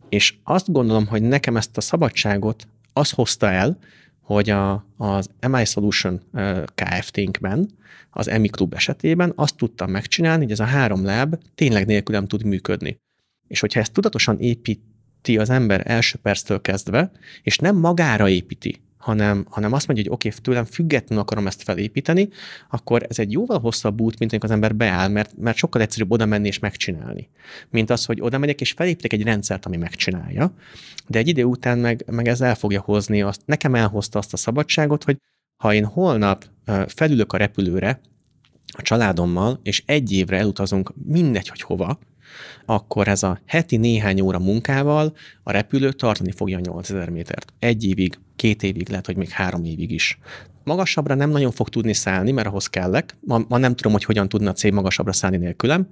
[0.09, 3.78] És azt gondolom, hogy nekem ezt a szabadságot az hozta el,
[4.21, 6.21] hogy a, az MI Solution
[6.75, 7.69] Kft-nkben,
[8.09, 12.43] az EMI Club esetében azt tudtam megcsinálni, hogy ez a három láb tényleg nélkülem tud
[12.43, 12.97] működni.
[13.47, 17.11] És hogyha ezt tudatosan építi az ember első perctől kezdve,
[17.41, 21.64] és nem magára építi, hanem, hanem azt mondja, hogy oké, okay, tőlem függetlenül akarom ezt
[21.64, 22.30] felépíteni,
[22.70, 26.12] akkor ez egy jóval hosszabb út, mint amikor az ember beáll, mert, mert sokkal egyszerűbb
[26.12, 27.30] oda menni és megcsinálni.
[27.70, 30.54] Mint az, hogy oda megyek és felépítek egy rendszert, ami megcsinálja,
[31.08, 34.38] de egy idő után meg, meg ez el fogja hozni, azt, nekem elhozta azt a
[34.38, 35.18] szabadságot, hogy
[35.64, 36.45] ha én holnap
[36.88, 38.00] felülök a repülőre
[38.78, 42.00] a családommal, és egy évre elutazunk mindegy, hogy hova,
[42.66, 47.54] akkor ez a heti néhány óra munkával a repülő tartani fogja a 8000 métert.
[47.60, 50.20] Egy évig, két évig, lehet, hogy még három évig is.
[50.64, 53.16] Magasabbra nem nagyon fog tudni szállni, mert ahhoz kellek.
[53.20, 55.88] Ma, ma nem tudom, hogy hogyan tudna a cég magasabbra szállni nélkülem,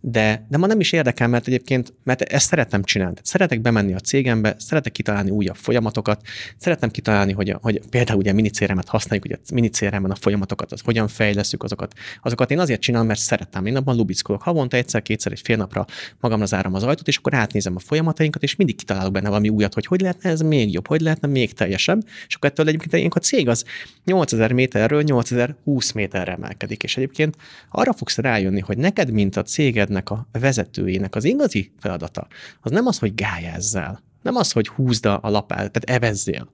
[0.00, 3.14] de, de ma nem is érdekel, mert egyébként, mert ezt szeretem csinálni.
[3.14, 6.20] Tehát szeretek bemenni a cégembe, szeretek kitalálni újabb folyamatokat,
[6.56, 10.72] szeretem kitalálni, hogy, a, hogy például ugye a minicéremet használjuk, ugye a minicéremben a folyamatokat,
[10.72, 11.92] az hogyan fejleszünk azokat.
[12.22, 13.66] Azokat én azért csinálom, mert szeretem.
[13.66, 15.86] Én abban lubickolok havonta egyszer, kétszer, egy fél napra
[16.20, 19.74] magamra zárom az ajtót, és akkor átnézem a folyamatainkat, és mindig kitalálok benne valami újat,
[19.74, 21.52] hogy hogy lehetne ez még jobb, hogy lehetne még
[21.84, 23.64] teljesebb, és akkor ettől egyébként a cég az
[24.04, 27.36] 8000 méterről 8020 méterre emelkedik, és egyébként
[27.70, 32.26] arra fogsz rájönni, hogy neked, mint a cégednek a vezetőjének az igazi feladata,
[32.60, 36.52] az nem az, hogy gályázzál, nem az, hogy húzd a lapát, tehát evezzél,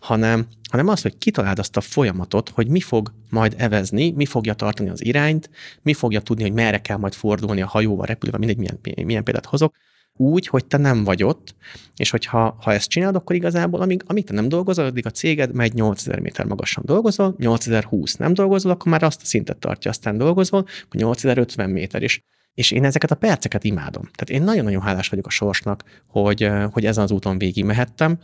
[0.00, 4.54] hanem, hanem az, hogy kitaláld azt a folyamatot, hogy mi fog majd evezni, mi fogja
[4.54, 5.50] tartani az irányt,
[5.82, 9.46] mi fogja tudni, hogy merre kell majd fordulni a hajóval, repülve, mindegy, milyen, milyen példát
[9.46, 9.74] hozok,
[10.22, 11.54] úgy, hogy te nem vagy ott,
[11.96, 15.54] és hogyha ha ezt csinálod, akkor igazából amíg, amíg te nem dolgozol, addig a céged
[15.54, 20.18] megy 8000 méter magasan dolgozol, 8020 nem dolgozol, akkor már azt a szintet tartja, aztán
[20.18, 22.20] dolgozol, akkor 8050 méter is.
[22.54, 24.02] És én ezeket a perceket imádom.
[24.02, 28.18] Tehát én nagyon-nagyon hálás vagyok a sorsnak, hogy, hogy ezen az úton végig mehettem,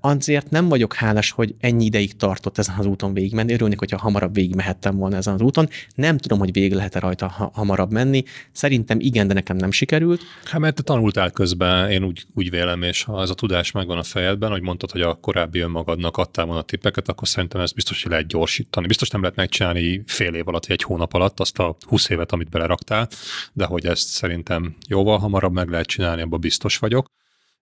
[0.00, 3.52] azért nem vagyok hálás, hogy ennyi ideig tartott ezen az úton végigmenni.
[3.52, 5.68] Örülnék, hogyha hamarabb végigmehettem volna ezen az úton.
[5.94, 8.22] Nem tudom, hogy végig lehet-e rajta ha- hamarabb menni.
[8.52, 10.20] Szerintem igen, de nekem nem sikerült.
[10.44, 13.98] Hát mert te tanultál közben, én úgy, úgy vélem, és ha ez a tudás megvan
[13.98, 18.02] a fejedben, hogy mondtad, hogy a korábbi önmagadnak adtál volna tippeket, akkor szerintem ez biztos,
[18.02, 18.86] hogy lehet gyorsítani.
[18.86, 22.32] Biztos nem lehet megcsinálni fél év alatt, vagy egy hónap alatt azt a 20 évet,
[22.32, 23.08] amit beleraktál,
[23.52, 27.06] de hogy ezt szerintem jóval hamarabb meg lehet csinálni, abban biztos vagyok.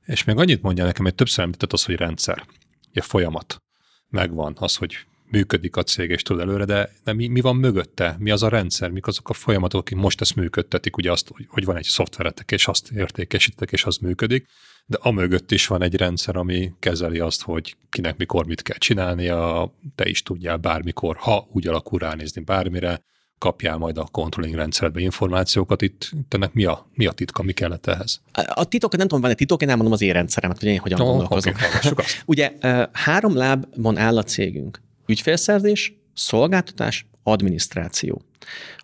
[0.07, 2.45] És még annyit mondja nekem, hogy többször említett az, hogy rendszer,
[2.91, 3.63] ugye folyamat.
[4.09, 4.97] Megvan az, hogy
[5.31, 8.17] működik a cég és tud előre, de, de mi, mi van mögötte?
[8.19, 8.91] Mi az a rendszer?
[8.91, 10.97] Mik azok a folyamatok, akik most ezt működtetik?
[10.97, 14.47] Ugye azt, hogy, van egy szoftveretek, és azt értékesítek, és az működik,
[14.87, 18.79] de a mögött is van egy rendszer, ami kezeli azt, hogy kinek mikor mit kell
[18.79, 23.03] csinálnia, te is tudjál bármikor, ha úgy alakul ránézni bármire,
[23.41, 25.83] kapjál majd a controlling rendszerbe információkat.
[25.83, 28.21] Itt, itt ennek mi a, mi a titka, mi kellett ehhez?
[28.33, 31.01] A titok, nem tudom, van egy titok, én elmondom az én rendszeremet, hogy én hogyan
[31.01, 31.55] oh, gondolkozom.
[31.55, 32.53] Okay, Ugye
[32.93, 34.81] három lábban áll a cégünk.
[35.07, 38.23] Ügyfélszerzés, szolgáltatás, adminisztráció.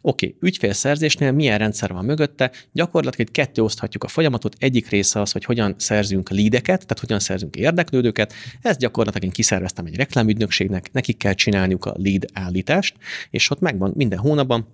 [0.00, 2.50] Oké, okay, ügyfélszerzésnél milyen rendszer van mögötte?
[2.72, 4.56] Gyakorlatilag kettő oszthatjuk a folyamatot.
[4.58, 8.32] Egyik része az, hogy hogyan szerzünk lídeket, tehát hogyan szerzünk érdeklődőket.
[8.62, 12.94] Ezt gyakorlatilag én kiszerveztem egy reklámügynökségnek, nekik kell csinálniuk a lead állítást,
[13.30, 14.68] és ott megvan minden hónapban,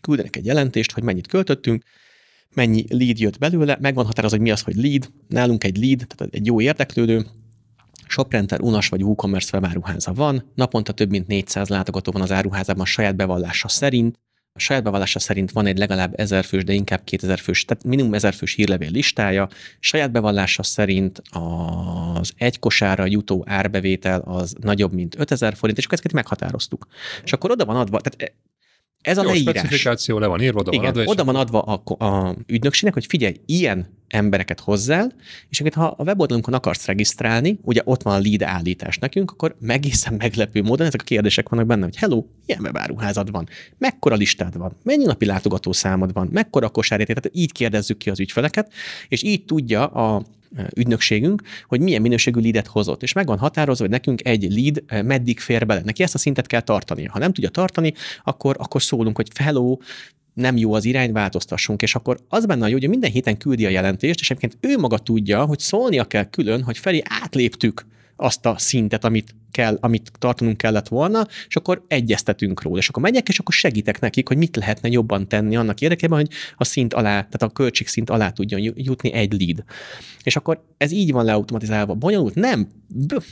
[0.00, 1.84] küldenek egy jelentést, hogy mennyit költöttünk,
[2.54, 5.10] mennyi lead jött belőle, megvan határozva, hogy mi az, hogy lead.
[5.28, 7.26] Nálunk egy lead, tehát egy jó érdeklődő,
[8.10, 13.16] Shoprenter, Unas vagy WooCommerce webáruháza van, naponta több mint 400 látogató van az áruházában saját
[13.16, 14.18] bevallása szerint,
[14.52, 18.14] a saját bevallása szerint van egy legalább 1000 fős, de inkább 2000 fős, tehát minimum
[18.14, 19.48] 1000 fős hírlevél listája.
[19.80, 25.98] Saját bevallása szerint az egy kosára jutó árbevétel az nagyobb, mint 5000 forint, és akkor
[25.98, 26.86] ezeket meghatároztuk.
[27.24, 28.34] És akkor oda van adva, tehát
[29.00, 29.56] ez a Jó, leírás.
[29.56, 31.10] specifikáció le van írva, oda Igen, van adva.
[31.12, 35.12] Oda van adva a, a ügynökségnek, hogy figyelj, ilyen embereket hozzál,
[35.48, 39.56] és akkor ha a weboldalunkon akarsz regisztrálni, ugye ott van a lead állítás nekünk, akkor
[39.60, 43.48] megészen meglepő módon ezek a kérdések vannak benne, hogy hello, milyen webáruházad van,
[43.78, 48.20] mekkora listád van, mennyi napi látogató számod van, mekkora kosárérték, tehát így kérdezzük ki az
[48.20, 48.72] ügyfeleket,
[49.08, 50.22] és így tudja a
[50.76, 53.02] ügynökségünk, hogy milyen minőségű leadet hozott.
[53.02, 55.80] És meg van határozva, hogy nekünk egy lead meddig fér bele.
[55.84, 57.10] Neki ezt a szintet kell tartania.
[57.10, 57.92] Ha nem tudja tartani,
[58.24, 59.82] akkor, akkor szólunk, hogy feló,
[60.34, 61.82] nem jó az irány, változtassunk.
[61.82, 64.98] És akkor az benne jó, hogy minden héten küldi a jelentést, és egyébként ő maga
[64.98, 67.86] tudja, hogy szólnia kell külön, hogy felé átléptük
[68.20, 72.78] azt a szintet, amit kell, amit tartanunk kellett volna, és akkor egyeztetünk róla.
[72.78, 76.30] És akkor megyek, és akkor segítek nekik, hogy mit lehetne jobban tenni annak érdekében, hogy
[76.56, 79.64] a szint alá, tehát a költségszint alá tudjon jutni egy lead.
[80.22, 81.94] És akkor ez így van leautomatizálva.
[81.94, 82.34] Bonyolult?
[82.34, 82.68] Nem.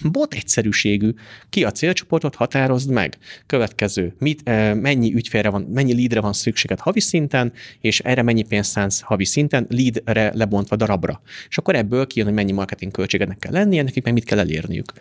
[0.02, 1.10] Bot egyszerűségű.
[1.51, 3.19] Ki a célcsoportot, határozd meg.
[3.47, 4.15] Következő.
[4.19, 8.70] Mit, eh, mennyi ügyfélre van, mennyi leadre van szükséged havi szinten, és erre mennyi pénzt
[8.70, 11.20] szánsz havi szinten, leadre lebontva darabra.
[11.48, 14.39] És akkor ebből kijön, hogy mennyi marketing költségednek kell lennie, nekik meg mit kell
[14.79, 14.93] elérniük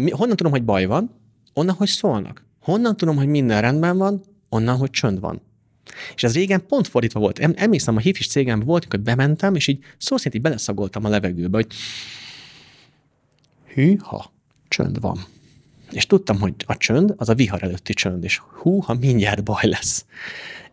[0.00, 1.10] mi, honnan tudom, hogy baj van?
[1.52, 2.44] Onnan, hogy szólnak.
[2.60, 4.22] Honnan tudom, hogy minden rendben van?
[4.48, 5.40] Onnan, hogy csönd van.
[6.14, 7.38] És ez régen pont fordítva volt.
[7.38, 11.08] Em, emlékszem, a hifis cégem volt, hogy bementem, és így szó szerint így beleszagoltam a
[11.08, 11.66] levegőbe, hogy
[13.74, 14.32] hűha,
[14.68, 15.24] csönd van.
[15.90, 20.04] És tudtam, hogy a csönd az a vihar előtti csönd, és húha, mindjárt baj lesz.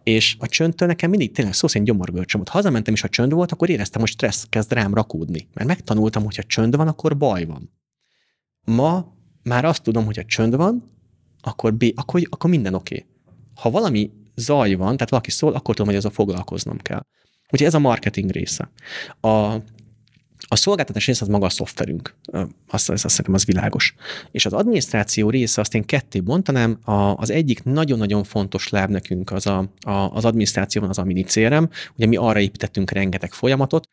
[0.07, 2.53] És a csöndtől nekem mindig tényleg szó szerint gyomorgörcsöm volt.
[2.53, 5.47] Hazamentem, és a csönd volt, akkor éreztem, hogy stressz kezd rám rakódni.
[5.53, 7.71] Mert megtanultam, hogy ha csönd van, akkor baj van.
[8.65, 9.13] Ma
[9.43, 10.91] már azt tudom, hogy ha csönd van,
[11.41, 12.95] akkor, B, akkor, akkor minden oké.
[12.95, 13.07] Okay.
[13.55, 17.05] Ha valami zaj van, tehát valaki szól, akkor tudom, hogy a foglalkoznom kell.
[17.43, 18.71] Úgyhogy ez a marketing része.
[19.21, 19.55] A,
[20.47, 22.15] a szolgáltatás része az maga a szoftverünk.
[22.67, 23.95] Azt, azt, azt szerintem az világos.
[24.31, 26.77] És az adminisztráció része, azt én ketté bontanám.
[26.83, 31.23] A, az egyik nagyon-nagyon fontos láb nekünk az a, a, az adminisztrációban az a mini
[31.23, 31.63] CRM.
[31.95, 33.89] Ugye mi arra építettünk rengeteg folyamatot,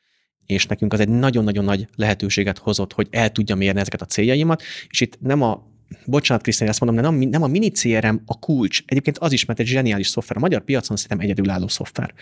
[0.46, 4.62] és nekünk az egy nagyon-nagyon nagy lehetőséget hozott, hogy el tudja mérni ezeket a céljaimat,
[4.88, 5.72] és itt nem a
[6.06, 8.82] bocsánat, Krisztina, ezt mondom, de nem, nem a mini CRM a kulcs.
[8.86, 10.36] Egyébként az is, mert egy zseniális szoftver.
[10.36, 12.14] A magyar piacon szerintem egyedülálló szoftver.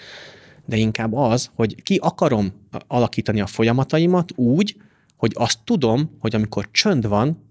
[0.65, 2.53] De inkább az, hogy ki akarom
[2.87, 4.77] alakítani a folyamataimat úgy,
[5.17, 7.43] hogy azt tudom, hogy amikor csönd van,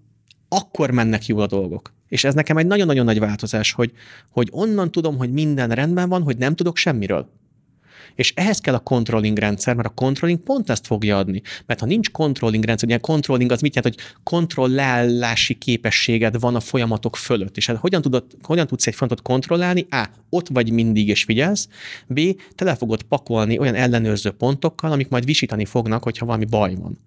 [0.48, 1.92] akkor mennek jól a dolgok.
[2.08, 3.92] És ez nekem egy nagyon-nagyon nagy változás, hogy,
[4.30, 7.28] hogy onnan tudom, hogy minden rendben van, hogy nem tudok semmiről.
[8.14, 11.42] És ehhez kell a controlling rendszer, mert a controlling pont ezt fogja adni.
[11.66, 16.60] Mert ha nincs controlling rendszer, ugye controlling az mit jelent, hogy kontrollálási képességed van a
[16.60, 17.56] folyamatok fölött.
[17.56, 19.86] És hát hogyan, tudod, hogyan tudsz egy folyamatot kontrollálni?
[19.90, 20.08] A.
[20.30, 21.68] Ott vagy mindig és figyelsz.
[22.06, 22.20] B.
[22.54, 26.98] Tele fogod pakolni olyan ellenőrző pontokkal, amik majd visítani fognak, hogyha valami baj van.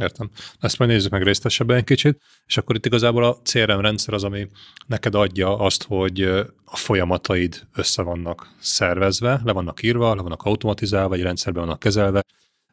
[0.00, 0.30] Értem.
[0.60, 4.24] Ezt majd nézzük meg részletesebben egy kicsit, és akkor itt igazából a CRM rendszer az,
[4.24, 4.48] ami
[4.86, 6.22] neked adja azt, hogy
[6.64, 12.24] a folyamataid össze vannak szervezve, le vannak írva, le vannak automatizálva, egy rendszerben vannak kezelve,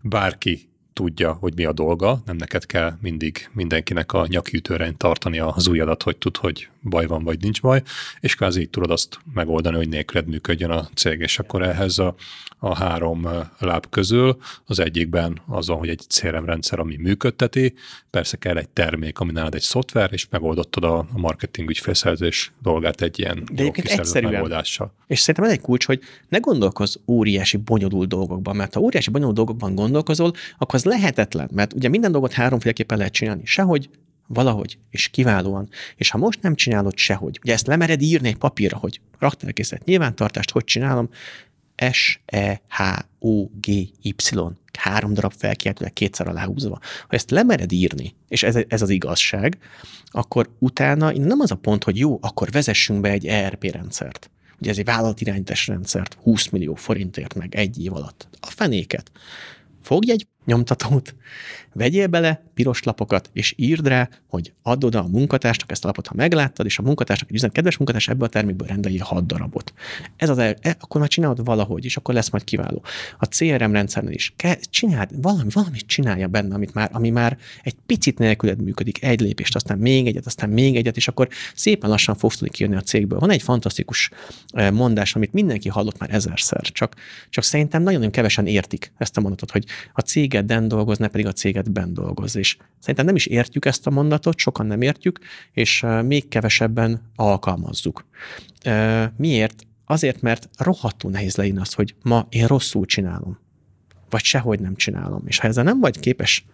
[0.02, 5.68] bárki tudja, hogy mi a dolga, nem neked kell mindig mindenkinek a nyakütőren tartani az
[5.68, 7.82] ujjadat, hogy tud, hogy baj van, vagy nincs baj,
[8.20, 12.16] és kvázi így tudod azt megoldani, hogy nélküled működjön a cég, és akkor ehhez a,
[12.60, 13.28] a három
[13.60, 17.74] láb közül az egyikben az van, hogy egy CRM rendszer, ami működteti,
[18.10, 23.02] persze kell egy termék, ami nálad egy szoftver, és megoldottad a, a marketing ügyfélszerzés dolgát
[23.02, 23.72] egy ilyen De jó
[24.22, 24.94] megoldással.
[25.08, 26.00] És szerintem ez egy kulcs, hogy
[26.30, 31.74] ne gondolkozz óriási, bonyolult dolgokban, mert ha óriási, bonyolult dolgokban gondolkozol, akkor az lehetetlen, mert
[31.74, 33.46] ugye minden dolgot háromféleképpen lehet csinálni.
[33.46, 33.90] Sehogy,
[34.28, 35.70] valahogy, és kiválóan.
[35.96, 40.52] És ha most nem csinálod sehogy, ugye ezt lemered írni egy papírra, hogy raktárkészlet nyilvántartást,
[40.52, 41.10] hogy csinálom,
[41.92, 43.36] S-E-H-O-G-Y,
[44.78, 46.80] három darab felkiáltója kétszer aláhúzva.
[46.82, 49.58] Ha ezt lemered írni, és ez, ez az igazság,
[50.06, 54.30] akkor utána nem az a pont, hogy jó, akkor vezessünk be egy ERP rendszert.
[54.60, 58.28] Ugye ez egy vállalatirányítás rendszert 20 millió forintért meg egy év alatt.
[58.40, 59.12] A fenéket.
[59.82, 61.16] Fogj egy nyomtatót,
[61.74, 66.08] vegyél bele piros lapokat, és írd rá, hogy add oda a munkatársnak ezt a lapot,
[66.08, 69.74] ha megláttad, és a munkatársnak egy üzenet, kedves munkatárs, ebből a termékből rendeljél 6 darabot.
[70.16, 72.84] Ez az el, e, akkor már csinálod valahogy, és akkor lesz majd kiváló.
[73.18, 77.76] A CRM rendszernél is ke, csináld, valami, valamit csinálja benne, amit már, ami már egy
[77.86, 82.16] picit nélküled működik, egy lépést, aztán még egyet, aztán még egyet, és akkor szépen lassan
[82.16, 83.20] fogsz tudni kijönni a cégből.
[83.20, 84.10] Van egy fantasztikus
[84.52, 86.96] e, mondás, amit mindenki hallott már ezerszer, csak,
[87.30, 91.32] csak szerintem nagyon-nagyon kevesen értik ezt a mondatot, hogy a cégedben dolgoz, ne pedig a
[91.32, 92.36] cégedben dolgoz.
[92.36, 95.20] És szerintem nem is értjük ezt a mondatot, sokan nem értjük,
[95.52, 98.06] és még kevesebben alkalmazzuk.
[99.18, 99.66] Miért?
[99.86, 103.40] Azért, mert rohadtul nehéz leírni azt, hogy ma én rosszul csinálom,
[104.10, 105.24] vagy sehogy nem csinálom.
[105.26, 106.46] És ha ezzel nem vagy képes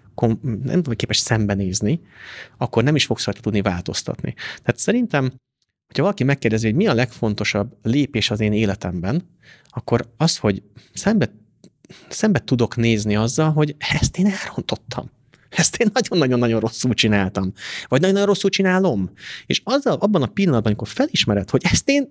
[0.64, 2.02] nem vagy képes szembenézni,
[2.58, 4.34] akkor nem is fogsz rajta tudni változtatni.
[4.34, 5.24] Tehát szerintem,
[5.86, 9.30] hogyha valaki megkérdezi, hogy mi a legfontosabb lépés az én életemben,
[9.70, 11.34] akkor az, hogy szembe,
[12.10, 15.10] szembe tudok nézni azzal, hogy ezt én elrontottam.
[15.50, 17.54] Ezt én nagyon-nagyon-nagyon rosszul csináltam.
[17.88, 19.12] Vagy nagyon-nagyon rosszul csinálom.
[19.46, 22.10] És azzal, abban a pillanatban, amikor felismered, hogy ezt én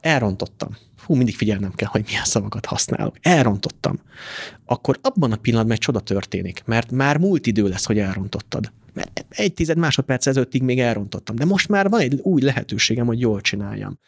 [0.00, 0.76] elrontottam.
[1.06, 3.16] Hú, mindig figyelnem kell, hogy milyen szavakat használok.
[3.20, 4.00] Elrontottam.
[4.64, 8.72] Akkor abban a pillanatban egy csoda történik, mert már múlt idő lesz, hogy elrontottad.
[8.92, 13.20] Mert egy tized másodperc ezelőttig még elrontottam, de most már van egy új lehetőségem, hogy
[13.20, 13.98] jól csináljam.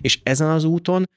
[0.00, 1.08] És ezen az úton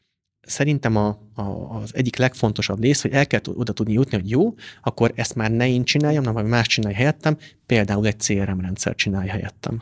[0.48, 1.42] szerintem a, a,
[1.82, 5.52] az egyik legfontosabb rész, hogy el kell oda tudni jutni, hogy jó, akkor ezt már
[5.52, 9.82] ne én csináljam, hanem valami más csinálj helyettem, például egy CRM rendszer csinálj helyettem.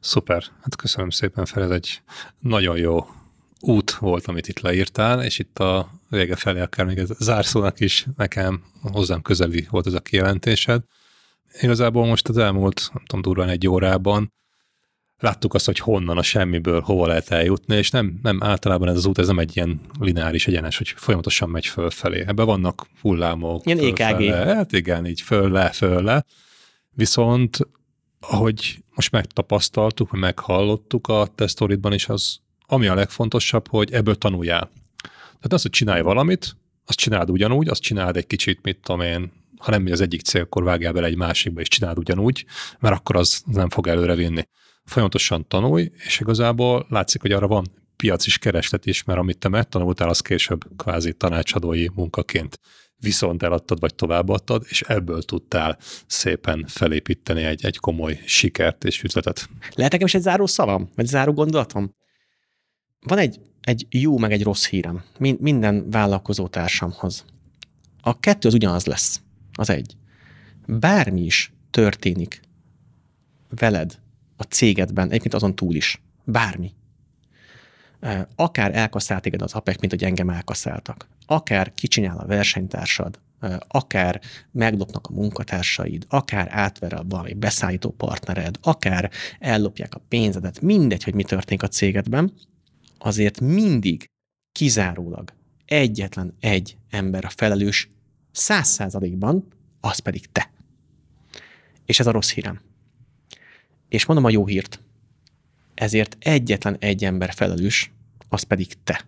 [0.00, 2.00] Szuper, hát köszönöm szépen fel, egy
[2.38, 3.06] nagyon jó
[3.60, 8.06] út volt, amit itt leírtál, és itt a vége felé akár még ez zárszónak is
[8.16, 10.82] nekem hozzám közeli volt ez a kijelentésed.
[11.60, 14.32] Igazából most az elmúlt, nem tudom, durván egy órában
[15.18, 19.06] láttuk azt, hogy honnan a semmiből hova lehet eljutni, és nem, nem általában ez az
[19.06, 22.24] út, ez nem egy ilyen lineáris egyenes, hogy folyamatosan megy fölfelé.
[22.26, 23.66] Ebben vannak hullámok.
[23.66, 24.32] Ilyen EKG.
[24.32, 26.24] Hát igen, így föl le, föl le.
[26.90, 27.58] Viszont
[28.20, 34.70] ahogy most megtapasztaltuk, vagy meghallottuk a tesztoritban is, az ami a legfontosabb, hogy ebből tanuljál.
[35.26, 39.32] Tehát az, hogy csinálj valamit, azt csináld ugyanúgy, azt csináld egy kicsit, mit tudom én,
[39.58, 42.44] ha nem az egyik cél, akkor vágjál bele egy másikba, és csináld ugyanúgy,
[42.78, 44.42] mert akkor az nem fog előre vinni.
[44.88, 47.66] Folyamatosan tanulj, és igazából látszik, hogy arra van
[47.96, 52.60] piac is, kereslet is, mert amit te megtanultál, az később kvázi tanácsadói munkaként
[52.96, 59.48] viszont eladtad, vagy továbbadtad, és ebből tudtál szépen felépíteni egy, egy komoly sikert és üzletet.
[59.74, 61.94] Lehet nekem is egy záró szavam, vagy záró gondolatom?
[63.00, 67.24] Van egy, egy jó, meg egy rossz hírem minden vállalkozó társamhoz.
[68.00, 69.20] A kettő az ugyanaz lesz.
[69.52, 69.96] Az egy.
[70.66, 72.40] Bármi is történik
[73.48, 73.98] veled
[74.38, 76.02] a cégedben, egyébként azon túl is.
[76.24, 76.72] Bármi.
[78.34, 81.08] Akár elkasszált téged az APEC, mint hogy engem elkasszáltak.
[81.26, 83.20] Akár kicsinál a versenytársad,
[83.68, 84.20] akár
[84.52, 91.14] meglopnak a munkatársaid, akár átver a valami beszállító partnered, akár ellopják a pénzedet, mindegy, hogy
[91.14, 92.32] mi történik a cégedben,
[92.98, 94.10] azért mindig
[94.52, 95.32] kizárólag
[95.64, 97.88] egyetlen egy ember a felelős
[98.32, 99.46] száz százalékban,
[99.80, 100.50] az pedig te.
[101.86, 102.60] És ez a rossz hírem.
[103.88, 104.80] És mondom a jó hírt.
[105.74, 107.92] Ezért egyetlen egy ember felelős,
[108.28, 109.04] az pedig te.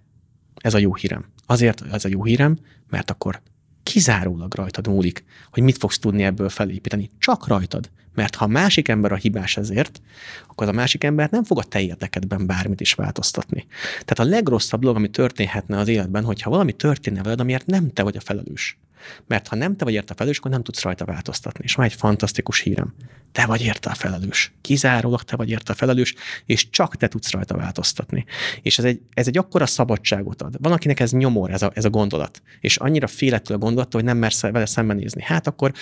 [0.55, 1.25] Ez a jó hírem.
[1.47, 2.59] Azért ez a jó hírem,
[2.89, 3.41] mert akkor
[3.83, 7.11] kizárólag rajtad múlik, hogy mit fogsz tudni ebből felépíteni.
[7.19, 7.91] Csak rajtad.
[8.15, 10.03] Mert ha a másik ember a hibás ezért,
[10.49, 13.67] akkor az a másik ember nem fog a te érdekedben bármit is változtatni.
[14.05, 18.03] Tehát a legrosszabb dolog, ami történhetne az életben, hogyha valami történne veled, amiért nem te
[18.03, 18.79] vagy a felelős.
[19.27, 21.65] Mert ha nem te vagy érte a felelős, akkor nem tudsz rajta változtatni.
[21.65, 22.95] És van egy fantasztikus hírem.
[23.33, 24.53] Te vagy érte a felelős.
[24.61, 26.15] Kizárólag te vagy érte a felelős,
[26.47, 28.25] és csak te tudsz rajta változtatni.
[28.63, 30.57] És ez egy, ez egy akkora szabadságot ad.
[30.59, 32.43] Van, akinek ez nyomor, ez a, ez a gondolat.
[32.61, 35.23] És annyira félettől a gondolat, hogy nem mersz vele szembenézni.
[35.23, 35.73] Hát akkor,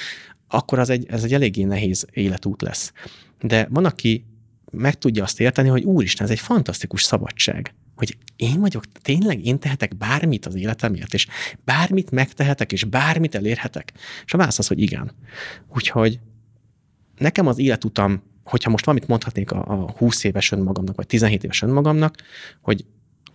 [0.48, 2.92] akkor az egy, ez egy eléggé nehéz életút lesz.
[3.40, 4.24] De van, aki
[4.70, 9.58] meg tudja azt érteni, hogy úristen, ez egy fantasztikus szabadság hogy én vagyok, tényleg én
[9.58, 11.26] tehetek bármit az életemért, és
[11.64, 13.92] bármit megtehetek, és bármit elérhetek?
[14.24, 15.12] És a válasz az, hogy igen.
[15.74, 16.20] Úgyhogy
[17.16, 21.62] nekem az életutam, hogyha most valamit mondhatnék a, a 20 éves önmagamnak, vagy 17 éves
[21.62, 22.16] önmagamnak,
[22.60, 22.84] hogy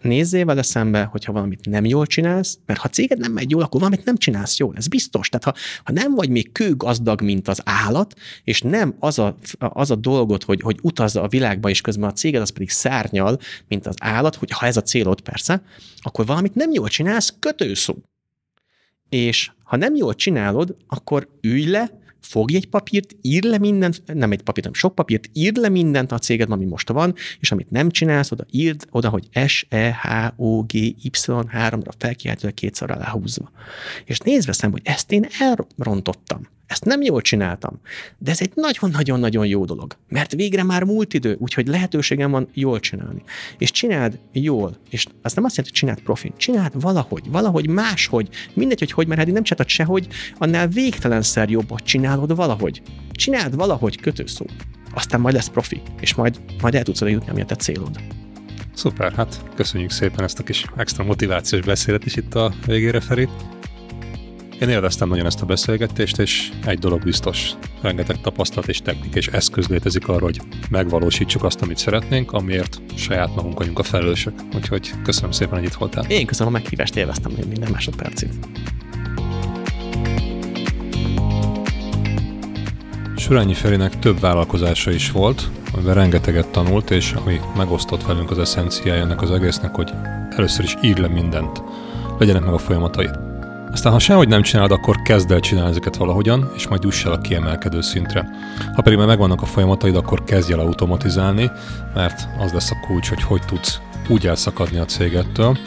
[0.03, 3.79] nézzél vele szembe, hogyha valamit nem jól csinálsz, mert ha céged nem megy jól, akkor
[3.79, 5.29] valamit nem csinálsz jól, ez biztos.
[5.29, 8.13] Tehát ha, ha nem vagy még kőgazdag, mint az állat,
[8.43, 12.13] és nem az a, az a dolgot, hogy, hogy utazza a világba, és közben a
[12.13, 15.63] céged az pedig szárnyal, mint az állat, hogy ha ez a célod persze,
[16.01, 17.95] akkor valamit nem jól csinálsz, kötőszó.
[19.09, 24.31] És ha nem jól csinálod, akkor ülj le, fogj egy papírt, ír le mindent, nem
[24.31, 27.71] egy papírt, hanem sok papírt, írd le mindent a céged, ami most van, és amit
[27.71, 31.09] nem csinálsz, oda írd oda, hogy S, E, H, O, G, Y,
[31.47, 33.51] háromra felkiáltva, kétszer aláhúzva.
[34.05, 36.47] És nézd veszem, hogy ezt én elrontottam.
[36.73, 37.79] Ezt nem jól csináltam,
[38.17, 42.79] de ez egy nagyon-nagyon-nagyon jó dolog, mert végre már múlt idő, úgyhogy lehetőségem van jól
[42.79, 43.23] csinálni.
[43.57, 48.29] És csináld jól, és azt nem azt jelenti, hogy csináld profin, csináld valahogy, valahogy máshogy,
[48.53, 52.81] mindegy, hogy hogy, mert eddig nem csináltad sehogy, annál végtelenszer jobbat csinálod valahogy.
[53.11, 54.45] Csináld valahogy kötőszó.
[54.93, 57.99] Aztán majd lesz profi, és majd, majd el tudsz jutni, ami a te célod.
[58.73, 63.29] Szuper, hát köszönjük szépen ezt a kis extra motivációs beszédet is itt a végére, Feri.
[64.63, 69.27] Én élveztem nagyon ezt a beszélgetést, és egy dolog biztos, rengeteg tapasztalat és technika és
[69.27, 74.33] eszköz létezik arra, hogy megvalósítsuk azt, amit szeretnénk, amiért saját magunk vagyunk a felelősök.
[74.55, 76.05] Úgyhogy köszönöm szépen, hogy itt voltál.
[76.07, 78.33] Én köszönöm a meghívást, élveztem minden másodpercét.
[83.15, 89.01] Sürányi Ferinek több vállalkozása is volt, amiben rengeteget tanult, és ami megosztott velünk az eszenciája
[89.01, 89.91] ennek az egésznek, hogy
[90.29, 91.63] először is ír le mindent,
[92.17, 93.32] legyenek meg a folyamatait.
[93.73, 97.11] Aztán, ha sehogy nem csinálod, akkor kezd el csinálni ezeket valahogyan, és majd juss el
[97.11, 98.29] a kiemelkedő szintre.
[98.75, 101.51] Ha pedig már megvannak a folyamataid, akkor kezdj el automatizálni,
[101.93, 105.57] mert az lesz a kulcs, hogy hogy tudsz úgy elszakadni a cégettől,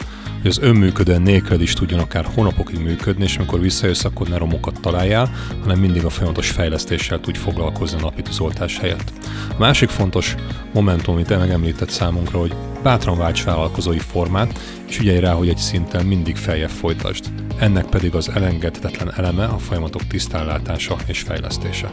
[0.47, 4.81] hogy az önműködően nélkül is tudjon akár hónapokig működni, és amikor visszajössz, akkor ne romokat
[4.81, 5.31] találjál,
[5.63, 9.13] hanem mindig a folyamatos fejlesztéssel tudj foglalkozni a napi tűzoltás helyett.
[9.51, 10.35] A másik fontos
[10.73, 14.59] momentum, amit megemlített számunkra, hogy bátran válts vállalkozói formát,
[14.89, 17.25] és ügyelj rá, hogy egy szinten mindig feljebb folytasd.
[17.59, 21.93] Ennek pedig az elengedhetetlen eleme a folyamatok tisztánlátása és fejlesztése.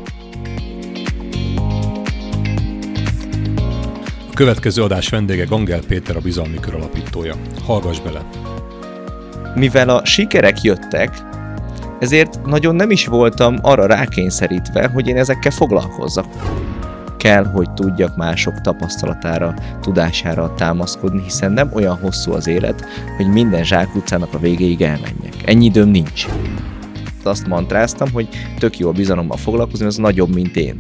[4.43, 7.35] Következő adás vendége Gangel Péter, a Bizalmi Kör alapítója.
[7.65, 8.29] Hallgass bele!
[9.55, 11.09] Mivel a sikerek jöttek,
[11.99, 16.25] ezért nagyon nem is voltam arra rákényszerítve, hogy én ezekkel foglalkozzak.
[17.17, 22.85] Kell, hogy tudjak mások tapasztalatára, tudására támaszkodni, hiszen nem olyan hosszú az élet,
[23.17, 25.33] hogy minden zsákutcának a végéig elmenjek.
[25.45, 26.25] Ennyi időm nincs.
[27.23, 28.27] Azt mantráztam, hogy
[28.59, 30.79] tök jó a bizalommal foglalkozni, az nagyobb, mint én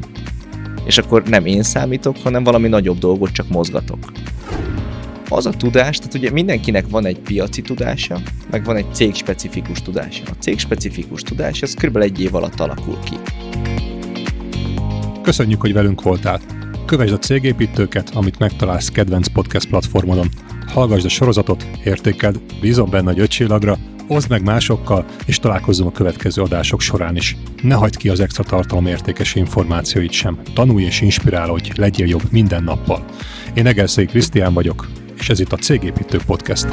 [0.85, 4.11] és akkor nem én számítok, hanem valami nagyobb dolgot csak mozgatok.
[5.29, 8.19] Az a tudás, tehát ugye mindenkinek van egy piaci tudása,
[8.51, 10.23] meg van egy cégspecifikus tudása.
[10.25, 11.97] A cégspecifikus tudás az kb.
[11.97, 13.15] egy év alatt alakul ki.
[15.21, 16.39] Köszönjük, hogy velünk voltál!
[16.85, 20.27] Kövesd a cégépítőket, amit megtalálsz kedvenc podcast platformodon.
[20.67, 26.41] Hallgassd a sorozatot, értékeld, bízom benne egy öt oszd meg másokkal, és találkozzunk a következő
[26.41, 27.37] adások során is.
[27.61, 30.37] Ne hagyd ki az extra tartalom értékes információit sem.
[30.53, 33.05] Tanulj és inspirálódj, legyél jobb minden nappal.
[33.53, 36.67] Én Egerszegi Krisztián vagyok, és ez itt a Cégépítő Podcast.